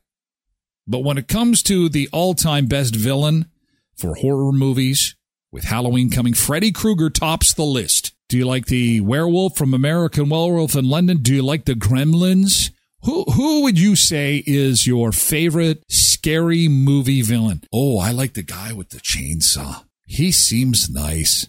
But 0.88 1.04
when 1.04 1.18
it 1.18 1.28
comes 1.28 1.62
to 1.64 1.90
the 1.90 2.10
all-time 2.14 2.66
best 2.66 2.96
villain 2.96 3.52
for 3.98 4.16
horror 4.16 4.54
movies, 4.54 5.17
with 5.52 5.66
Halloween 5.66 6.10
coming, 6.10 6.34
Freddy 6.34 6.72
Krueger 6.72 7.10
tops 7.10 7.54
the 7.54 7.64
list. 7.64 8.14
Do 8.30 8.38
you 8.38 8.46
like 8.46 8.66
the 8.66 9.02
werewolf 9.02 9.58
from 9.58 9.74
American 9.74 10.30
Werewolf 10.30 10.76
in 10.76 10.90
London? 10.90 11.20
Do 11.22 11.34
you 11.34 11.42
like 11.42 11.66
the 11.66 11.74
gremlins? 11.74 12.72
Who 13.04 13.24
who 13.24 13.64
would 13.64 13.80
you 13.80 13.96
say 13.96 14.44
is 14.46 14.86
your 14.86 15.12
favorite 15.12 15.84
scary 15.90 16.68
movie 16.68 17.22
villain? 17.22 17.62
Oh, 17.72 18.00
I 18.00 18.12
like 18.12 18.34
the 18.34 18.44
guy 18.44 18.74
with 18.74 18.90
the 18.90 19.00
chainsaw. 19.00 19.86
He 20.06 20.32
seems 20.32 20.90
nice. 20.90 21.48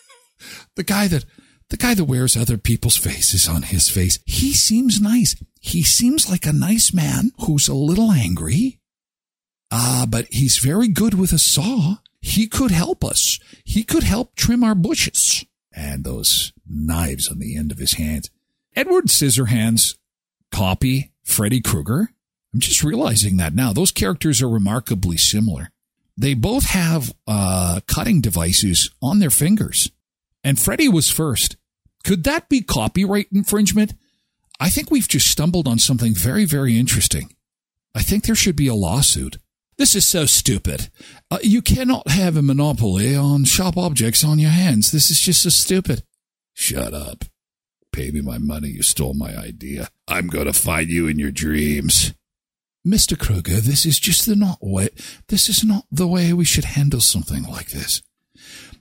the 0.76 0.82
guy 0.82 1.08
that 1.08 1.24
the 1.70 1.76
guy 1.76 1.94
that 1.94 2.04
wears 2.04 2.36
other 2.36 2.58
people's 2.58 2.96
faces 2.96 3.48
on 3.48 3.62
his 3.62 3.88
face. 3.88 4.18
He 4.24 4.52
seems 4.52 5.00
nice. 5.00 5.34
He 5.60 5.82
seems 5.82 6.30
like 6.30 6.46
a 6.46 6.52
nice 6.52 6.92
man 6.92 7.32
who's 7.40 7.68
a 7.68 7.74
little 7.74 8.12
angry. 8.12 8.80
Ah, 9.72 10.02
uh, 10.02 10.06
but 10.06 10.26
he's 10.30 10.58
very 10.58 10.88
good 10.88 11.14
with 11.14 11.32
a 11.32 11.38
saw. 11.38 11.96
He 12.26 12.48
could 12.48 12.72
help 12.72 13.04
us. 13.04 13.38
He 13.64 13.84
could 13.84 14.02
help 14.02 14.34
trim 14.34 14.64
our 14.64 14.74
bushes. 14.74 15.44
And 15.72 16.02
those 16.02 16.52
knives 16.68 17.28
on 17.28 17.38
the 17.38 17.56
end 17.56 17.70
of 17.70 17.78
his 17.78 17.92
hands. 17.94 18.30
Edward 18.74 19.06
Scissorhands 19.06 19.96
copy 20.50 21.12
Freddy 21.22 21.60
Krueger. 21.60 22.10
I'm 22.52 22.58
just 22.58 22.82
realizing 22.82 23.36
that 23.36 23.54
now. 23.54 23.72
Those 23.72 23.92
characters 23.92 24.42
are 24.42 24.48
remarkably 24.48 25.16
similar. 25.16 25.70
They 26.16 26.34
both 26.34 26.64
have 26.70 27.14
uh, 27.28 27.78
cutting 27.86 28.20
devices 28.20 28.90
on 29.00 29.20
their 29.20 29.30
fingers. 29.30 29.92
And 30.42 30.58
Freddy 30.58 30.88
was 30.88 31.08
first. 31.08 31.56
Could 32.02 32.24
that 32.24 32.48
be 32.48 32.60
copyright 32.60 33.28
infringement? 33.32 33.94
I 34.58 34.68
think 34.68 34.90
we've 34.90 35.08
just 35.08 35.30
stumbled 35.30 35.68
on 35.68 35.78
something 35.78 36.12
very, 36.12 36.44
very 36.44 36.76
interesting. 36.76 37.36
I 37.94 38.02
think 38.02 38.24
there 38.24 38.34
should 38.34 38.56
be 38.56 38.66
a 38.66 38.74
lawsuit. 38.74 39.38
This 39.78 39.94
is 39.94 40.06
so 40.06 40.24
stupid. 40.24 40.88
Uh, 41.30 41.38
you 41.42 41.60
cannot 41.60 42.08
have 42.08 42.36
a 42.36 42.42
monopoly 42.42 43.14
on 43.14 43.44
sharp 43.44 43.76
objects 43.76 44.24
on 44.24 44.38
your 44.38 44.50
hands. 44.50 44.90
This 44.90 45.10
is 45.10 45.20
just 45.20 45.42
so 45.42 45.50
stupid. 45.50 46.02
Shut 46.54 46.94
up. 46.94 47.24
Pay 47.92 48.10
me 48.10 48.22
my 48.22 48.38
money. 48.38 48.68
You 48.68 48.82
stole 48.82 49.14
my 49.14 49.36
idea. 49.36 49.88
I'm 50.08 50.28
going 50.28 50.46
to 50.46 50.54
find 50.54 50.88
you 50.88 51.08
in 51.08 51.18
your 51.18 51.30
dreams. 51.30 52.14
Mr. 52.86 53.18
Krueger, 53.18 53.60
this 53.60 53.84
is 53.84 53.98
just 53.98 54.26
the 54.26 54.36
not 54.36 54.58
way. 54.60 54.88
This 55.28 55.48
is 55.48 55.64
not 55.64 55.84
the 55.90 56.06
way 56.06 56.32
we 56.32 56.44
should 56.44 56.64
handle 56.64 57.00
something 57.00 57.42
like 57.42 57.70
this. 57.70 58.02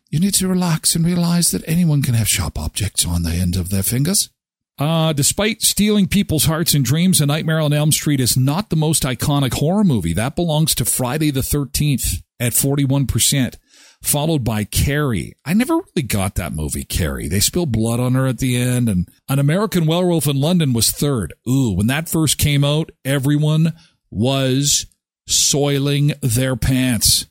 You 0.10 0.20
need 0.20 0.36
to 0.36 0.48
relax 0.48 0.96
and 0.96 1.06
realize 1.06 1.50
that 1.52 1.68
anyone 1.68 2.04
can 2.04 2.14
have 2.14 2.30
sharp 2.30 2.58
objects 2.58 3.06
on 3.06 3.24
the 3.24 3.32
end 3.32 3.56
of 3.56 3.70
their 3.70 3.84
fingers. 3.84 4.30
Uh, 4.78 5.14
despite 5.14 5.62
stealing 5.62 6.08
people's 6.08 6.46
hearts 6.46 6.74
and 6.74 6.84
dreams, 6.84 7.22
A 7.22 7.26
Nightmare 7.26 7.62
on 7.62 7.72
Elm 7.72 7.92
Street 7.92 8.20
is 8.20 8.36
not 8.36 8.70
the 8.70 8.76
most 8.76 9.04
iconic 9.04 9.54
horror 9.54 9.86
movie. 9.86 10.14
That 10.14 10.36
belongs 10.36 10.76
to 10.76 10.86
Friday 10.86 11.32
the 11.32 11.42
13th 11.42 12.22
at 12.42 12.52
41%, 12.52 13.56
followed 14.04 14.44
by 14.44 14.66
Carrie. 14.66 15.34
I 15.46 15.54
never 15.54 15.76
really 15.76 16.06
got 16.06 16.36
that 16.36 16.52
movie, 16.52 16.84
Carrie. 16.84 17.30
They 17.30 17.40
spill 17.40 17.66
blood 17.66 18.02
on 18.02 18.16
her 18.16 18.28
at 18.28 18.40
the 18.40 18.58
end, 18.58 18.90
and 18.90 19.08
An 19.30 19.40
American 19.40 19.86
Werewolf 19.86 20.28
in 20.28 20.42
London 20.42 20.74
was 20.74 20.92
third. 20.92 21.34
Ooh, 21.48 21.72
when 21.72 21.88
that 21.88 22.10
first 22.10 22.38
came 22.38 22.66
out, 22.66 22.92
everyone 23.06 23.74
was 24.12 24.88
soiling 25.26 26.14
their 26.22 26.58
pants. 26.58 27.28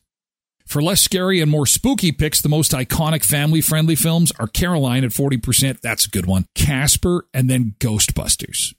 For 0.66 0.82
less 0.82 1.00
scary 1.00 1.40
and 1.40 1.50
more 1.50 1.66
spooky 1.66 2.10
picks, 2.10 2.40
the 2.40 2.48
most 2.48 2.72
iconic 2.72 3.24
family 3.24 3.60
friendly 3.60 3.94
films 3.94 4.32
are 4.38 4.48
Coraline 4.48 5.04
at 5.04 5.10
40%. 5.10 5.80
That's 5.80 6.06
a 6.06 6.10
good 6.10 6.26
one. 6.26 6.46
Casper 6.54 7.26
and 7.32 7.48
then 7.48 7.74
Ghostbusters. 7.78 8.74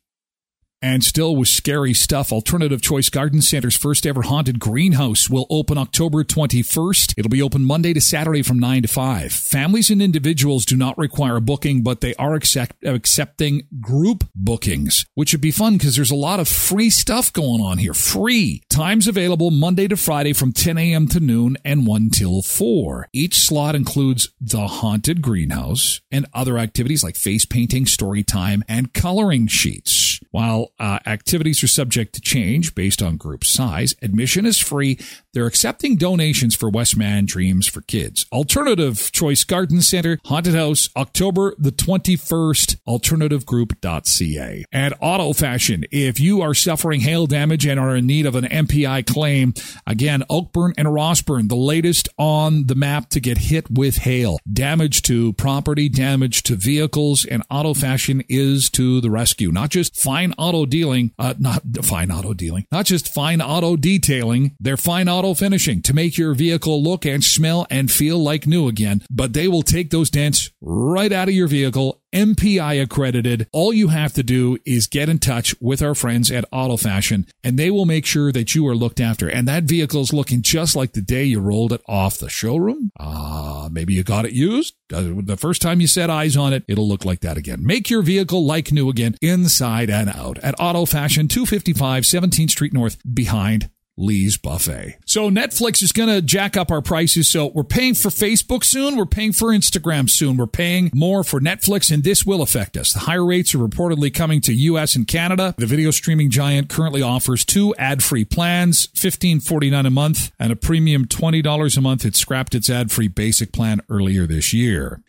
And 0.85 1.03
still 1.03 1.35
with 1.35 1.47
scary 1.47 1.95
stuff, 1.95 2.31
Alternative 2.31 2.79
Choice 2.79 3.09
Garden 3.09 3.41
Center's 3.41 3.75
first 3.75 4.05
ever 4.05 4.21
haunted 4.21 4.59
greenhouse 4.59 5.27
will 5.27 5.47
open 5.49 5.79
October 5.79 6.23
21st. 6.23 7.15
It'll 7.17 7.27
be 7.27 7.41
open 7.41 7.65
Monday 7.65 7.91
to 7.93 7.99
Saturday 7.99 8.43
from 8.43 8.59
9 8.59 8.83
to 8.83 8.87
5. 8.87 9.31
Families 9.31 9.89
and 9.89 9.99
individuals 9.99 10.63
do 10.63 10.77
not 10.77 10.95
require 10.95 11.37
a 11.37 11.41
booking, 11.41 11.81
but 11.81 12.01
they 12.01 12.13
are 12.19 12.35
accept- 12.35 12.85
accepting 12.85 13.63
group 13.81 14.25
bookings, 14.35 15.07
which 15.15 15.33
would 15.33 15.41
be 15.41 15.49
fun 15.49 15.73
because 15.73 15.95
there's 15.95 16.11
a 16.11 16.15
lot 16.15 16.39
of 16.39 16.47
free 16.47 16.91
stuff 16.91 17.33
going 17.33 17.61
on 17.61 17.79
here. 17.79 17.95
Free. 17.95 18.61
Times 18.69 19.07
available 19.07 19.49
Monday 19.49 19.87
to 19.87 19.97
Friday 19.97 20.33
from 20.33 20.51
10 20.53 20.77
a.m. 20.77 21.07
to 21.07 21.19
noon 21.19 21.57
and 21.65 21.87
1 21.87 22.11
till 22.11 22.43
4. 22.43 23.09
Each 23.11 23.39
slot 23.39 23.73
includes 23.73 24.29
the 24.39 24.67
haunted 24.67 25.23
greenhouse 25.23 25.99
and 26.11 26.27
other 26.31 26.59
activities 26.59 27.03
like 27.03 27.15
face 27.15 27.43
painting, 27.43 27.87
story 27.87 28.21
time, 28.21 28.63
and 28.67 28.93
coloring 28.93 29.47
sheets. 29.47 30.04
While 30.31 30.71
uh, 30.79 30.99
activities 31.05 31.63
are 31.63 31.67
subject 31.67 32.13
to 32.15 32.21
change 32.21 32.75
based 32.75 33.01
on 33.01 33.17
group 33.17 33.43
size. 33.43 33.95
Admission 34.01 34.45
is 34.45 34.59
free. 34.59 34.99
They're 35.33 35.45
accepting 35.45 35.97
donations 35.97 36.55
for 36.55 36.69
Westman 36.69 37.25
Dreams 37.25 37.67
for 37.67 37.81
Kids. 37.81 38.25
Alternative 38.31 39.11
Choice 39.11 39.43
Garden 39.43 39.81
Center, 39.81 40.19
Haunted 40.25 40.55
House, 40.55 40.89
October 40.95 41.53
the 41.57 41.71
21st, 41.71 42.77
alternativegroup.ca. 42.87 44.65
And 44.71 44.93
Auto 45.01 45.33
Fashion, 45.33 45.85
if 45.91 46.19
you 46.19 46.41
are 46.41 46.53
suffering 46.53 47.01
hail 47.01 47.27
damage 47.27 47.65
and 47.65 47.79
are 47.79 47.95
in 47.95 48.07
need 48.07 48.25
of 48.25 48.35
an 48.35 48.45
MPI 48.45 49.05
claim, 49.05 49.53
again, 49.85 50.23
Oakburn 50.29 50.73
and 50.77 50.87
Rossburn, 50.87 51.49
the 51.49 51.55
latest 51.55 52.07
on 52.17 52.67
the 52.67 52.75
map 52.75 53.09
to 53.09 53.19
get 53.19 53.37
hit 53.37 53.69
with 53.69 53.97
hail. 53.97 54.39
Damage 54.51 55.01
to 55.03 55.33
property, 55.33 55.89
damage 55.89 56.43
to 56.43 56.55
vehicles, 56.55 57.25
and 57.25 57.43
Auto 57.49 57.73
Fashion 57.73 58.23
is 58.29 58.69
to 58.71 59.01
the 59.01 59.09
rescue. 59.09 59.51
Not 59.51 59.69
just 59.69 59.95
fine 60.05 60.35
auto 60.37 60.67
dealing, 60.67 61.11
uh, 61.17 61.33
not 61.39 61.63
fine 61.81 62.11
auto 62.11 62.35
dealing, 62.35 62.63
not 62.71 62.85
just 62.85 63.11
fine 63.11 63.41
auto 63.41 63.75
detailing, 63.75 64.55
they're 64.59 64.77
fine 64.77 65.09
auto 65.09 65.33
finishing 65.33 65.81
to 65.81 65.95
make 65.95 66.15
your 66.15 66.35
vehicle 66.35 66.83
look 66.83 67.07
and 67.07 67.23
smell 67.23 67.65
and 67.71 67.91
feel 67.91 68.19
like 68.19 68.45
new 68.45 68.67
again. 68.67 69.01
But 69.09 69.33
they 69.33 69.47
will 69.47 69.63
take 69.63 69.89
those 69.89 70.11
dents 70.11 70.51
right 70.61 71.11
out 71.11 71.27
of 71.27 71.33
your 71.33 71.47
vehicle 71.47 72.03
MPI 72.15 72.81
accredited. 72.81 73.47
All 73.51 73.73
you 73.73 73.89
have 73.89 74.13
to 74.13 74.23
do 74.23 74.57
is 74.65 74.87
get 74.87 75.09
in 75.09 75.19
touch 75.19 75.53
with 75.59 75.81
our 75.81 75.93
friends 75.93 76.31
at 76.31 76.45
Auto 76.51 76.77
Fashion 76.77 77.27
and 77.43 77.59
they 77.59 77.69
will 77.69 77.85
make 77.85 78.05
sure 78.05 78.31
that 78.31 78.55
you 78.55 78.65
are 78.67 78.75
looked 78.75 79.01
after. 79.01 79.29
And 79.29 79.47
that 79.47 79.63
vehicle 79.63 80.01
is 80.01 80.13
looking 80.13 80.41
just 80.41 80.75
like 80.75 80.93
the 80.93 81.01
day 81.01 81.25
you 81.25 81.41
rolled 81.41 81.73
it 81.73 81.81
off 81.87 82.17
the 82.17 82.29
showroom. 82.29 82.91
Ah, 82.97 83.65
uh, 83.65 83.69
maybe 83.69 83.93
you 83.93 84.03
got 84.03 84.25
it 84.25 84.31
used. 84.31 84.75
Uh, 84.93 85.13
the 85.21 85.37
first 85.37 85.61
time 85.61 85.81
you 85.81 85.87
set 85.87 86.09
eyes 86.09 86.37
on 86.37 86.53
it, 86.53 86.63
it'll 86.67 86.87
look 86.87 87.03
like 87.03 87.19
that 87.19 87.37
again. 87.37 87.65
Make 87.65 87.89
your 87.89 88.01
vehicle 88.01 88.45
like 88.45 88.71
new 88.71 88.89
again, 88.89 89.15
inside 89.21 89.89
and 89.89 90.09
out 90.09 90.37
at 90.39 90.55
Auto 90.59 90.85
Fashion, 90.85 91.27
255 91.27 92.03
17th 92.03 92.51
Street 92.51 92.73
North, 92.73 92.97
behind 93.13 93.69
Lee's 93.97 94.37
Buffet. 94.37 94.97
So 95.05 95.29
Netflix 95.29 95.81
is 95.81 95.91
going 95.91 96.09
to 96.09 96.21
jack 96.21 96.57
up 96.57 96.71
our 96.71 96.81
prices. 96.81 97.29
So 97.29 97.47
we're 97.47 97.63
paying 97.63 97.93
for 97.93 98.09
Facebook 98.09 98.63
soon. 98.63 98.97
We're 98.97 99.05
paying 99.05 99.31
for 99.31 99.49
Instagram 99.49 100.09
soon. 100.09 100.37
We're 100.37 100.47
paying 100.47 100.91
more 100.93 101.23
for 101.23 101.39
Netflix 101.39 101.91
and 101.91 102.03
this 102.03 102.25
will 102.25 102.41
affect 102.41 102.75
us. 102.75 102.93
The 102.93 102.99
higher 102.99 103.25
rates 103.25 103.55
are 103.55 103.59
reportedly 103.59 104.13
coming 104.13 104.41
to 104.41 104.53
US 104.53 104.95
and 104.95 105.07
Canada. 105.07 105.55
The 105.57 105.65
video 105.65 105.91
streaming 105.91 106.29
giant 106.29 106.69
currently 106.69 107.01
offers 107.01 107.45
two 107.45 107.73
ad-free 107.75 108.25
plans, 108.25 108.87
$15.49 108.87 109.87
a 109.87 109.89
month 109.89 110.31
and 110.39 110.51
a 110.51 110.55
premium 110.55 111.05
$20 111.05 111.77
a 111.77 111.81
month. 111.81 112.05
It 112.05 112.15
scrapped 112.15 112.55
its 112.55 112.69
ad-free 112.69 113.09
basic 113.09 113.53
plan 113.53 113.81
earlier 113.89 114.27
this 114.27 114.53
year. 114.53 115.01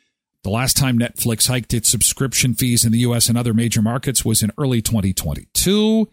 The 0.45 0.51
last 0.51 0.77
time 0.77 0.97
Netflix 0.97 1.49
hiked 1.49 1.75
its 1.75 1.89
subscription 1.89 2.55
fees 2.55 2.85
in 2.85 2.93
the 2.93 3.01
US 3.01 3.29
and 3.29 3.37
other 3.37 3.53
major 3.53 3.83
markets 3.83 4.25
was 4.25 4.45
in 4.45 4.53
early 4.57 4.81
2022. 4.81 6.09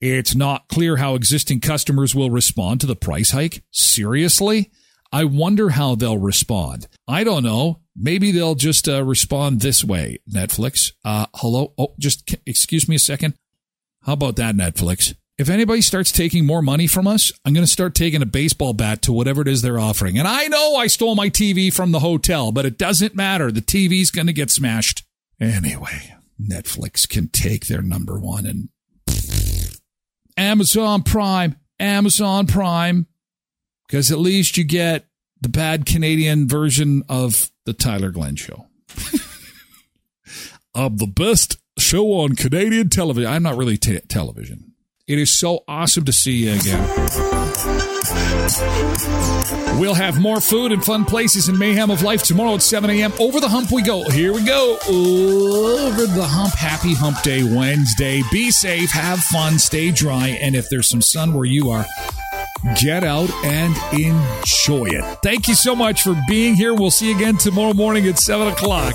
It's 0.00 0.34
not 0.34 0.68
clear 0.68 0.96
how 0.96 1.14
existing 1.14 1.60
customers 1.60 2.14
will 2.14 2.30
respond 2.30 2.80
to 2.80 2.86
the 2.86 2.96
price 2.96 3.32
hike. 3.32 3.62
Seriously? 3.70 4.70
I 5.12 5.24
wonder 5.24 5.70
how 5.70 5.94
they'll 5.94 6.18
respond. 6.18 6.86
I 7.06 7.24
don't 7.24 7.42
know. 7.42 7.80
Maybe 7.96 8.30
they'll 8.30 8.54
just 8.54 8.88
uh, 8.88 9.04
respond 9.04 9.60
this 9.60 9.84
way, 9.84 10.18
Netflix. 10.32 10.92
Uh, 11.04 11.26
hello. 11.34 11.74
Oh, 11.76 11.94
just 11.98 12.34
excuse 12.46 12.88
me 12.88 12.96
a 12.96 13.00
second. 13.00 13.34
How 14.02 14.14
about 14.14 14.36
that, 14.36 14.54
Netflix? 14.54 15.14
If 15.36 15.48
anybody 15.48 15.80
starts 15.80 16.12
taking 16.12 16.46
more 16.46 16.62
money 16.62 16.86
from 16.86 17.06
us, 17.06 17.32
I'm 17.44 17.52
going 17.52 17.64
to 17.64 17.70
start 17.70 17.94
taking 17.94 18.22
a 18.22 18.26
baseball 18.26 18.72
bat 18.72 19.02
to 19.02 19.12
whatever 19.12 19.42
it 19.42 19.48
is 19.48 19.62
they're 19.62 19.80
offering. 19.80 20.18
And 20.18 20.28
I 20.28 20.48
know 20.48 20.76
I 20.76 20.86
stole 20.86 21.14
my 21.14 21.28
TV 21.28 21.72
from 21.72 21.92
the 21.92 22.00
hotel, 22.00 22.52
but 22.52 22.66
it 22.66 22.78
doesn't 22.78 23.14
matter. 23.14 23.50
The 23.50 23.62
TV's 23.62 24.10
going 24.10 24.26
to 24.28 24.32
get 24.32 24.50
smashed. 24.50 25.04
Anyway, 25.40 26.14
Netflix 26.40 27.08
can 27.08 27.28
take 27.28 27.66
their 27.66 27.82
number 27.82 28.18
one 28.18 28.46
and 28.46 28.68
Amazon 30.40 31.02
Prime, 31.02 31.56
Amazon 31.78 32.46
Prime, 32.46 33.06
because 33.86 34.10
at 34.10 34.18
least 34.18 34.56
you 34.56 34.64
get 34.64 35.04
the 35.38 35.50
bad 35.50 35.84
Canadian 35.84 36.48
version 36.48 37.02
of 37.10 37.50
the 37.66 37.74
Tyler 37.74 38.10
Glen 38.10 38.36
show. 38.36 38.66
of 40.74 40.96
the 40.96 41.06
best 41.06 41.58
show 41.78 42.12
on 42.12 42.36
Canadian 42.36 42.88
television. 42.88 43.30
I'm 43.30 43.42
not 43.42 43.58
really 43.58 43.76
t- 43.76 44.00
television. 44.08 44.72
It 45.06 45.18
is 45.18 45.38
so 45.38 45.62
awesome 45.68 46.06
to 46.06 46.12
see 46.12 46.44
you 46.44 46.52
again. 46.52 47.89
We'll 49.78 49.94
have 49.94 50.20
more 50.20 50.40
food 50.40 50.72
and 50.72 50.84
fun 50.84 51.04
places 51.04 51.48
and 51.48 51.58
mayhem 51.58 51.90
of 51.90 52.02
life 52.02 52.22
tomorrow 52.22 52.54
at 52.54 52.62
7 52.62 52.90
a.m. 52.90 53.12
Over 53.18 53.40
the 53.40 53.48
hump 53.48 53.70
we 53.72 53.82
go. 53.82 54.08
Here 54.10 54.32
we 54.32 54.44
go. 54.44 54.78
Over 54.88 56.06
the 56.06 56.24
hump. 56.24 56.54
Happy 56.54 56.94
Hump 56.94 57.22
Day 57.22 57.42
Wednesday. 57.42 58.22
Be 58.30 58.50
safe, 58.50 58.90
have 58.90 59.20
fun, 59.20 59.58
stay 59.58 59.90
dry, 59.90 60.28
and 60.42 60.54
if 60.54 60.68
there's 60.68 60.88
some 60.88 61.00
sun 61.00 61.32
where 61.32 61.46
you 61.46 61.70
are, 61.70 61.86
get 62.80 63.04
out 63.04 63.30
and 63.44 63.74
enjoy 63.92 64.86
it. 64.86 65.18
Thank 65.22 65.48
you 65.48 65.54
so 65.54 65.74
much 65.74 66.02
for 66.02 66.20
being 66.28 66.54
here. 66.54 66.74
We'll 66.74 66.90
see 66.90 67.10
you 67.10 67.16
again 67.16 67.38
tomorrow 67.38 67.72
morning 67.72 68.06
at 68.06 68.18
7 68.18 68.48
o'clock. 68.48 68.94